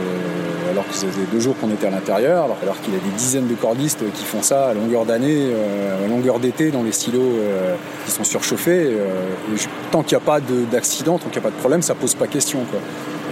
alors 0.72 0.88
que 0.88 0.94
ça 0.94 1.06
faisait 1.08 1.26
deux 1.32 1.40
jours 1.40 1.56
qu'on 1.60 1.70
était 1.70 1.88
à 1.88 1.92
l'intérieur, 1.92 2.46
alors, 2.64 2.82
qu'il 2.82 2.94
y 2.94 2.98
a 2.98 3.00
des 3.00 3.16
dizaines 3.18 3.48
de 3.48 3.56
cordistes 3.56 4.04
qui 4.14 4.24
font 4.24 4.42
ça 4.42 4.70
à 4.70 4.74
longueur 4.74 5.06
d'année, 5.06 5.50
euh, 5.52 6.06
à 6.06 6.08
longueur 6.08 6.40
d'été 6.40 6.72
dans 6.72 6.84
les 6.84 6.92
silos 6.92 7.20
euh, 7.22 7.76
qui 8.06 8.12
sont 8.12 8.24
surchauffés. 8.24 8.86
euh, 8.86 9.26
et 9.54 9.60
tant 9.92 10.02
qu'il 10.04 10.18
n'y 10.18 10.24
a 10.24 10.26
pas 10.26 10.40
de- 10.40 10.66
d'accident, 10.72 11.18
tant 11.18 11.30
qu'il 11.30 11.42
n'y 11.42 11.48
a 11.48 11.50
pas 11.50 11.56
de 11.56 11.60
problème, 11.60 11.82
ça 11.82 11.94
pose 11.96 12.16
pas 12.16 12.28
question. 12.28 12.60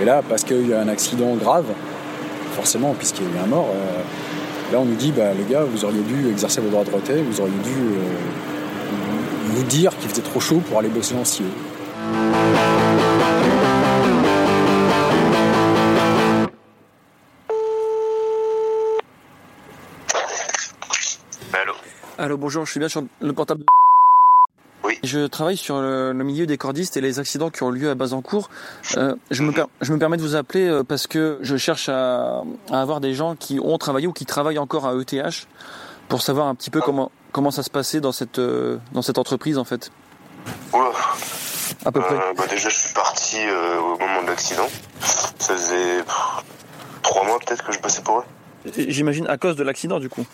Et 0.01 0.05
là, 0.05 0.21
parce 0.27 0.43
qu'il 0.43 0.67
y 0.69 0.73
a 0.73 0.79
un 0.79 0.87
accident 0.89 1.33
grave, 1.35 1.65
forcément, 2.55 2.93
puisqu'il 2.97 3.23
y 3.23 3.27
a 3.27 3.41
eu 3.41 3.43
un 3.43 3.47
mort, 3.47 3.69
là 4.71 4.79
on 4.79 4.85
nous 4.85 4.95
dit, 4.95 5.11
bah, 5.15 5.31
les 5.37 5.51
gars, 5.51 5.63
vous 5.63 5.85
auriez 5.85 6.01
dû 6.01 6.29
exercer 6.29 6.61
vos 6.61 6.69
droits 6.69 6.83
de 6.83 6.91
retrait, 6.91 7.21
vous 7.21 7.39
auriez 7.41 7.53
dû 7.63 7.71
euh, 7.71 9.55
vous 9.55 9.63
dire 9.63 9.97
qu'il 9.97 10.09
faisait 10.09 10.21
trop 10.21 10.39
chaud 10.39 10.61
pour 10.69 10.79
aller 10.79 10.89
bosser 10.89 11.15
le 11.17 11.25
silo. 11.25 11.49
Allô 22.19 22.35
bonjour, 22.37 22.65
je 22.65 22.71
suis 22.71 22.79
bien 22.81 22.89
sur 22.89 23.03
le 23.21 23.31
portable. 23.33 23.63
Oui. 24.83 24.99
Je 25.03 25.25
travaille 25.25 25.55
sur 25.55 25.79
le, 25.81 26.11
le 26.11 26.23
milieu 26.25 26.45
des 26.45 26.57
cordistes 26.57 26.97
et 26.97 27.01
les 27.01 27.17
accidents 27.19 27.49
qui 27.49 27.63
ont 27.63 27.69
lieu 27.69 27.89
à 27.89 27.95
Bazancourt. 27.95 28.49
Euh, 28.97 29.15
je, 29.31 29.41
me 29.43 29.53
per- 29.53 29.67
je 29.79 29.93
me 29.93 29.97
permets 29.99 30.17
de 30.17 30.21
vous 30.21 30.35
appeler 30.35 30.67
euh, 30.67 30.83
parce 30.83 31.07
que 31.07 31.37
je 31.41 31.55
cherche 31.55 31.87
à, 31.87 32.43
à 32.71 32.81
avoir 32.81 32.99
des 32.99 33.13
gens 33.13 33.35
qui 33.37 33.57
ont 33.61 33.77
travaillé 33.77 34.05
ou 34.05 34.11
qui 34.11 34.25
travaillent 34.25 34.59
encore 34.59 34.85
à 34.85 34.93
ETH 34.95 35.47
pour 36.09 36.21
savoir 36.21 36.47
un 36.47 36.55
petit 36.55 36.69
peu 36.69 36.81
comment, 36.81 37.09
comment 37.31 37.51
ça 37.51 37.63
se 37.63 37.69
passait 37.69 38.01
dans 38.01 38.11
cette, 38.11 38.39
euh, 38.39 38.77
dans 38.91 39.01
cette 39.01 39.17
entreprise 39.17 39.57
en 39.57 39.63
fait, 39.63 39.89
Oula. 40.73 40.91
à 41.85 41.91
peu 41.93 42.01
près. 42.01 42.15
Euh, 42.15 42.33
bah 42.37 42.47
déjà, 42.49 42.67
je 42.67 42.75
suis 42.77 42.93
parti 42.93 43.37
euh, 43.39 43.79
au 43.79 43.97
moment 43.97 44.23
de 44.23 44.27
l'accident. 44.27 44.67
Ça 44.99 45.55
faisait 45.55 46.03
pff, 46.03 46.15
trois 47.01 47.25
mois 47.25 47.39
peut-être 47.39 47.63
que 47.65 47.71
je 47.71 47.79
bossais 47.79 48.01
pour 48.01 48.19
eux. 48.19 48.23
J'imagine 48.89 49.25
à 49.27 49.37
cause 49.37 49.55
de 49.55 49.63
l'accident 49.63 49.99
du 50.01 50.09
coup. 50.09 50.25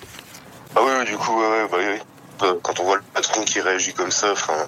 Du 1.16 1.22
coup, 1.22 1.40
ouais, 1.40 1.48
ouais, 1.48 1.68
bah, 1.72 1.78
oui. 1.80 2.00
Euh, 2.44 2.56
Quand 2.62 2.78
on 2.82 2.84
voit 2.84 2.98
le 2.98 3.04
patron 3.14 3.42
qui 3.44 3.62
réagit 3.62 3.94
comme 3.94 4.12
ça, 4.12 4.34
enfin. 4.34 4.68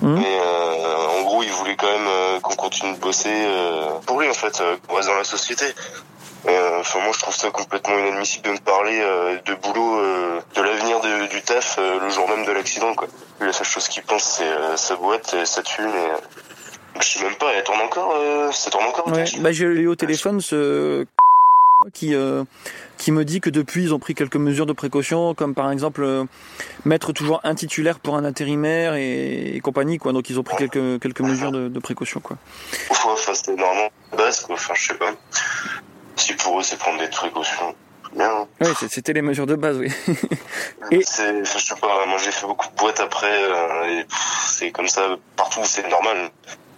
Mhm. 0.00 0.18
Mais 0.18 0.38
euh, 0.40 1.18
en 1.18 1.22
gros, 1.22 1.42
il 1.42 1.50
voulait 1.50 1.76
quand 1.76 1.86
même 1.86 2.06
euh, 2.08 2.40
qu'on 2.40 2.54
continue 2.54 2.94
de 2.94 2.98
bosser 2.98 3.28
euh, 3.28 3.90
pour 4.06 4.18
lui, 4.18 4.30
en 4.30 4.32
fait, 4.32 4.62
qu'on 4.88 4.96
reste 4.96 5.08
dans 5.08 5.16
la 5.16 5.24
société. 5.24 5.66
Enfin, 6.80 7.00
moi, 7.00 7.12
je 7.12 7.20
trouve 7.20 7.34
ça 7.34 7.50
complètement 7.50 7.98
inadmissible 7.98 8.46
de 8.46 8.52
me 8.52 8.58
parler 8.58 8.98
de 9.44 9.54
boulot, 9.54 10.00
de 10.54 10.62
l'avenir 10.62 11.00
du 11.30 11.42
taf 11.42 11.78
le 11.78 12.08
jour 12.10 12.28
même 12.28 12.44
de 12.44 12.52
l'accident, 12.52 12.94
quoi. 12.94 13.08
La 13.40 13.52
seule 13.52 13.66
chose 13.66 13.88
qu'il 13.88 14.02
pense, 14.02 14.22
c'est 14.24 14.76
sa 14.76 14.96
boîte, 14.96 15.34
et 15.34 15.46
sa 15.46 15.62
thune, 15.62 15.88
et 15.88 17.00
je 17.00 17.06
sais 17.06 17.24
même 17.24 17.34
pas, 17.36 17.50
elle 17.54 17.64
tourne 17.64 17.80
encore, 17.80 18.14
ça 18.52 18.70
tourne 18.70 18.84
encore. 18.84 19.08
Ouais, 19.08 19.24
bah, 19.38 19.52
j'ai 19.52 19.64
eu 19.64 19.86
au 19.86 19.94
téléphone 19.94 20.42
ce 20.42 21.06
qui 21.92 22.14
euh, 22.14 22.44
qui 22.96 23.12
me 23.12 23.24
dit 23.24 23.40
que 23.40 23.50
depuis 23.50 23.82
ils 23.84 23.94
ont 23.94 23.98
pris 23.98 24.14
quelques 24.14 24.36
mesures 24.36 24.66
de 24.66 24.72
précaution 24.72 25.34
comme 25.34 25.54
par 25.54 25.70
exemple 25.70 26.02
euh, 26.02 26.24
mettre 26.84 27.12
toujours 27.12 27.40
un 27.44 27.54
titulaire 27.54 27.98
pour 28.00 28.16
un 28.16 28.24
intérimaire 28.24 28.94
et, 28.94 29.56
et 29.56 29.60
compagnie 29.60 29.98
quoi 29.98 30.12
donc 30.12 30.30
ils 30.30 30.38
ont 30.38 30.42
pris 30.42 30.56
quelques 30.56 31.00
quelques 31.02 31.20
mesures 31.20 31.52
de, 31.52 31.68
de 31.68 31.78
précaution 31.80 32.20
quoi 32.20 32.36
Ouais, 32.90 32.96
Enfin, 33.12 33.34
c'était 33.34 33.54
normalement 33.54 33.90
base, 34.16 34.40
quoi. 34.40 34.54
Enfin, 34.56 34.74
je 34.76 34.86
sais 34.88 34.94
pas. 34.94 35.12
Si 36.16 36.32
pour 36.34 36.58
eux, 36.58 36.62
c'est 36.62 36.78
prendre 36.78 36.98
des 36.98 37.08
précautions. 37.08 37.74
Bien. 38.16 38.30
hein. 38.30 38.46
oui 38.60 38.68
c'est- 38.78 38.88
c'était 38.88 39.12
les 39.12 39.22
mesures 39.22 39.46
de 39.46 39.56
base 39.56 39.76
oui 39.78 39.90
C'est, 41.04 41.40
enfin, 41.42 41.58
je 41.58 41.64
sais 41.64 41.74
pas, 41.80 42.06
moi 42.06 42.18
j'ai 42.22 42.30
fait 42.30 42.46
beaucoup 42.46 42.68
de 42.68 42.76
boîtes 42.76 43.00
après, 43.00 43.26
euh, 43.32 44.00
et 44.00 44.06
c'est 44.46 44.70
comme 44.70 44.86
ça, 44.88 45.16
partout 45.36 45.60
c'est 45.64 45.88
normal. 45.88 46.30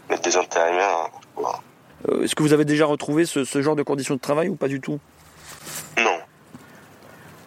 Mettre 0.08 0.22
des 0.22 0.36
intérimaires, 0.36 1.10
voilà. 1.36 1.58
Euh, 2.08 2.22
est-ce 2.22 2.34
que 2.34 2.42
vous 2.42 2.52
avez 2.52 2.64
déjà 2.64 2.86
retrouvé 2.86 3.26
ce, 3.26 3.44
genre 3.62 3.76
de 3.76 3.82
conditions 3.82 4.14
de 4.14 4.20
travail 4.20 4.48
ou 4.48 4.56
pas 4.56 4.68
du 4.68 4.80
tout? 4.80 4.98
Non. 5.98 6.18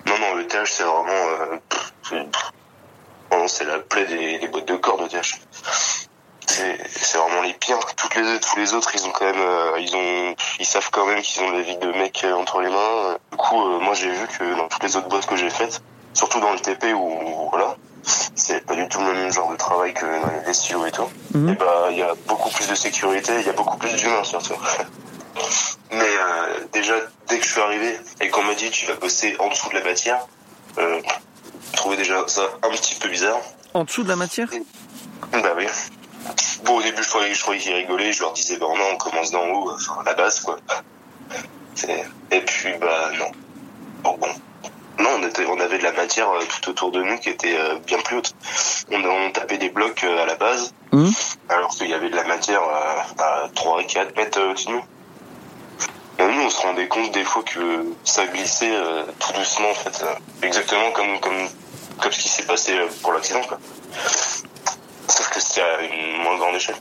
Non, 0.06 0.18
non, 0.20 0.36
le 0.36 0.48
TH 0.48 0.72
c'est 0.72 0.84
vraiment, 0.84 1.10
euh, 1.12 1.58
pff, 1.70 1.94
c'est, 3.48 3.66
la 3.66 3.80
plaie 3.80 4.06
des, 4.06 4.40
des 4.40 4.48
boîtes 4.48 4.68
de 4.68 4.76
corps, 4.76 5.02
le 5.02 5.08
TH. 5.08 5.40
C'est, 6.48 7.18
vraiment 7.18 7.42
les 7.44 7.54
pires. 7.54 7.80
Toutes 7.96 8.16
les, 8.16 8.40
tous 8.40 8.58
les 8.58 8.74
autres, 8.74 8.92
ils 8.96 9.06
ont 9.06 9.12
quand 9.12 9.26
même, 9.26 9.40
euh, 9.40 9.80
ils 9.80 9.96
ont, 9.96 10.36
ils 10.60 10.66
savent 10.66 10.90
quand 10.92 11.06
même 11.06 11.22
qu'ils 11.22 11.44
ont 11.44 11.52
la 11.52 11.62
vie 11.62 11.78
de 11.78 11.88
euh, 11.88 12.34
entre 12.36 12.62
les 12.62 12.70
mains. 12.70 13.18
Du 13.32 13.38
coup, 13.38 13.80
moi 13.80 13.94
j'ai 13.94 14.10
vu 14.10 14.28
que 14.28 14.56
dans 14.58 14.68
toutes 14.68 14.84
les 14.84 14.96
autres 14.96 15.08
boîtes 15.08 15.28
que 15.28 15.36
j'ai 15.36 15.50
faites, 15.50 15.82
surtout 16.14 16.40
dans 16.40 16.52
le 16.52 16.60
TP 16.60 16.94
où, 16.94 17.50
voilà, 17.52 17.76
c'est 18.36 18.66
pas 18.66 18.76
du 18.76 18.88
tout 18.88 19.00
le 19.00 19.14
même 19.14 19.32
genre 19.32 19.52
de 19.52 19.58
travail 19.58 19.94
que 19.94 20.06
dans 20.06 20.48
les 20.48 20.54
silos 20.54 20.86
et 20.86 20.92
tout. 20.92 21.10
Mhm. 21.34 21.50
Et 21.50 21.56
bah, 21.56 21.88
il 21.92 21.98
y 21.98 22.04
a 22.04 22.14
beaucoup 22.28 22.50
plus 22.50 22.68
de 22.68 22.76
sécurité, 22.76 23.34
il 23.40 23.46
y 23.46 23.50
a 23.50 23.54
beaucoup 23.54 23.78
plus 23.78 23.94
d'humains 23.96 24.24
surtout. 24.24 24.56
Mais 25.92 25.98
euh, 25.98 26.66
déjà, 26.72 26.96
dès 27.28 27.40
que 27.40 27.46
je 27.46 27.52
suis 27.52 27.62
arrivé 27.62 27.98
et 28.22 28.30
qu'on 28.30 28.44
m'a 28.44 28.54
dit 28.56 28.70
tu 28.70 28.86
vas 28.86 28.96
bosser 28.96 29.36
en 29.40 29.50
dessous 29.50 29.70
de 29.70 29.76
la 29.76 29.84
matière, 29.84 30.20
euh, 30.78 31.02
je 31.72 31.78
trouvais 31.78 31.98
déjà 31.98 32.28
ça 32.28 32.44
un 32.64 32.70
petit 32.72 32.96
peu 32.96 33.10
bizarre. 33.10 33.40
en 33.74 33.84
dessous 33.84 34.04
de 34.04 34.10
la 34.10 34.16
matière? 34.16 34.50
Bah 35.32 35.54
oui. 35.58 35.66
Bon, 36.64 36.78
au 36.78 36.82
début, 36.82 37.02
je 37.02 37.10
croyais, 37.10 37.34
je 37.34 37.44
qu'ils 37.44 37.74
rigolaient. 37.74 38.12
Je 38.12 38.22
leur 38.22 38.34
disais, 38.34 38.58
bah 38.58 38.68
non, 38.68 38.84
on 38.94 38.98
commence 38.98 39.32
d'en 39.32 39.48
haut, 39.48 39.72
enfin, 39.72 39.98
à 40.02 40.04
la 40.04 40.14
base, 40.14 40.42
quoi. 40.42 40.58
Et 42.32 42.42
puis, 42.42 42.74
bah 42.80 43.12
non. 43.18 43.32
Bon, 44.04 44.18
bon. 44.18 44.28
On, 45.20 45.28
était, 45.28 45.46
on 45.46 45.60
avait 45.60 45.78
de 45.80 45.84
la 45.84 45.92
matière 45.92 46.30
euh, 46.32 46.40
tout 46.62 46.70
autour 46.70 46.92
de 46.92 47.02
nous 47.04 47.18
qui 47.18 47.30
était 47.30 47.56
euh, 47.58 47.76
bien 47.86 48.00
plus 48.00 48.18
haute. 48.18 48.34
On, 48.92 49.04
on 49.04 49.32
tapait 49.32 49.58
des 49.58 49.70
blocs 49.70 50.04
euh, 50.04 50.24
à 50.24 50.26
la 50.26 50.36
base, 50.36 50.74
Mhm. 50.92 51.12
alors 51.50 51.70
qu'il 51.70 51.88
y 51.90 51.94
avait 51.94 52.10
de 52.10 52.16
la 52.16 52.24
matière 52.24 52.62
à 52.64 53.50
3 53.54 53.84
4 53.84 54.16
mètres 54.16 54.42
au-dessus 54.42 54.68
de 54.68 54.72
nous. 54.72 54.84
Et 56.20 56.24
nous, 56.26 56.42
on 56.42 56.50
se 56.50 56.62
rendait 56.62 56.88
compte 56.88 57.12
des 57.12 57.24
fois 57.24 57.44
que 57.44 57.86
ça 58.04 58.26
glissait 58.28 58.74
tout 59.20 59.34
doucement, 59.34 59.70
en 59.70 59.74
fait. 59.74 60.04
exactement 60.42 60.92
comme, 60.92 61.20
comme, 61.20 61.48
comme 62.02 62.12
ce 62.12 62.20
qui 62.20 62.30
s'est 62.30 62.44
passé 62.44 62.74
pour 63.02 63.14
l'accident, 63.14 63.42
quoi. 63.42 63.58
Sauf 65.08 65.30
que 65.30 65.40
c'était 65.40 65.62
à 65.62 65.82
une 65.82 66.22
moins 66.24 66.38
grande 66.38 66.56
échelle. 66.56 66.76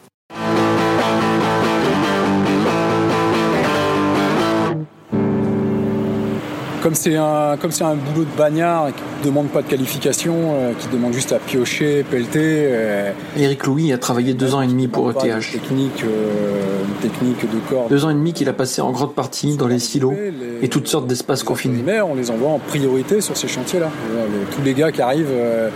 Comme 6.83 6.95
c'est 6.95 7.17
un, 7.17 7.57
comme 7.61 7.73
c'est 7.73 7.83
un 7.83 7.95
boulot 7.97 8.25
de 8.25 8.39
bagnard 8.39 8.89
qui 8.89 9.03
ne 9.21 9.31
demande 9.31 9.49
pas 9.49 9.63
de 9.63 9.67
qualification, 9.67 10.35
euh, 10.55 10.73
qui 10.79 10.87
demande 10.89 11.13
juste 11.13 11.33
à 11.33 11.41
piocher, 11.41 12.05
pelleter. 12.09 12.39
euh, 12.69 13.11
Éric 13.37 13.67
Louis 13.67 13.93
a 13.93 13.99
travaillé 13.99 14.33
deux 14.33 14.55
ans 14.55 14.63
et 14.63 14.69
demi 14.69 14.87
pour 14.87 15.11
ETH. 15.11 15.19
Technique, 15.19 16.05
euh, 16.05 16.85
une 16.87 17.09
technique 17.11 17.41
de 17.51 17.59
corps. 17.69 17.89
Deux 17.89 18.05
ans 18.05 18.11
et 18.11 18.15
demi 18.15 18.33
qu'il 18.33 18.49
a 18.49 18.53
passé 18.53 18.81
en 18.81 18.93
grande 18.93 19.15
partie 19.15 19.57
dans 19.57 19.67
les 19.67 19.81
silos 19.81 20.15
et 20.63 20.69
toutes 20.69 20.87
sortes 20.87 21.09
d'espaces 21.09 21.43
confinés. 21.43 21.83
Mais 21.85 22.01
on 22.01 22.15
les 22.15 22.31
envoie 22.31 22.51
en 22.51 22.61
priorité 22.61 23.21
sur 23.21 23.37
ces 23.37 23.49
chantiers-là. 23.49 23.91
Euh, 24.15 24.27
Tous 24.55 24.63
les 24.63 24.75
gars 24.75 24.93
qui 24.93 25.03
arrivent, 25.03 25.27
euh, 25.33 25.71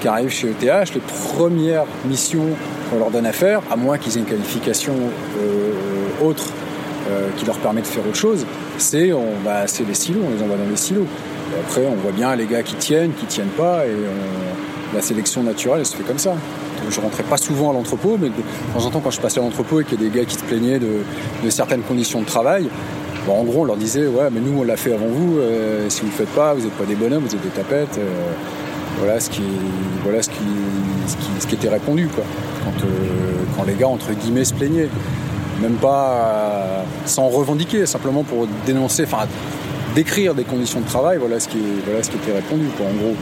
qui 0.00 0.08
arrivent 0.08 0.30
chez 0.30 0.48
ETH, 0.48 0.94
les 0.94 1.00
premières 1.36 1.84
missions 2.08 2.46
qu'on 2.90 2.98
leur 2.98 3.12
donne 3.12 3.26
à 3.26 3.32
faire, 3.32 3.62
à 3.70 3.76
moins 3.76 3.98
qu'ils 3.98 4.16
aient 4.16 4.20
une 4.20 4.26
qualification 4.26 4.94
euh, 5.40 6.26
autre 6.28 6.46
euh, 7.10 7.28
qui 7.36 7.44
leur 7.44 7.58
permet 7.58 7.82
de 7.82 7.86
faire 7.86 8.06
autre 8.06 8.16
chose, 8.16 8.46
c'est 8.78 9.10
bah, 9.44 9.64
les 9.86 9.94
silos, 9.94 10.20
on 10.26 10.36
les 10.36 10.42
envoie 10.42 10.56
dans 10.56 10.70
les 10.70 10.76
silos. 10.76 11.06
Et 11.52 11.60
après, 11.60 11.86
on 11.86 11.96
voit 11.96 12.12
bien 12.12 12.34
les 12.36 12.46
gars 12.46 12.62
qui 12.62 12.74
tiennent, 12.74 13.12
qui 13.12 13.26
tiennent 13.26 13.48
pas, 13.48 13.84
et 13.86 13.90
la 14.94 15.00
sélection 15.00 15.42
naturelle, 15.42 15.80
elle 15.80 15.86
se 15.86 15.96
fait 15.96 16.02
comme 16.02 16.18
ça. 16.18 16.34
Je 16.88 17.00
rentrais 17.00 17.22
pas 17.22 17.36
souvent 17.36 17.70
à 17.70 17.72
l'entrepôt, 17.72 18.16
mais 18.20 18.28
de 18.28 18.34
temps 18.74 18.84
en 18.86 18.90
temps, 18.90 19.00
quand 19.00 19.10
je 19.10 19.20
passais 19.20 19.38
à 19.38 19.42
l'entrepôt 19.42 19.80
et 19.80 19.84
qu'il 19.84 20.00
y 20.00 20.06
a 20.06 20.10
des 20.10 20.18
gars 20.18 20.24
qui 20.24 20.34
se 20.34 20.44
plaignaient 20.44 20.78
de, 20.78 21.50
certaines 21.50 21.82
conditions 21.82 22.20
de 22.20 22.26
travail, 22.26 22.68
Bon, 23.26 23.34
en 23.34 23.44
gros, 23.44 23.60
on 23.60 23.64
leur 23.64 23.76
disait, 23.76 24.06
ouais, 24.06 24.30
mais 24.32 24.40
nous, 24.40 24.60
on 24.60 24.64
l'a 24.64 24.78
fait 24.78 24.94
avant 24.94 25.06
vous. 25.06 25.38
euh, 25.40 25.90
si 25.90 26.00
vous 26.00 26.06
le 26.06 26.12
faites 26.12 26.30
pas, 26.30 26.54
vous 26.54 26.62
n'êtes 26.62 26.72
pas 26.72 26.86
des 26.86 26.94
bonhommes, 26.94 27.22
vous 27.22 27.34
êtes 27.34 27.42
des 27.42 27.50
tapettes. 27.50 27.98
euh, 27.98 28.32
voilà 28.98 29.20
ce 29.20 29.28
qui, 29.28 29.42
voilà 30.02 30.22
ce 30.22 30.30
qui, 30.30 30.36
ce 31.38 31.46
qui, 31.46 31.54
était 31.54 31.68
répondu, 31.68 32.08
quoi. 32.08 32.24
Quand, 32.64 32.72
quand 33.56 33.64
les 33.64 33.74
gars, 33.74 33.88
entre 33.88 34.12
guillemets, 34.14 34.46
se 34.46 34.54
plaignaient. 34.54 34.88
Même 35.60 35.76
pas 35.76 36.08
euh, 36.10 36.82
sans 37.06 37.28
revendiquer, 37.28 37.84
simplement 37.86 38.24
pour 38.24 38.46
dénoncer, 38.64 39.04
enfin, 39.04 39.26
décrire 39.94 40.34
des 40.34 40.44
conditions 40.44 40.80
de 40.80 40.86
travail, 40.88 41.18
voilà 41.18 41.38
ce 41.38 41.48
qui, 41.48 41.80
voilà 41.84 42.02
ce 42.02 42.10
qui 42.10 42.16
était 42.16 42.32
répondu, 42.32 42.66
quoi, 42.76 42.86
en 42.86 42.92
gros. 42.94 43.14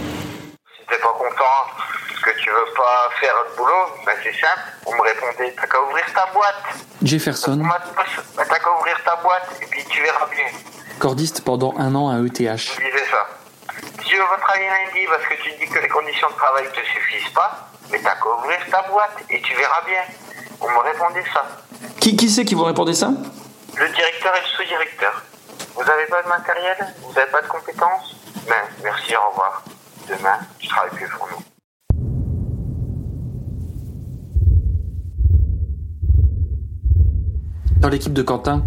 Si 0.73 0.87
t'es 0.89 0.99
pas 1.03 1.09
content 1.09 1.59
que 2.23 2.31
tu 2.41 2.49
veux 2.51 2.73
pas 2.77 3.09
faire 3.21 3.35
le 3.51 3.57
boulot, 3.57 3.73
ben 4.07 4.13
c'est 4.23 4.33
simple. 4.33 4.61
On 4.87 4.95
me 4.95 5.01
répondait, 5.03 5.53
t'as 5.61 5.67
qu'à 5.67 5.83
ouvrir 5.83 6.05
ta 6.15 6.27
boîte. 6.33 6.55
Jefferson, 7.03 7.57
Bah, 7.65 8.45
t'as 8.49 8.59
qu'à 8.59 8.71
ouvrir 8.79 8.97
ta 9.05 9.17
boîte 9.17 9.49
et 9.61 9.67
puis 9.67 9.83
tu 9.89 10.03
verras 10.03 10.27
bien. 10.31 10.45
cordiste 11.01 11.43
pendant 11.45 11.75
un 11.79 11.95
an 11.97 12.09
à 12.11 12.19
ETH. 12.25 12.37
Je 12.39 12.45
disais 12.45 13.07
ça. 13.11 13.27
Si 14.01 14.05
tu 14.11 14.17
veux 14.17 14.25
pas 14.25 14.39
travailler 14.41 14.67
lundi 14.69 15.07
parce 15.11 15.25
que 15.27 15.35
tu 15.43 15.51
dis 15.59 15.69
que 15.73 15.79
les 15.81 15.89
conditions 15.89 16.29
de 16.31 16.35
travail 16.37 16.65
te 16.73 16.81
suffisent 16.87 17.33
pas, 17.35 17.69
mais 17.91 17.99
t'as 18.01 18.15
qu'à 18.17 18.29
ouvrir 18.39 18.59
ta 18.71 18.83
boîte 18.91 19.17
et 19.31 19.41
tu 19.43 19.55
verras 19.57 19.83
bien. 19.87 20.03
On 20.61 20.67
me 20.69 20.79
répondait 20.79 21.25
ça. 21.33 21.47
Qui, 22.01 22.17
qui 22.17 22.29
c'est 22.29 22.45
qui 22.45 22.55
vous 22.55 22.65
répondait 22.65 22.95
ça 22.95 23.09
Le 23.09 23.89
directeur 23.95 24.35
et 24.35 24.41
le 24.41 24.47
sous-directeur. 24.57 25.23
Vous 25.75 25.83
avez 25.83 26.07
pas 26.07 26.23
de 26.23 26.29
matériel 26.29 26.77
Vous 27.03 27.17
avez 27.17 27.31
pas 27.31 27.43
de 27.43 27.47
compétences 27.47 28.17
Ben, 28.49 28.55
merci, 28.83 29.15
au 29.15 29.31
revoir. 29.31 29.63
Demain, 30.09 30.39
je 30.61 30.69
travaille 30.69 30.91
plus 30.91 31.09
pour 31.09 31.29
nous. 31.31 31.43
Dans 37.81 37.89
l'équipe 37.89 38.13
de 38.13 38.23
Quentin, 38.23 38.65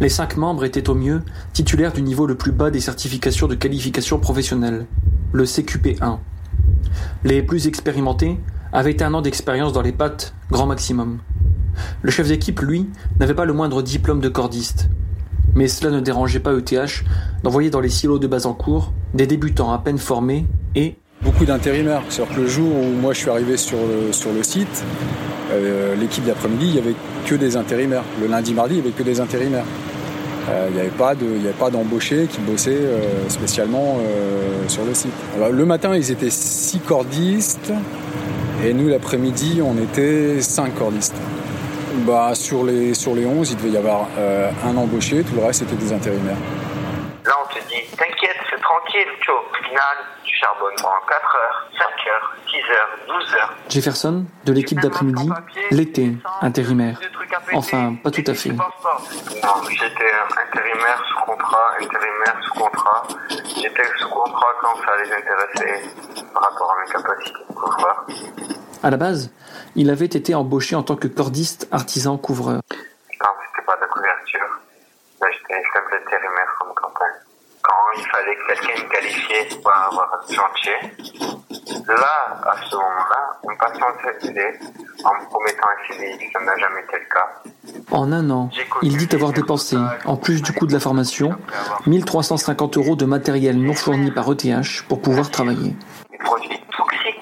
les 0.00 0.10
cinq 0.10 0.36
membres 0.36 0.64
étaient 0.64 0.90
au 0.90 0.94
mieux 0.94 1.22
titulaires 1.54 1.92
du 1.92 2.02
niveau 2.02 2.26
le 2.26 2.36
plus 2.36 2.52
bas 2.52 2.70
des 2.70 2.80
certifications 2.80 3.46
de 3.46 3.54
qualification 3.54 4.18
professionnelle, 4.18 4.86
le 5.32 5.44
CQP1. 5.44 6.18
Les 7.22 7.42
plus 7.42 7.66
expérimentés 7.66 8.38
avaient 8.74 9.02
un 9.04 9.14
an 9.14 9.22
d'expérience 9.22 9.72
dans 9.72 9.82
les 9.82 9.92
pattes, 9.92 10.34
grand 10.50 10.66
maximum. 10.66 11.20
Le 12.02 12.10
chef 12.10 12.26
d'équipe, 12.28 12.60
lui, 12.60 12.90
n'avait 13.20 13.34
pas 13.34 13.44
le 13.44 13.52
moindre 13.52 13.82
diplôme 13.82 14.20
de 14.20 14.28
cordiste. 14.28 14.88
Mais 15.54 15.68
cela 15.68 15.92
ne 15.92 16.00
dérangeait 16.00 16.40
pas 16.40 16.52
ETH 16.52 17.04
d'envoyer 17.44 17.70
dans 17.70 17.78
les 17.78 17.88
silos 17.88 18.18
de 18.18 18.26
Bazancourt 18.26 18.92
des 19.14 19.28
débutants 19.28 19.72
à 19.72 19.78
peine 19.78 19.98
formés 19.98 20.44
et, 20.74 20.96
Beaucoup 21.22 21.44
d'intérimaires. 21.46 22.02
C'est-à-dire 22.10 22.34
que 22.34 22.40
le 22.40 22.46
jour 22.48 22.70
où 22.76 23.00
moi 23.00 23.14
je 23.14 23.20
suis 23.20 23.30
arrivé 23.30 23.56
sur 23.56 23.78
le, 23.78 24.42
site, 24.42 24.84
euh, 25.52 25.94
l'équipe 25.94 26.24
d'après-midi, 26.24 26.66
il 26.66 26.72
n'y 26.72 26.78
avait 26.78 26.96
que 27.24 27.36
des 27.36 27.56
intérimaires. 27.56 28.02
Le 28.20 28.26
lundi, 28.26 28.52
mardi, 28.52 28.74
il 28.74 28.80
n'y 28.82 28.88
avait 28.88 28.90
que 28.90 29.04
des 29.04 29.20
intérimaires. 29.20 29.64
Euh, 30.50 30.66
il 30.68 30.74
n'y 30.74 30.80
avait 30.80 30.90
pas 30.90 31.14
n'y 31.14 31.44
avait 31.44 31.52
pas 31.52 31.70
d'embauchés 31.70 32.26
qui 32.30 32.40
bossaient 32.40 32.72
euh, 32.72 33.28
spécialement 33.28 33.98
sur 34.68 34.84
le 34.84 34.92
site. 34.92 35.12
Le 35.50 35.64
matin, 35.64 35.96
ils 35.96 36.10
étaient 36.10 36.28
six 36.28 36.80
cordistes 36.80 37.72
et 38.64 38.72
nous, 38.72 38.88
l'après-midi, 38.88 39.60
on 39.62 39.76
était 39.76 40.40
cinq 40.40 40.74
cordistes. 40.74 41.16
Bah, 42.06 42.32
sur, 42.34 42.64
les, 42.64 42.94
sur 42.94 43.14
les 43.14 43.26
11, 43.26 43.50
il 43.50 43.56
devait 43.56 43.70
y 43.70 43.76
avoir 43.76 44.08
euh, 44.18 44.50
un 44.64 44.76
embauché, 44.76 45.22
tout 45.22 45.34
le 45.36 45.44
reste, 45.44 45.60
c'était 45.60 45.76
des 45.76 45.92
intérimaires. 45.92 46.36
Là, 47.24 47.32
on 47.42 47.46
te 47.48 47.58
dit, 47.68 47.82
t'inquiète, 47.96 48.36
c'est 48.50 48.60
tranquille, 48.60 49.08
Joe. 49.24 49.34
Au 49.34 49.64
final, 49.64 49.96
tu 50.24 50.36
charbonnes 50.36 50.74
pendant 50.76 51.00
4 51.08 51.36
heures, 51.36 51.68
5 51.78 51.84
heures, 52.08 52.36
6 52.50 52.56
heures, 52.70 52.88
12 53.08 53.34
heures. 53.34 53.54
Jefferson, 53.70 54.26
de 54.44 54.52
l'équipe 54.52 54.78
d'après-midi, 54.78 55.30
l'été, 55.70 56.12
intérimaire. 56.42 57.00
Enfin, 57.54 57.94
pas 57.94 58.10
tout 58.10 58.24
à 58.26 58.34
fait. 58.34 58.50
Non, 58.50 58.60
j'étais 59.70 60.12
intérimaire 60.46 61.02
sous 61.08 61.24
contrat, 61.24 61.74
intérimaire 61.80 62.36
sous 62.44 62.60
contrat. 62.60 63.02
J'étais 63.30 63.88
sous 63.98 64.08
contrat 64.08 64.52
quand 64.60 64.76
ça 64.84 64.92
les 65.02 65.10
intéressait 65.10 65.82
par 66.34 66.42
rapport 66.42 66.76
à 66.76 66.84
mes 66.84 66.92
capacités 66.92 67.38
de 67.48 67.54
couvreur. 67.54 68.06
À 68.82 68.90
la 68.90 68.96
base, 68.98 69.32
il 69.76 69.88
avait 69.88 70.04
été 70.04 70.34
embauché 70.34 70.76
en 70.76 70.82
tant 70.82 70.96
que 70.96 71.08
cordiste 71.08 71.68
artisan 71.72 72.18
couvreur. 72.18 72.60
Quand 73.18 73.30
c'était 73.46 73.64
pas 73.64 73.76
de 73.76 73.86
couverture, 73.90 74.60
là, 75.50 75.56
j'étais 75.56 75.68
simple 75.72 75.94
intérimaire 76.04 76.54
comme 76.58 76.74
Quentin. 76.74 77.12
Quand 77.62 77.72
il 77.96 78.06
fallait 78.08 78.36
quelqu'un 78.46 78.88
qualifié 78.88 79.60
pour 79.62 79.72
avoir 79.72 80.20
un 80.20 80.34
chantier, 80.34 80.72
là, 81.88 82.36
à 82.44 82.56
ce 82.62 82.76
moment-là, 82.76 83.38
on 83.42 83.56
passait 83.56 83.82
en 83.82 84.20
CDD 84.20 84.40
en 85.02 85.14
me 85.14 85.24
promettant 85.30 85.68
un 85.68 85.94
CDI, 85.94 86.30
ça 86.32 86.40
n'a 86.40 86.56
jamais 86.58 86.82
été 86.82 86.98
le 86.98 87.06
cas. 87.10 87.42
En 87.90 88.12
un 88.12 88.28
an, 88.30 88.50
il 88.82 88.96
dit 88.96 89.08
avoir 89.14 89.32
dépensé, 89.32 89.76
en 90.04 90.16
plus 90.16 90.42
du 90.42 90.52
coût 90.52 90.66
de 90.66 90.74
la 90.74 90.80
formation, 90.80 91.36
1350 91.86 92.76
euros 92.76 92.96
de 92.96 93.06
matériel 93.06 93.56
non 93.56 93.74
fourni 93.74 94.10
par 94.10 94.30
ETH 94.30 94.82
pour 94.88 95.00
pouvoir 95.00 95.30
travailler. 95.30 95.74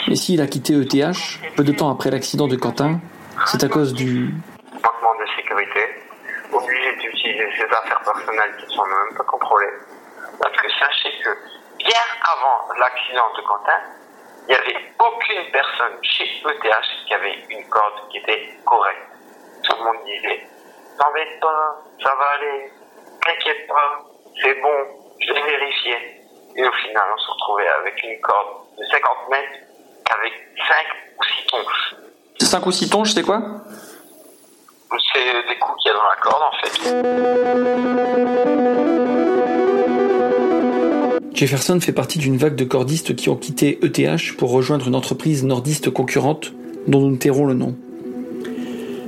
Et 0.08 0.16
s'il 0.16 0.40
a 0.40 0.46
quitté 0.46 0.74
ETH, 0.74 1.16
peu 1.56 1.62
de 1.62 1.72
temps 1.72 1.90
après 1.90 2.10
l'accident 2.10 2.48
de 2.48 2.56
Quentin, 2.56 3.00
c'est 3.46 3.62
à 3.62 3.68
cause 3.68 3.94
du... 3.94 4.34
manquement 4.74 5.14
de 5.20 5.26
sécurité, 5.36 5.80
obligé 6.52 6.96
d'utiliser 7.00 7.48
ses 7.56 7.61
affaires 7.72 8.02
personnelles 8.04 8.56
qui 8.56 8.74
sont 8.74 8.84
même 8.84 9.16
pas 9.16 9.24
contrôlées. 9.24 9.74
Parce 10.40 10.56
que 10.56 10.68
sachez 10.78 11.12
que 11.22 11.30
bien 11.78 12.04
avant 12.22 12.74
l'accident 12.78 13.32
de 13.36 13.42
Quentin, 13.42 13.80
il 14.48 14.48
n'y 14.48 14.54
avait 14.54 14.94
aucune 14.98 15.50
personne 15.52 15.98
chez 16.02 16.24
ETH 16.24 17.06
qui 17.06 17.14
avait 17.14 17.44
une 17.50 17.68
corde 17.68 18.08
qui 18.10 18.18
était 18.18 18.58
correcte. 18.64 19.06
Tout 19.62 19.76
le 19.78 19.84
monde 19.84 20.04
disait 20.04 20.46
T'embête 20.98 21.40
pas, 21.40 21.82
ça 22.02 22.14
va 22.14 22.24
aller, 22.38 22.70
t'inquiète 23.24 23.66
pas, 23.66 24.02
c'est 24.42 24.54
bon, 24.60 24.86
je 25.20 25.32
l'ai 25.32 25.42
vérifié. 25.42 25.94
Et 26.54 26.68
au 26.68 26.72
final, 26.72 27.04
on 27.14 27.18
se 27.18 27.30
retrouvait 27.30 27.68
avec 27.68 28.02
une 28.02 28.20
corde 28.20 28.66
de 28.78 28.84
50 28.84 29.28
mètres 29.30 29.58
avec 30.14 30.32
5 30.68 30.86
ou 31.18 31.24
6 31.24 31.46
tonches. 31.46 31.94
5 32.40 32.66
ou 32.66 32.72
6 32.72 32.90
tonches, 32.90 33.12
c'est 33.14 33.22
quoi? 33.22 33.40
C'est 35.12 35.48
des 35.48 35.58
coups 35.58 35.76
qu'il 35.82 35.90
y 35.90 35.94
a 35.94 35.96
dans 35.96 36.04
la 36.04 36.16
corde 36.20 36.42
en 36.42 36.52
fait. 36.60 36.72
Jefferson 41.34 41.80
fait 41.80 41.92
partie 41.92 42.18
d'une 42.18 42.36
vague 42.36 42.56
de 42.56 42.64
cordistes 42.64 43.16
qui 43.16 43.30
ont 43.30 43.36
quitté 43.36 43.78
ETH 43.82 44.36
pour 44.36 44.50
rejoindre 44.50 44.88
une 44.88 44.94
entreprise 44.94 45.44
nordiste 45.44 45.90
concurrente 45.90 46.52
dont 46.86 47.00
nous 47.00 47.16
tairons 47.16 47.46
le 47.46 47.54
nom. 47.54 47.74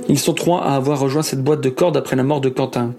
Ils 0.09 0.19
sont 0.19 0.33
trois 0.33 0.63
à 0.63 0.75
avoir 0.75 0.99
rejoint 0.99 1.23
cette 1.23 1.43
boîte 1.43 1.61
de 1.61 1.69
cordes 1.69 1.97
après 1.97 2.15
la 2.15 2.23
mort 2.23 2.41
de 2.41 2.49
Quentin, 2.49 2.93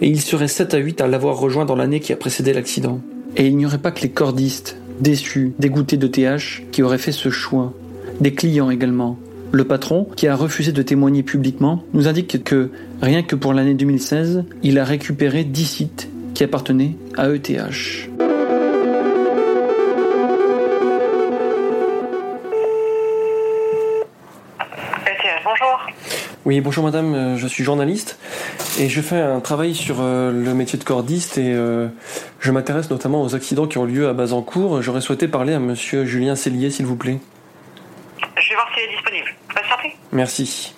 et 0.00 0.08
ils 0.08 0.20
seraient 0.20 0.48
7 0.48 0.74
à 0.74 0.78
8 0.78 1.00
à 1.00 1.08
l'avoir 1.08 1.36
rejoint 1.38 1.64
dans 1.64 1.76
l'année 1.76 2.00
qui 2.00 2.12
a 2.12 2.16
précédé 2.16 2.52
l'accident. 2.52 3.00
Et 3.36 3.46
il 3.46 3.56
n'y 3.56 3.66
aurait 3.66 3.78
pas 3.78 3.92
que 3.92 4.02
les 4.02 4.10
cordistes, 4.10 4.76
déçus, 5.00 5.52
dégoûtés 5.58 5.96
d'ETH, 5.96 6.70
qui 6.72 6.82
auraient 6.82 6.98
fait 6.98 7.12
ce 7.12 7.30
choix. 7.30 7.72
Des 8.20 8.34
clients 8.34 8.70
également. 8.70 9.18
Le 9.52 9.64
patron, 9.64 10.06
qui 10.16 10.28
a 10.28 10.36
refusé 10.36 10.70
de 10.70 10.80
témoigner 10.80 11.24
publiquement, 11.24 11.82
nous 11.92 12.06
indique 12.06 12.44
que, 12.44 12.70
rien 13.02 13.24
que 13.24 13.34
pour 13.34 13.52
l'année 13.52 13.74
2016, 13.74 14.44
il 14.62 14.78
a 14.78 14.84
récupéré 14.84 15.42
10 15.42 15.66
sites 15.66 16.08
qui 16.34 16.44
appartenaient 16.44 16.94
à 17.16 17.28
E 17.28 17.34
ETH. 17.34 17.48
ETH, 17.48 18.08
bonjour. 25.44 25.80
Oui, 26.44 26.60
bonjour 26.60 26.84
madame, 26.84 27.14
euh, 27.14 27.36
je 27.36 27.48
suis 27.48 27.64
journaliste 27.64 28.20
et 28.78 28.88
je 28.88 29.00
fais 29.00 29.20
un 29.20 29.40
travail 29.40 29.74
sur 29.74 29.96
euh, 30.00 30.30
le 30.30 30.54
métier 30.54 30.78
de 30.78 30.84
cordiste 30.84 31.38
et 31.38 31.52
euh, 31.52 31.88
je 32.38 32.52
m'intéresse 32.52 32.88
notamment 32.88 33.20
aux 33.20 33.34
accidents 33.34 33.66
qui 33.66 33.78
ont 33.78 33.84
lieu 33.84 34.08
à 34.08 34.12
Bazancourt. 34.12 34.80
J'aurais 34.80 35.00
souhaité 35.00 35.26
parler 35.26 35.54
à 35.54 35.58
monsieur 35.58 36.04
Julien 36.04 36.36
Cellier, 36.36 36.70
s'il 36.70 36.86
vous 36.86 36.96
plaît. 36.96 37.18
Je 38.36 38.48
vais 38.48 38.54
voir 38.54 38.70
s'il 38.72 38.84
est 38.84 38.92
disponible. 38.92 39.39
Merci. 40.12 40.74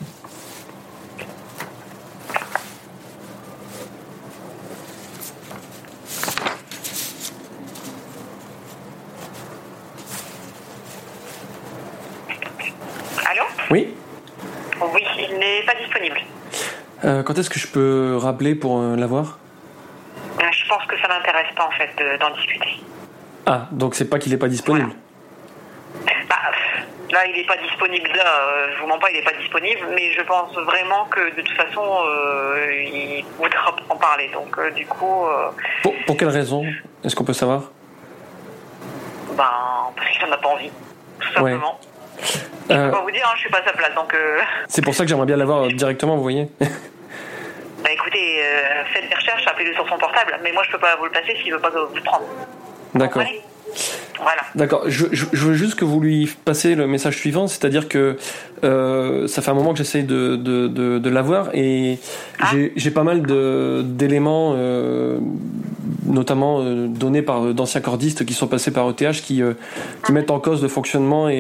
Allô? 13.26 13.42
Oui 13.70 13.94
Oui, 14.94 15.02
il 15.18 15.38
n'est 15.38 15.62
pas 15.64 15.74
disponible. 15.74 16.20
Euh, 17.04 17.22
Quand 17.22 17.36
est-ce 17.38 17.50
que 17.50 17.58
je 17.58 17.66
peux 17.68 18.16
rappeler 18.16 18.54
pour 18.54 18.80
euh, 18.80 18.96
l'avoir? 18.96 19.38
Euh, 20.40 20.44
Je 20.52 20.68
pense 20.68 20.84
que 20.86 20.98
ça 21.00 21.08
n'intéresse 21.08 21.52
pas 21.56 21.66
en 21.66 21.70
fait 21.72 21.90
de- 21.98 22.18
d'en 22.18 22.34
discuter. 22.34 22.80
Ah, 23.46 23.68
donc 23.72 23.94
c'est 23.94 24.08
pas 24.08 24.18
qu'il 24.18 24.32
est 24.32 24.36
pas 24.38 24.48
disponible. 24.48 24.92
Là, 27.12 27.26
il 27.26 27.36
n'est 27.36 27.46
pas 27.46 27.56
disponible. 27.58 28.10
Là, 28.14 28.24
euh, 28.26 28.66
je 28.74 28.80
vous 28.80 28.86
mens 28.88 28.98
pas, 28.98 29.10
il 29.10 29.16
n'est 29.16 29.22
pas 29.24 29.32
disponible. 29.38 29.86
Mais 29.94 30.10
je 30.12 30.22
pense 30.22 30.52
vraiment 30.54 31.04
que 31.06 31.20
de 31.36 31.42
toute 31.42 31.56
façon, 31.56 31.82
euh, 32.06 32.82
il 32.84 33.24
voudra 33.38 33.74
en 33.88 33.96
parler. 33.96 34.28
Donc, 34.32 34.56
euh, 34.58 34.70
du 34.70 34.86
coup, 34.86 35.26
euh, 35.26 35.50
Pour, 35.82 35.94
pour 36.06 36.16
quelle 36.16 36.28
raison 36.28 36.64
Est-ce 37.04 37.14
qu'on 37.14 37.24
peut 37.24 37.32
savoir? 37.32 37.70
Ben, 39.36 39.44
parce 39.96 40.10
qu'il 40.10 40.26
n'en 40.26 40.32
a 40.32 40.38
pas 40.38 40.48
envie, 40.48 40.70
tout 41.20 41.28
Ouais. 41.42 41.52
simplement. 41.52 41.78
Je 42.68 42.74
Euh, 42.74 42.86
peux 42.86 42.96
pas 42.96 43.02
vous 43.02 43.10
dire, 43.10 43.26
hein, 43.26 43.32
je 43.34 43.40
suis 43.40 43.50
pas 43.50 43.58
à 43.58 43.64
sa 43.64 43.72
place. 43.72 43.94
Donc, 43.94 44.14
euh, 44.14 44.38
C'est 44.68 44.82
pour 44.82 44.94
ça 44.94 45.04
que 45.04 45.08
j'aimerais 45.08 45.26
bien 45.26 45.36
l'avoir 45.36 45.66
directement, 45.68 46.16
vous 46.16 46.22
voyez 46.22 46.48
bah, 47.82 47.90
écoutez, 47.90 48.40
euh, 48.40 48.84
faites 48.92 49.08
des 49.08 49.14
recherches, 49.16 49.44
appelez-le 49.44 49.74
sur 49.74 49.88
son 49.88 49.98
portable. 49.98 50.38
Mais 50.44 50.52
moi, 50.52 50.62
je 50.64 50.70
peux 50.70 50.78
pas 50.78 50.94
vous 50.96 51.04
le 51.06 51.10
passer 51.10 51.34
s'il 51.42 51.52
veut 51.52 51.58
pas 51.58 51.70
vous 51.70 51.88
prendre. 52.04 52.24
D'accord. 52.94 53.24
Voilà. 54.16 54.42
D'accord. 54.54 54.84
Je, 54.86 55.06
je, 55.10 55.26
je 55.32 55.46
veux 55.46 55.54
juste 55.54 55.74
que 55.74 55.84
vous 55.84 56.00
lui 56.00 56.30
passez 56.44 56.74
le 56.74 56.86
message 56.86 57.16
suivant, 57.16 57.48
c'est-à-dire 57.48 57.88
que 57.88 58.16
euh, 58.62 59.26
ça 59.26 59.42
fait 59.42 59.50
un 59.50 59.54
moment 59.54 59.72
que 59.72 59.78
j'essaye 59.78 60.04
de, 60.04 60.36
de, 60.36 60.68
de, 60.68 60.98
de 60.98 61.10
l'avoir 61.10 61.52
et 61.54 61.98
j'ai 62.52 62.72
j'ai 62.76 62.90
pas 62.92 63.02
mal 63.02 63.22
d'éléments, 63.96 64.54
euh, 64.56 65.18
notamment 66.06 66.60
euh, 66.60 66.86
donnés 66.86 67.22
par 67.22 67.52
d'anciens 67.52 67.80
cordistes 67.80 68.24
qui 68.24 68.34
sont 68.34 68.46
passés 68.46 68.70
par 68.70 68.88
ETH, 68.90 69.20
qui, 69.22 69.42
qui 70.06 70.12
mettent 70.12 70.30
en 70.30 70.38
cause 70.38 70.62
le 70.62 70.68
fonctionnement 70.68 71.28
et, 71.28 71.38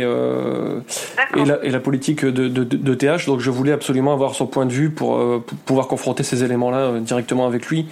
et, 1.36 1.44
la, 1.44 1.64
et 1.64 1.70
la 1.70 1.80
politique 1.80 2.24
de, 2.24 2.48
de. 2.48 3.26
Donc 3.26 3.40
je 3.40 3.50
voulais 3.50 3.72
absolument 3.72 4.12
avoir 4.12 4.34
son 4.34 4.46
point 4.46 4.66
de 4.66 4.72
vue 4.72 4.90
pour, 4.90 5.16
pour 5.42 5.58
pouvoir 5.58 5.86
confronter 5.86 6.22
ces 6.24 6.42
éléments-là 6.42 6.98
directement 7.00 7.46
avec 7.46 7.66
lui. 7.66 7.86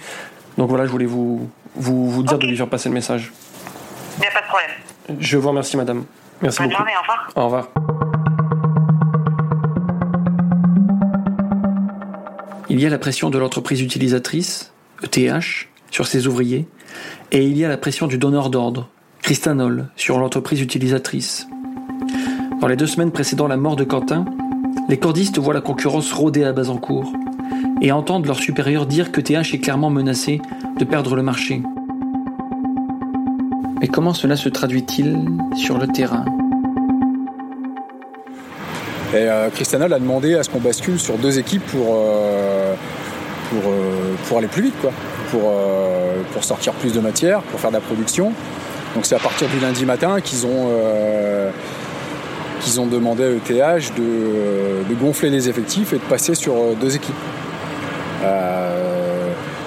Donc 0.57 0.69
voilà, 0.69 0.85
je 0.85 0.91
voulais 0.91 1.05
vous, 1.05 1.49
vous, 1.75 2.09
vous 2.09 2.23
dire 2.23 2.37
de 2.37 2.47
lui 2.47 2.57
faire 2.57 2.67
passer 2.67 2.89
le 2.89 2.95
message. 2.95 3.31
Il 4.21 4.25
n'y 4.25 4.27
a 4.27 4.31
pas 4.31 4.41
de 4.41 4.47
problème. 4.47 5.19
Je 5.19 5.37
vous 5.37 5.49
remercie, 5.49 5.77
madame. 5.77 6.05
Merci 6.43 6.59
Bonne 6.59 6.69
beaucoup. 6.69 6.77
journée, 6.77 6.93
au 6.95 7.01
revoir. 7.01 7.29
Au 7.35 7.45
revoir. 7.45 7.67
Il 12.69 12.79
y 12.79 12.85
a 12.85 12.89
la 12.89 12.99
pression 12.99 13.31
de 13.31 13.39
l'entreprise 13.39 13.81
utilisatrice, 13.81 14.71
ETH, 15.03 15.67
sur 15.89 16.05
ses 16.05 16.27
ouvriers, 16.27 16.67
et 17.31 17.43
il 17.43 17.57
y 17.57 17.65
a 17.65 17.67
la 17.67 17.77
pression 17.77 18.05
du 18.05 18.19
donneur 18.19 18.51
d'ordre, 18.51 18.89
Christanol, 19.23 19.89
sur 19.95 20.19
l'entreprise 20.19 20.61
utilisatrice. 20.61 21.47
Dans 22.59 22.67
les 22.67 22.75
deux 22.75 22.85
semaines 22.87 23.11
précédant 23.11 23.47
la 23.47 23.57
mort 23.57 23.75
de 23.75 23.83
Quentin, 23.83 24.25
les 24.87 24.99
cordistes 24.99 25.39
voient 25.39 25.55
la 25.55 25.61
concurrence 25.61 26.13
rôder 26.13 26.43
à 26.43 26.53
Bazancourt 26.53 27.11
et 27.81 27.91
entendent 27.91 28.27
leurs 28.27 28.39
supérieurs 28.39 28.85
dire 28.85 29.11
que 29.11 29.19
TH 29.19 29.55
est 29.55 29.59
clairement 29.59 29.89
menacé 29.89 30.41
de 30.77 30.85
perdre 30.85 31.15
le 31.15 31.23
marché. 31.23 31.63
Mais 33.81 33.87
comment 33.87 34.13
cela 34.13 34.37
se 34.37 34.47
traduit-il 34.47 35.17
sur 35.55 35.79
le 35.79 35.87
terrain 35.87 36.23
Et 39.11 39.27
euh, 39.27 39.49
Cristianol 39.49 39.91
a 39.91 39.97
demandé 39.97 40.35
à 40.35 40.43
ce 40.43 40.49
qu'on 40.49 40.59
bascule 40.59 40.99
sur 40.99 41.17
deux 41.17 41.39
équipes 41.39 41.65
pour, 41.65 41.95
euh, 41.95 42.75
pour, 43.49 43.71
euh, 43.71 44.13
pour 44.27 44.37
aller 44.37 44.47
plus 44.47 44.61
vite, 44.61 44.75
quoi. 44.79 44.91
Pour, 45.31 45.53
pour 46.33 46.43
sortir 46.43 46.73
plus 46.73 46.93
de 46.93 46.99
matière, 46.99 47.41
pour 47.41 47.59
faire 47.59 47.71
de 47.71 47.77
la 47.77 47.81
production. 47.81 48.33
Donc 48.93 49.05
c'est 49.05 49.15
à 49.15 49.19
partir 49.19 49.47
du 49.47 49.59
lundi 49.61 49.85
matin 49.85 50.19
qu'ils 50.19 50.45
ont, 50.45 50.67
ont 52.77 52.85
demandé 52.85 53.23
à 53.23 53.77
ETH 53.77 53.95
de, 53.95 54.83
de 54.89 54.93
gonfler 54.99 55.29
les 55.29 55.47
effectifs 55.47 55.93
et 55.93 55.95
de 55.95 56.01
passer 56.01 56.35
sur 56.35 56.53
deux 56.81 56.97
équipes. 56.97 57.15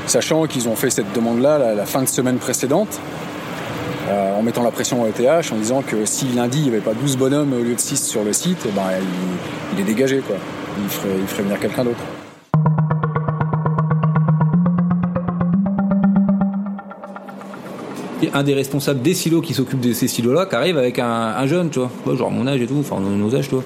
Sachant 0.07 0.45
qu'ils 0.47 0.69
ont 0.69 0.77
fait 0.77 0.91
cette 0.91 1.12
demande-là 1.15 1.75
la, 1.75 1.87
fin 1.87 2.03
de 2.03 2.09
semaine 2.09 2.37
précédente, 2.37 3.01
en 4.11 4.42
mettant 4.42 4.62
la 4.62 4.70
pression 4.70 5.05
à 5.05 5.09
ETH, 5.09 5.52
en 5.52 5.57
disant 5.57 5.82
que 5.82 6.05
si 6.05 6.26
lundi 6.28 6.59
il 6.59 6.62
n'y 6.64 6.68
avait 6.68 6.80
pas 6.80 6.94
12 6.94 7.16
bonhommes 7.16 7.52
au 7.52 7.62
lieu 7.62 7.74
de 7.74 7.80
6 7.80 8.07
sur 8.07 8.22
le 8.24 8.32
site, 8.32 8.59
eh 8.66 8.70
ben, 8.70 8.82
il, 9.00 9.76
il 9.78 9.80
est 9.80 9.84
dégagé. 9.84 10.18
Quoi. 10.18 10.36
Il, 10.82 10.88
ferait, 10.90 11.09
il 11.20 11.26
ferait 11.26 11.42
venir 11.44 11.59
quelqu'un 11.61 11.84
d'autre. 11.84 12.00
Il 18.22 18.28
y 18.28 18.32
a 18.32 18.36
un 18.38 18.42
des 18.42 18.55
responsables 18.55 19.02
des 19.02 19.12
silos 19.14 19.42
qui 19.42 19.52
s'occupe 19.55 19.80
de 19.80 19.92
ces 19.92 20.09
silos-là 20.09 20.46
qui 20.46 20.55
arrive 20.55 20.78
avec 20.78 20.98
un, 20.98 21.07
un 21.07 21.46
jeune, 21.46 21.68
tu 21.70 21.80
vois, 21.80 22.16
genre 22.16 22.30
mon 22.30 22.46
âge 22.46 22.61
et 22.61 22.66
tout, 22.66 22.76
enfin 22.78 22.98
nos 23.00 23.34
âges, 23.34 23.48
tu 23.48 23.55
vois. 23.57 23.64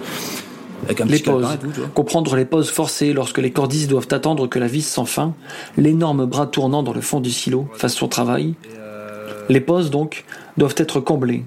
Avec 0.85 1.01
un 1.01 1.05
Les 1.05 1.19
petit 1.19 1.23
pauses. 1.25 1.45
et 1.55 1.59
tout, 1.59 1.71
tu 1.73 1.81
vois. 1.81 1.89
Comprendre 1.91 2.35
les 2.37 2.45
pauses 2.45 2.71
forcées 2.71 3.13
lorsque 3.13 3.39
les 3.39 3.51
cordistes 3.51 3.91
doivent 3.91 4.09
attendre 4.11 4.47
que 4.49 4.59
la 4.59 4.67
vis 4.67 4.83
sans 4.87 5.05
fin, 5.05 5.35
l'énorme 5.77 6.25
bras 6.27 6.47
tournant 6.47 6.83
dans 6.83 6.93
le 6.93 7.01
fond 7.01 7.21
du 7.21 7.31
silo 7.31 7.69
fasse 7.75 7.95
son 7.95 8.09
travail. 8.09 8.55
Les 9.49 9.61
pauses, 9.61 9.91
donc, 9.91 10.25
doivent 10.57 10.75
être 10.77 11.01
comblées. 11.01 11.45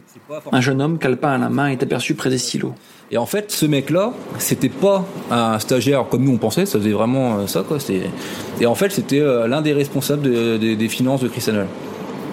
Un 0.51 0.61
jeune 0.61 0.81
homme, 0.81 0.97
calepin 0.97 1.29
à 1.33 1.37
la 1.37 1.49
main, 1.49 1.67
est 1.67 1.83
aperçu 1.83 2.15
près 2.15 2.29
des 2.29 2.37
silos. 2.37 2.73
Et 3.11 3.17
en 3.17 3.25
fait, 3.25 3.51
ce 3.51 3.65
mec-là, 3.65 4.13
c'était 4.39 4.69
pas 4.69 5.05
un 5.29 5.59
stagiaire 5.59 6.05
comme 6.09 6.23
nous 6.23 6.31
on 6.31 6.37
pensait, 6.37 6.65
ça 6.65 6.79
faisait 6.79 6.91
vraiment 6.93 7.39
euh, 7.39 7.47
ça, 7.47 7.63
quoi. 7.67 7.77
Et 8.61 8.65
en 8.65 8.75
fait, 8.75 8.91
c'était 8.91 9.19
euh, 9.19 9.47
l'un 9.47 9.61
des 9.61 9.73
responsables 9.73 10.21
de- 10.21 10.57
des- 10.57 10.87
finances 10.87 11.21
de 11.21 11.27
Cristianol. 11.27 11.67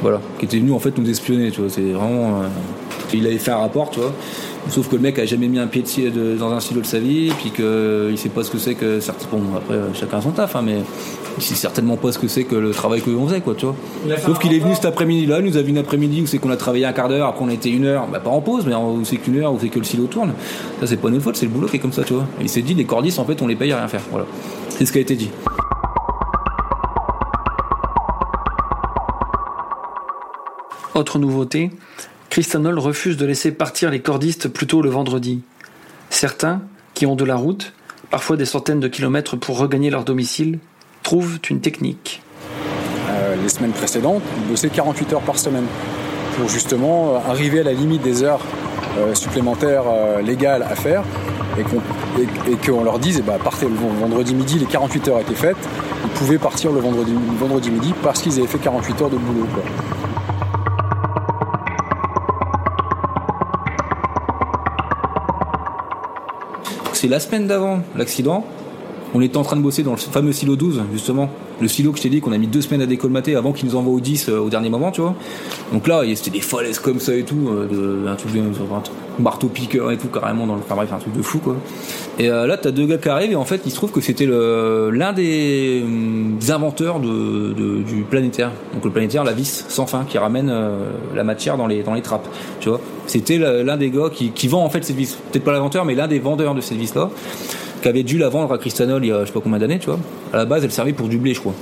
Voilà, 0.00 0.20
qui 0.38 0.44
était 0.44 0.58
venu 0.58 0.70
en 0.70 0.78
fait 0.78 0.96
nous 0.96 1.10
espionner, 1.10 1.50
tu 1.50 1.60
vois. 1.60 1.70
C'est 1.70 1.80
vraiment. 1.80 2.42
euh, 2.42 2.46
Il 3.12 3.26
avait 3.26 3.38
fait 3.38 3.50
un 3.50 3.56
rapport, 3.58 3.90
tu 3.90 3.98
vois. 3.98 4.12
Sauf 4.68 4.88
que 4.88 4.94
le 4.94 5.02
mec 5.02 5.18
a 5.18 5.24
jamais 5.26 5.48
mis 5.48 5.58
un 5.58 5.66
pied 5.66 5.82
de, 6.10 6.36
dans 6.36 6.52
un 6.52 6.60
silo 6.60 6.80
de 6.82 6.86
sa 6.86 7.00
vie, 7.00 7.32
puis 7.40 7.50
qu'il 7.50 8.16
sait 8.18 8.28
pas 8.28 8.44
ce 8.44 8.50
que 8.50 8.58
c'est 8.58 8.74
que 8.76 9.00
certains. 9.00 9.26
Bon, 9.32 9.42
après, 9.56 9.76
chacun 9.94 10.20
son 10.20 10.30
taf, 10.30 10.54
hein, 10.54 10.62
mais 10.64 10.76
il 11.38 11.42
sait 11.42 11.54
certainement 11.54 11.96
pas 11.96 12.12
ce 12.12 12.18
que 12.18 12.28
c'est 12.28 12.44
que 12.44 12.54
le 12.54 12.70
travail 12.70 13.00
que 13.00 13.10
l'on 13.10 13.26
faisait, 13.26 13.40
quoi, 13.40 13.54
tu 13.54 13.66
vois. 13.66 13.76
Sauf 14.24 14.38
qu'il 14.38 14.52
est 14.52 14.58
venu 14.58 14.74
cet 14.74 14.84
après-midi-là, 14.84 15.38
il 15.40 15.46
nous 15.46 15.56
a 15.56 15.62
vu 15.62 15.70
une 15.70 15.78
après-midi 15.78 16.22
où 16.22 16.26
c'est 16.26 16.38
qu'on 16.38 16.50
a 16.50 16.56
travaillé 16.56 16.84
un 16.84 16.92
quart 16.92 17.08
d'heure, 17.08 17.28
après 17.28 17.44
on 17.44 17.48
a 17.48 17.52
été 17.52 17.70
une 17.70 17.86
heure, 17.86 18.06
bah 18.08 18.20
pas 18.20 18.30
en 18.30 18.40
pause, 18.40 18.66
mais 18.66 18.74
où 18.74 19.04
c'est 19.04 19.16
qu'une 19.16 19.38
heure, 19.38 19.52
où 19.52 19.58
c'est 19.60 19.68
que 19.68 19.78
le 19.78 19.84
silo 19.84 20.06
tourne. 20.06 20.32
Ça, 20.80 20.86
c'est 20.86 20.96
pas 20.96 21.10
notre 21.10 21.24
faute, 21.24 21.36
c'est 21.36 21.46
le 21.46 21.52
boulot 21.52 21.68
qui 21.68 21.76
est 21.76 21.80
comme 21.80 21.92
ça, 21.92 22.02
tu 22.02 22.14
vois. 22.14 22.26
Et 22.40 22.42
il 22.42 22.48
s'est 22.48 22.62
dit, 22.62 22.74
les 22.74 22.84
cordistes, 22.84 23.18
en 23.18 23.24
fait, 23.24 23.40
on 23.42 23.46
les 23.46 23.56
paye 23.56 23.72
à 23.72 23.78
rien 23.78 23.88
faire. 23.88 24.02
Voilà. 24.10 24.26
C'est 24.68 24.84
ce 24.86 24.92
qui 24.92 24.98
a 24.98 25.00
été 25.00 25.14
dit. 25.14 25.30
Autre 30.94 31.18
nouveauté, 31.20 31.70
Cristanol 32.28 32.78
refuse 32.78 33.16
de 33.16 33.24
laisser 33.24 33.52
partir 33.52 33.90
les 33.90 34.00
cordistes 34.00 34.48
plus 34.48 34.66
tôt 34.66 34.82
le 34.82 34.90
vendredi. 34.90 35.42
Certains, 36.10 36.62
qui 36.94 37.06
ont 37.06 37.14
de 37.14 37.24
la 37.24 37.36
route, 37.36 37.72
parfois 38.10 38.36
des 38.36 38.44
centaines 38.44 38.80
de 38.80 38.88
kilomètres 38.88 39.36
pour 39.36 39.58
regagner 39.58 39.90
leur 39.90 40.04
domicile, 40.04 40.58
trouvent 41.08 41.38
une 41.48 41.60
technique. 41.60 42.20
Euh, 43.08 43.34
les 43.42 43.48
semaines 43.48 43.72
précédentes, 43.72 44.20
il 44.36 44.50
bossait 44.50 44.68
48 44.68 45.14
heures 45.14 45.22
par 45.22 45.38
semaine 45.38 45.64
pour 46.36 46.50
justement 46.50 47.14
euh, 47.14 47.30
arriver 47.30 47.60
à 47.60 47.62
la 47.62 47.72
limite 47.72 48.02
des 48.02 48.22
heures 48.22 48.42
euh, 48.98 49.14
supplémentaires 49.14 49.84
euh, 49.86 50.20
légales 50.20 50.64
à 50.64 50.74
faire 50.74 51.04
et 51.58 51.62
qu'on 51.62 51.80
et, 52.20 52.84
leur 52.84 52.98
dise 52.98 53.16
eh 53.20 53.22
ben, 53.22 53.38
partez 53.42 53.64
le 53.64 53.74
vendredi 53.74 54.34
midi, 54.34 54.58
les 54.58 54.66
48 54.66 55.08
heures 55.08 55.20
étaient 55.20 55.34
faites, 55.34 55.56
ils 56.04 56.10
pouvaient 56.10 56.36
partir 56.36 56.72
le 56.72 56.80
vendredi, 56.80 57.12
le 57.12 57.38
vendredi 57.38 57.70
midi 57.70 57.94
parce 58.02 58.20
qu'ils 58.20 58.38
avaient 58.38 58.46
fait 58.46 58.58
48 58.58 59.00
heures 59.00 59.08
de 59.08 59.16
boulot. 59.16 59.46
quoi. 59.54 59.62
C'est 66.92 67.08
la 67.08 67.18
semaine 67.18 67.46
d'avant 67.46 67.80
l'accident. 67.96 68.44
On 69.14 69.20
était 69.22 69.36
en 69.38 69.42
train 69.42 69.56
de 69.56 69.62
bosser 69.62 69.82
dans 69.82 69.92
le 69.92 69.96
fameux 69.96 70.32
silo 70.32 70.54
12, 70.56 70.82
justement. 70.92 71.30
Le 71.60 71.66
silo 71.66 71.92
que 71.92 71.96
je 71.98 72.02
t'ai 72.02 72.08
dit 72.10 72.20
qu'on 72.20 72.32
a 72.32 72.38
mis 72.38 72.46
deux 72.46 72.60
semaines 72.60 72.82
à 72.82 72.86
décolmater 72.86 73.34
avant 73.34 73.52
qu'ils 73.52 73.68
nous 73.68 73.74
envoient 73.74 73.94
au 73.94 74.00
10 74.00 74.28
euh, 74.28 74.38
au 74.38 74.50
dernier 74.50 74.68
moment, 74.68 74.90
tu 74.90 75.00
vois. 75.00 75.14
Donc 75.72 75.88
là, 75.88 76.02
c'était 76.14 76.30
des 76.30 76.40
falaises 76.40 76.78
comme 76.78 77.00
ça 77.00 77.14
et 77.14 77.24
tout, 77.24 77.48
euh, 77.48 77.66
de, 78.04 78.08
un 78.08 78.14
truc 78.16 78.32
de 78.32 78.38
un 78.40 79.22
marteau 79.22 79.48
piqueur 79.48 79.90
et 79.90 79.96
tout, 79.96 80.08
carrément 80.08 80.46
dans 80.46 80.54
le. 80.54 80.60
Enfin 80.60 80.76
bref, 80.76 80.92
un 80.92 80.98
truc 80.98 81.16
de 81.16 81.22
fou, 81.22 81.38
quoi. 81.38 81.56
Et 82.18 82.30
euh, 82.30 82.46
là, 82.46 82.56
t'as 82.58 82.70
deux 82.70 82.86
gars 82.86 82.98
qui 82.98 83.08
arrivent 83.08 83.32
et 83.32 83.36
en 83.36 83.44
fait, 83.46 83.62
il 83.64 83.70
se 83.70 83.76
trouve 83.76 83.90
que 83.92 84.00
c'était 84.00 84.26
l'un 84.26 85.12
des, 85.14 85.80
hum, 85.84 86.36
des 86.38 86.50
inventeurs 86.50 87.00
de, 87.00 87.54
de- 87.54 87.82
du 87.82 88.02
planétaire. 88.02 88.50
Donc 88.74 88.84
le 88.84 88.90
planétaire, 88.90 89.24
la 89.24 89.32
vis 89.32 89.64
sans 89.68 89.86
fin, 89.86 90.04
qui 90.04 90.18
ramène 90.18 90.50
euh, 90.50 90.90
la 91.16 91.24
matière 91.24 91.56
dans 91.56 91.66
les, 91.66 91.82
dans 91.82 91.94
les 91.94 92.02
trappes, 92.02 92.28
tu 92.60 92.68
vois. 92.68 92.80
C'était 93.06 93.38
l'un 93.38 93.78
des 93.78 93.88
gars 93.90 94.10
qui, 94.12 94.30
qui 94.32 94.48
vend 94.48 94.62
en 94.62 94.68
fait 94.70 94.84
cette 94.84 94.96
vis. 94.96 95.16
Peut-être 95.32 95.44
pas 95.44 95.52
l'inventeur, 95.52 95.86
mais 95.86 95.94
l'un 95.94 96.06
des 96.08 96.18
vendeurs 96.18 96.54
de 96.54 96.60
cette 96.60 96.76
vis-là 96.76 97.10
qui 97.80 97.88
avait 97.88 98.02
dû 98.02 98.18
la 98.18 98.28
vendre 98.28 98.52
à 98.52 98.58
Cristanol 98.58 99.04
il 99.04 99.08
y 99.08 99.12
a 99.12 99.20
je 99.20 99.26
sais 99.26 99.32
pas 99.32 99.40
combien 99.40 99.58
d'années, 99.58 99.78
tu 99.78 99.86
vois. 99.86 99.98
À 100.32 100.36
la 100.36 100.44
base, 100.44 100.64
elle 100.64 100.72
servait 100.72 100.92
pour 100.92 101.08
du 101.08 101.18
blé, 101.18 101.34
je 101.34 101.40
crois. 101.40 101.54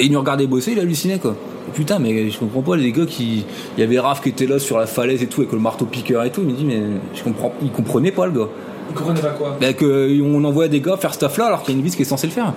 Et 0.00 0.06
il 0.06 0.12
nous 0.12 0.18
regardait 0.18 0.46
bosser, 0.46 0.72
il 0.72 0.80
hallucinait, 0.80 1.18
quoi. 1.18 1.36
Putain, 1.74 1.98
mais 1.98 2.28
je 2.28 2.38
comprends 2.38 2.62
pas, 2.62 2.76
les 2.76 2.92
gars 2.92 3.06
qui. 3.06 3.44
Il 3.76 3.80
y 3.80 3.82
avait 3.84 3.98
Raph 3.98 4.20
qui 4.20 4.30
était 4.30 4.46
là 4.46 4.58
sur 4.58 4.78
la 4.78 4.86
falaise 4.86 5.22
et 5.22 5.26
tout, 5.26 5.40
avec 5.42 5.52
le 5.52 5.58
marteau 5.58 5.84
piqueur 5.84 6.24
et 6.24 6.30
tout. 6.30 6.42
Il 6.42 6.48
me 6.48 6.52
dit, 6.52 6.64
mais 6.64 6.80
je 7.14 7.22
comprends. 7.22 7.52
Il 7.62 7.70
comprenait 7.70 8.12
pas, 8.12 8.26
le 8.26 8.32
gars. 8.32 8.48
Vous 8.88 8.94
comprenez 8.94 9.20
pas 9.20 9.30
quoi? 9.30 9.56
Bah, 9.60 9.72
qu'on 9.72 10.44
envoie 10.44 10.68
des 10.68 10.80
gars 10.80 10.96
faire 10.96 11.14
ce 11.14 11.20
taf 11.20 11.38
là 11.38 11.46
alors 11.46 11.62
qu'il 11.62 11.72
y 11.72 11.76
a 11.76 11.78
une 11.78 11.84
vis 11.84 11.94
qui 11.94 12.02
est 12.02 12.04
censée 12.04 12.26
le 12.26 12.32
faire. 12.32 12.52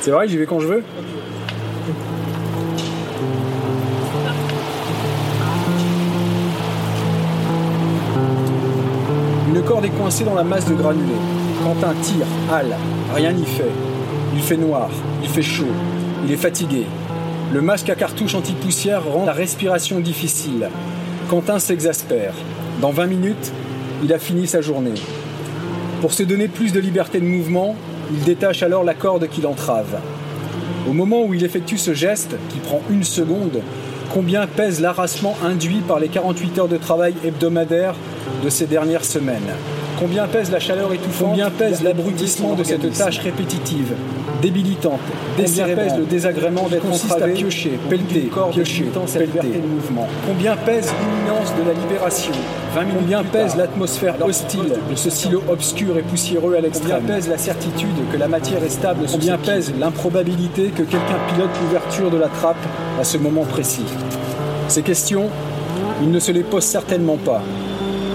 C'est 0.00 0.12
vrai, 0.12 0.28
j'y 0.28 0.36
vais 0.36 0.46
quand 0.46 0.60
je 0.60 0.68
veux? 0.68 0.84
Est 9.86 9.90
coincée 9.90 10.24
dans 10.24 10.34
la 10.34 10.42
masse 10.42 10.68
de 10.68 10.74
granulés. 10.74 11.20
Quentin 11.62 11.94
tire, 12.02 12.26
hale, 12.52 12.76
rien 13.14 13.32
n'y 13.32 13.46
fait. 13.46 13.70
Il 14.34 14.42
fait 14.42 14.56
noir, 14.56 14.90
il 15.22 15.28
fait 15.28 15.42
chaud, 15.42 15.72
il 16.24 16.32
est 16.32 16.36
fatigué. 16.36 16.84
Le 17.52 17.62
masque 17.62 17.88
à 17.88 17.94
cartouche 17.94 18.34
anti-poussière 18.34 19.04
rend 19.04 19.24
la 19.24 19.32
respiration 19.32 20.00
difficile. 20.00 20.68
Quentin 21.30 21.60
s'exaspère. 21.60 22.34
Dans 22.80 22.90
20 22.90 23.06
minutes, 23.06 23.52
il 24.02 24.12
a 24.12 24.18
fini 24.18 24.48
sa 24.48 24.60
journée. 24.60 24.94
Pour 26.00 26.12
se 26.12 26.24
donner 26.24 26.48
plus 26.48 26.72
de 26.72 26.80
liberté 26.80 27.20
de 27.20 27.24
mouvement, 27.24 27.76
il 28.12 28.24
détache 28.24 28.62
alors 28.64 28.82
la 28.82 28.94
corde 28.94 29.28
qui 29.28 29.40
l'entrave. 29.40 30.00
Au 30.88 30.92
moment 30.92 31.24
où 31.24 31.32
il 31.32 31.44
effectue 31.44 31.78
ce 31.78 31.94
geste, 31.94 32.36
qui 32.50 32.58
prend 32.58 32.82
une 32.90 33.04
seconde, 33.04 33.60
combien 34.12 34.46
pèse 34.48 34.80
l'arrassement 34.80 35.36
induit 35.44 35.82
par 35.86 36.00
les 36.00 36.08
48 36.08 36.58
heures 36.58 36.68
de 36.68 36.76
travail 36.76 37.14
hebdomadaires 37.24 37.94
de 38.46 38.50
ces 38.50 38.66
dernières 38.66 39.04
semaines. 39.04 39.50
Combien 39.98 40.28
pèse 40.28 40.52
la 40.52 40.60
chaleur 40.60 40.92
étouffante 40.92 41.30
Combien 41.30 41.50
pèse 41.50 41.82
l'abrutissement 41.82 42.54
de 42.54 42.62
cette 42.62 42.92
tâche 42.92 43.18
répétitive, 43.18 43.92
débilitante, 44.40 45.00
Combien 45.36 45.74
pèse 45.74 45.96
le 45.98 46.04
désagrément 46.04 46.68
d'être 46.68 46.86
entravé, 46.86 47.32
piocher, 47.32 47.76
pelleter, 47.90 48.30
piocher, 48.52 48.84
pelleter, 48.84 49.60
mouvement 49.66 50.06
Combien 50.28 50.56
pèse 50.56 50.92
l'imminence 50.92 51.52
de 51.56 51.68
la 51.68 51.74
libération 51.74 52.32
Combien 52.96 53.24
pèse 53.24 53.56
l'atmosphère 53.56 54.14
hostile 54.24 54.74
de 54.88 54.94
ce 54.94 55.10
silo 55.10 55.42
obscur 55.48 55.98
et 55.98 56.02
poussiéreux 56.02 56.54
à 56.54 56.60
l'extrême 56.60 57.00
Combien 57.00 57.16
pèse 57.16 57.28
la 57.28 57.38
certitude 57.38 57.96
que 58.12 58.16
la 58.16 58.28
matière 58.28 58.62
est 58.62 58.68
stable 58.68 59.06
Combien 59.10 59.38
pèse 59.38 59.72
l'improbabilité 59.76 60.68
que 60.68 60.84
quelqu'un 60.84 61.18
pilote 61.34 61.50
l'ouverture 61.64 62.12
de 62.12 62.18
la 62.18 62.28
trappe 62.28 62.64
à 63.00 63.02
ce 63.02 63.18
moment 63.18 63.44
précis 63.44 63.86
Ces 64.68 64.82
questions, 64.82 65.30
il 66.00 66.12
ne 66.12 66.20
se 66.20 66.30
les 66.30 66.44
pose 66.44 66.62
certainement 66.62 67.16
pas. 67.16 67.42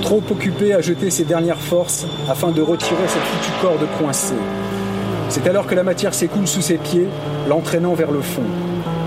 Trop 0.02 0.22
occupé 0.32 0.74
à 0.74 0.82
jeter 0.82 1.10
ses 1.10 1.24
dernières 1.24 1.60
forces 1.60 2.06
afin 2.30 2.52
de 2.52 2.62
retirer 2.62 3.08
cette 3.08 3.22
foutue 3.22 3.62
corde 3.62 3.88
coincée. 4.00 4.34
C'est 5.30 5.48
alors 5.48 5.68
que 5.68 5.76
la 5.76 5.84
matière 5.84 6.14
s'écoule 6.14 6.48
sous 6.48 6.62
ses 6.62 6.78
pieds, 6.78 7.08
l'entraînant 7.48 7.94
vers 7.94 8.12
le 8.12 8.22
fond. 8.22 8.42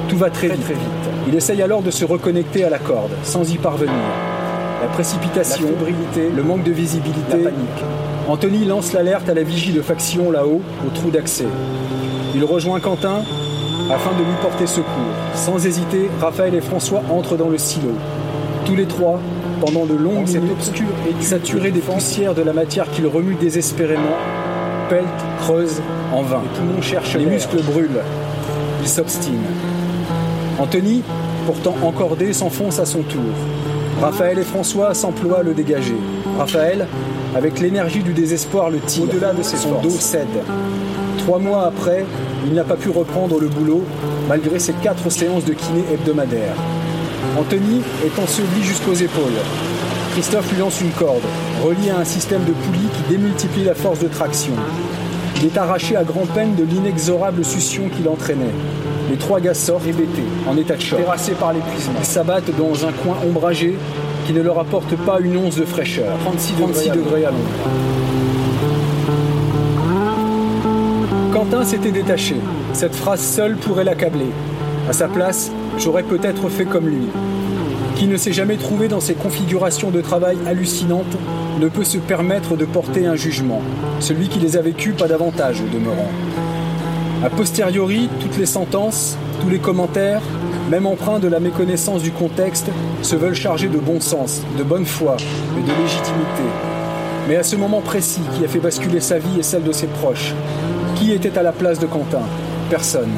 Tout 0.08 0.16
va 0.16 0.30
très, 0.30 0.48
vite, 0.48 0.62
très 0.62 0.74
vite. 0.74 0.82
Il 1.28 1.34
essaye 1.34 1.60
alors 1.62 1.82
de 1.82 1.90
se 1.90 2.04
reconnecter 2.04 2.64
à 2.64 2.70
la 2.70 2.78
corde, 2.78 3.10
sans 3.24 3.52
y 3.52 3.58
parvenir. 3.58 3.92
La 4.80 4.88
précipitation, 4.88 5.66
la 5.66 5.72
fébrilité, 5.72 6.30
le 6.34 6.42
manque 6.42 6.62
de 6.62 6.72
visibilité, 6.72 7.36
la 7.36 7.50
panique. 7.50 7.84
Anthony 8.28 8.64
lance 8.64 8.92
l'alerte 8.92 9.28
à 9.28 9.34
la 9.34 9.42
vigie 9.42 9.72
de 9.72 9.82
faction 9.82 10.30
là-haut, 10.30 10.62
au 10.86 10.90
trou 10.90 11.10
d'accès. 11.10 11.46
Il 12.34 12.44
rejoint 12.44 12.80
Quentin 12.80 13.22
afin 13.90 14.12
de 14.12 14.24
lui 14.24 14.34
porter 14.40 14.66
secours. 14.66 14.86
Sans 15.34 15.66
hésiter, 15.66 16.08
Raphaël 16.20 16.54
et 16.54 16.60
François 16.60 17.02
entrent 17.10 17.36
dans 17.36 17.50
le 17.50 17.58
silo. 17.58 17.92
Tous 18.64 18.76
les 18.76 18.86
trois, 18.86 19.20
pendant 19.64 19.86
de 19.86 19.94
longues 19.94 20.28
minutes, 20.28 20.52
obscur 20.52 20.86
et 21.08 21.22
saturés 21.22 21.70
des 21.70 21.80
poussières 21.80 22.34
de 22.34 22.42
la 22.42 22.52
matière 22.52 22.90
qu'ils 22.90 23.06
remuent 23.06 23.36
désespérément, 23.36 24.16
peltent, 24.90 25.06
creusent, 25.40 25.80
en 26.12 26.22
vain. 26.22 26.42
Les 26.42 26.58
poumons 26.58 26.82
cherchent, 26.82 27.16
les 27.16 27.24
muscles 27.24 27.62
brûlent. 27.62 28.02
Ils 28.82 28.88
s'obstinent. 28.88 29.32
Anthony, 30.58 31.02
pourtant 31.46 31.76
encordé, 31.82 32.34
s'enfonce 32.34 32.78
à 32.78 32.84
son 32.84 33.02
tour. 33.02 33.22
Raphaël 34.02 34.38
et 34.38 34.42
François 34.42 34.92
s'emploient 34.92 35.38
à 35.38 35.42
le 35.42 35.54
dégager. 35.54 35.96
Raphaël, 36.38 36.86
avec 37.34 37.58
l'énergie 37.60 38.02
du 38.02 38.12
désespoir, 38.12 38.68
le 38.68 38.80
tire. 38.80 39.04
Au-delà 39.04 39.32
de 39.32 39.42
ses 39.42 39.56
son 39.56 39.80
dos 39.80 39.88
cède. 39.88 40.26
Trois 41.18 41.38
mois 41.38 41.66
après, 41.66 42.04
il 42.46 42.52
n'a 42.52 42.64
pas 42.64 42.76
pu 42.76 42.90
reprendre 42.90 43.40
le 43.40 43.48
boulot, 43.48 43.82
malgré 44.28 44.58
ses 44.58 44.74
quatre 44.74 45.08
séances 45.08 45.46
de 45.46 45.54
kiné 45.54 45.84
hebdomadaires. 45.90 46.56
Anthony 47.38 47.82
est 48.04 48.18
enseveli 48.18 48.62
jusqu'aux 48.62 48.94
épaules. 48.94 49.38
Christophe 50.12 50.50
lui 50.52 50.60
lance 50.60 50.80
une 50.80 50.90
corde, 50.90 51.22
reliée 51.62 51.90
à 51.90 51.98
un 51.98 52.04
système 52.04 52.44
de 52.44 52.52
poulies 52.52 52.88
qui 52.94 53.12
démultiplie 53.12 53.64
la 53.64 53.74
force 53.74 53.98
de 53.98 54.08
traction. 54.08 54.52
Il 55.36 55.46
est 55.46 55.58
arraché 55.58 55.96
à 55.96 56.04
grand-peine 56.04 56.54
de 56.54 56.62
l'inexorable 56.62 57.44
succion 57.44 57.88
qui 57.88 58.02
l'entraînait. 58.02 58.54
Les 59.10 59.16
trois 59.16 59.40
gars 59.40 59.54
sortent 59.54 59.86
hébétés, 59.86 60.22
en 60.48 60.56
état 60.56 60.76
de 60.76 60.80
choc, 60.80 61.00
terrassés 61.00 61.32
par 61.32 61.52
l'épuisement. 61.52 61.98
Ils 61.98 62.06
s'abattent 62.06 62.56
dans 62.56 62.86
un 62.86 62.92
coin 62.92 63.16
ombragé 63.26 63.76
qui 64.26 64.32
ne 64.32 64.40
leur 64.40 64.58
apporte 64.58 64.94
pas 64.96 65.18
une 65.20 65.36
once 65.36 65.56
de 65.56 65.64
fraîcheur. 65.64 66.16
36, 66.24 66.90
degrés, 66.90 67.24
à 67.26 67.30
l'ombre. 67.30 67.50
Quentin 71.32 71.64
s'était 71.64 71.92
détaché. 71.92 72.36
Cette 72.72 72.94
phrase 72.94 73.20
seule 73.20 73.56
pourrait 73.56 73.84
l'accabler. 73.84 74.30
À 74.88 74.92
sa 74.92 75.08
place, 75.08 75.50
j'aurais 75.78 76.02
peut-être 76.02 76.48
fait 76.48 76.64
comme 76.64 76.88
lui. 76.88 77.08
Qui 77.96 78.06
ne 78.06 78.16
s'est 78.16 78.32
jamais 78.32 78.56
trouvé 78.56 78.88
dans 78.88 79.00
ces 79.00 79.14
configurations 79.14 79.90
de 79.90 80.00
travail 80.00 80.36
hallucinantes 80.46 81.16
ne 81.60 81.68
peut 81.68 81.84
se 81.84 81.98
permettre 81.98 82.56
de 82.56 82.64
porter 82.64 83.06
un 83.06 83.16
jugement. 83.16 83.62
Celui 84.00 84.28
qui 84.28 84.40
les 84.40 84.56
a 84.56 84.62
vécues, 84.62 84.92
pas 84.92 85.06
davantage 85.06 85.60
au 85.60 85.72
demeurant. 85.72 86.10
A 87.24 87.30
posteriori, 87.30 88.08
toutes 88.20 88.36
les 88.36 88.46
sentences, 88.46 89.16
tous 89.40 89.48
les 89.48 89.58
commentaires, 89.58 90.22
même 90.70 90.86
empreints 90.86 91.20
de 91.20 91.28
la 91.28 91.40
méconnaissance 91.40 92.02
du 92.02 92.10
contexte, 92.10 92.66
se 93.02 93.16
veulent 93.16 93.34
charger 93.34 93.68
de 93.68 93.78
bon 93.78 94.00
sens, 94.00 94.42
de 94.58 94.62
bonne 94.62 94.86
foi 94.86 95.16
et 95.58 95.62
de 95.62 95.82
légitimité. 95.82 96.42
Mais 97.28 97.36
à 97.36 97.42
ce 97.42 97.56
moment 97.56 97.80
précis 97.80 98.20
qui 98.36 98.44
a 98.44 98.48
fait 98.48 98.58
basculer 98.58 99.00
sa 99.00 99.18
vie 99.18 99.38
et 99.38 99.42
celle 99.42 99.62
de 99.62 99.72
ses 99.72 99.86
proches, 99.86 100.34
qui 100.96 101.12
était 101.12 101.38
à 101.38 101.42
la 101.42 101.52
place 101.52 101.78
de 101.78 101.86
Quentin? 101.86 102.22
Personne. 102.68 103.12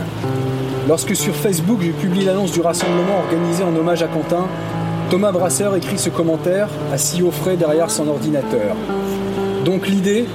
Lorsque 0.89 1.16
sur 1.16 1.34
Facebook 1.34 1.80
je 1.82 1.91
publie 1.91 2.24
l'annonce 2.24 2.53
du 2.53 2.61
rassemblement 2.61 3.18
organisé 3.24 3.64
en 3.64 3.74
hommage 3.74 4.05
à 4.05 4.07
Quentin, 4.07 4.47
Thomas 5.11 5.32
Brasseur 5.32 5.74
écrit 5.74 5.99
ce 5.99 6.11
commentaire, 6.11 6.68
assis 6.93 7.24
au 7.24 7.32
frais 7.32 7.57
derrière 7.57 7.91
son 7.91 8.07
ordinateur. 8.07 8.76
Donc 9.64 9.89
l'idée, 9.89 10.26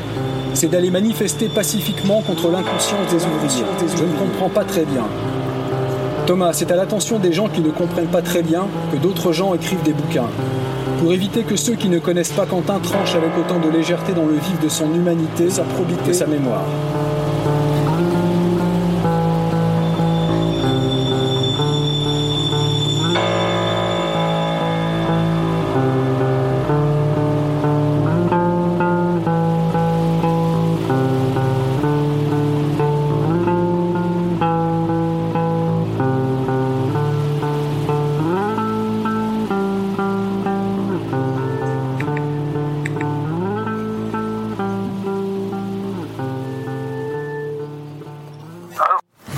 c'est 0.54 0.68
d'aller 0.68 0.92
manifester 0.92 1.48
pacifiquement 1.48 2.22
contre 2.22 2.52
l'inconscience 2.52 3.10
des 3.10 3.24
ouvriers. 3.26 3.66
Je 3.96 4.04
ne 4.04 4.12
comprends 4.20 4.50
pas 4.50 4.66
très 4.66 4.84
bien. 4.84 5.06
Thomas, 6.28 6.52
c'est 6.52 6.70
à 6.72 6.76
l'attention 6.76 7.18
des 7.18 7.32
gens 7.32 7.48
qui 7.48 7.62
ne 7.62 7.70
comprennent 7.70 8.08
pas 8.08 8.22
très 8.22 8.44
bien 8.44 8.68
que 8.92 8.98
d'autres 8.98 9.32
gens 9.32 9.56
écrivent 9.56 9.84
des 9.84 9.94
bouquins. 9.94 10.28
Pour 11.00 11.14
éviter 11.14 11.44
que 11.44 11.56
ceux 11.56 11.76
qui 11.76 11.88
ne 11.88 12.00
connaissent 12.00 12.34
pas 12.34 12.46
Quentin 12.46 12.80
tranchent 12.80 13.16
avec 13.16 13.32
autant 13.40 13.60
de 13.60 13.70
légèreté 13.70 14.12
dans 14.12 14.26
le 14.26 14.34
vif 14.34 14.60
de 14.62 14.68
son 14.68 14.94
humanité, 14.94 15.50
sa 15.50 15.64
probité, 15.64 16.12
sa 16.14 16.28
mémoire. 16.28 16.66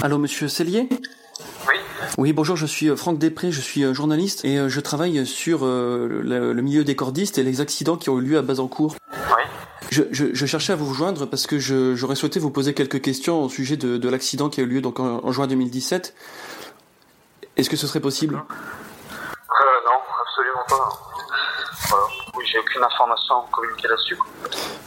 Allô, 0.04 0.18
monsieur 0.18 0.50
Cellier? 0.50 0.90
Oui. 1.66 1.76
Oui, 2.18 2.34
bonjour, 2.34 2.58
je 2.58 2.66
suis 2.66 2.90
euh, 2.90 2.98
Franck 2.98 3.20
Després, 3.20 3.54
je 3.54 3.62
suis 3.62 3.86
euh, 3.86 3.94
journaliste 3.94 4.44
et 4.44 4.60
euh, 4.60 4.68
je 4.68 4.82
travaille 4.82 5.26
sur 5.26 5.64
le, 5.64 6.54
milieu 6.56 6.84
des 6.84 6.94
cordistes 6.94 7.38
et 7.38 7.44
les 7.44 7.62
accidents 7.62 7.96
qui 7.96 8.10
ont 8.10 8.20
eu 8.20 8.22
lieu 8.22 8.38
à 8.38 8.42
Bazancourt. 8.42 8.98
Oui. 9.14 9.44
Je, 9.92 10.04
je, 10.12 10.26
je 10.34 10.46
cherchais 10.46 10.74
à 10.74 10.76
vous 10.76 10.94
joindre 10.94 11.26
parce 11.26 11.48
que 11.48 11.58
j'aurais 11.58 12.18
souhaité 12.18 12.42
vous 12.42 12.50
poser 12.50 12.74
quelques 12.74 13.02
questions 13.02 13.44
au 13.46 13.48
sujet 13.48 13.78
de, 13.78 13.96
de 13.96 14.10
l'accident 14.10 14.50
qui 14.50 14.60
a 14.60 14.64
eu 14.64 14.68
lieu 14.68 14.82
donc 14.82 15.00
en, 15.00 15.24
en 15.24 15.32
juin 15.32 15.48
2017. 15.48 16.14
Est-ce 17.56 17.70
que 17.70 17.78
ce 17.78 17.88
serait 17.88 18.02
possible? 18.02 18.36
Euh, 18.36 19.64
non, 19.86 20.00
absolument 20.22 20.66
pas. 20.68 21.00
Voilà. 21.88 22.06
Oui, 22.36 22.44
j'ai 22.52 22.60
aucune 22.60 22.84
information 22.84 23.36
à 23.36 23.46
communiquer 23.54 23.88
là-dessus. 23.88 24.18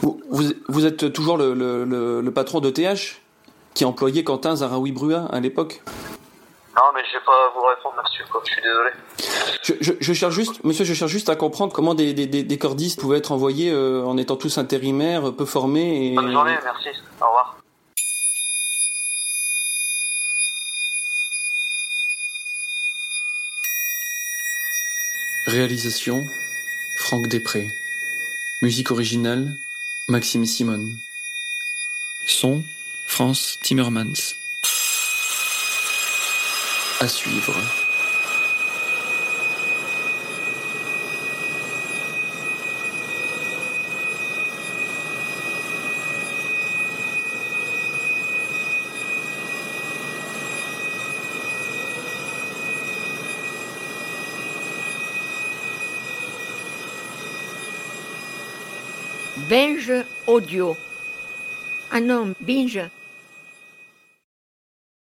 vous, 0.01 0.21
vous, 0.29 0.43
vous 0.67 0.85
êtes 0.85 1.11
toujours 1.11 1.39
le, 1.39 1.55
le, 1.55 1.85
le, 1.85 2.21
le 2.21 2.31
patron 2.31 2.59
de 2.59 2.69
TH 2.69 3.19
qui 3.77 3.85
employait 3.85 4.23
Quentin 4.23 4.55
Zaraoui 4.55 4.91
Brua 4.91 5.27
à 5.31 5.39
l'époque 5.39 5.83
Non, 6.75 6.81
mais 6.95 7.01
je 7.05 7.13
vais 7.15 7.23
pas 7.23 7.53
vous 7.53 7.61
répondre 7.61 7.95
là-dessus, 7.97 8.23
quoi. 8.31 8.41
Je 8.43 8.51
suis 8.51 8.61
désolé. 8.63 8.89
je, 9.61 9.73
je, 9.79 9.93
je 10.01 10.13
cherche 10.13 10.33
juste, 10.33 10.63
monsieur, 10.63 10.83
je 10.83 10.95
cherche 10.95 11.11
juste 11.11 11.29
à 11.29 11.35
comprendre 11.35 11.71
comment 11.73 11.93
des, 11.93 12.15
des, 12.15 12.25
des, 12.25 12.41
des 12.41 12.57
cordistes 12.57 12.99
pouvaient 12.99 13.19
être 13.19 13.31
envoyés 13.31 13.71
euh, 13.71 14.03
en 14.03 14.17
étant 14.17 14.35
tous 14.35 14.57
intérimaires, 14.57 15.31
peu 15.31 15.45
formés 15.45 16.07
et... 16.11 16.15
Bonne 16.15 16.31
journée, 16.31 16.57
merci. 16.63 16.89
Au 17.21 17.25
revoir. 17.27 17.57
Réalisation 25.45 26.23
Franck 26.97 27.27
Després. 27.27 27.67
Musique 28.63 28.89
originale 28.89 29.53
Maxime 30.09 30.47
Simon. 30.47 30.83
Son 32.25 32.63
France 33.07 33.57
Timmermans. 33.63 34.35
À 36.99 37.07
suivre. 37.07 37.55
Binge 59.49 59.91
audio. 60.27 60.77
Ah 61.89 62.01
non, 62.01 62.33
binge, 62.41 62.81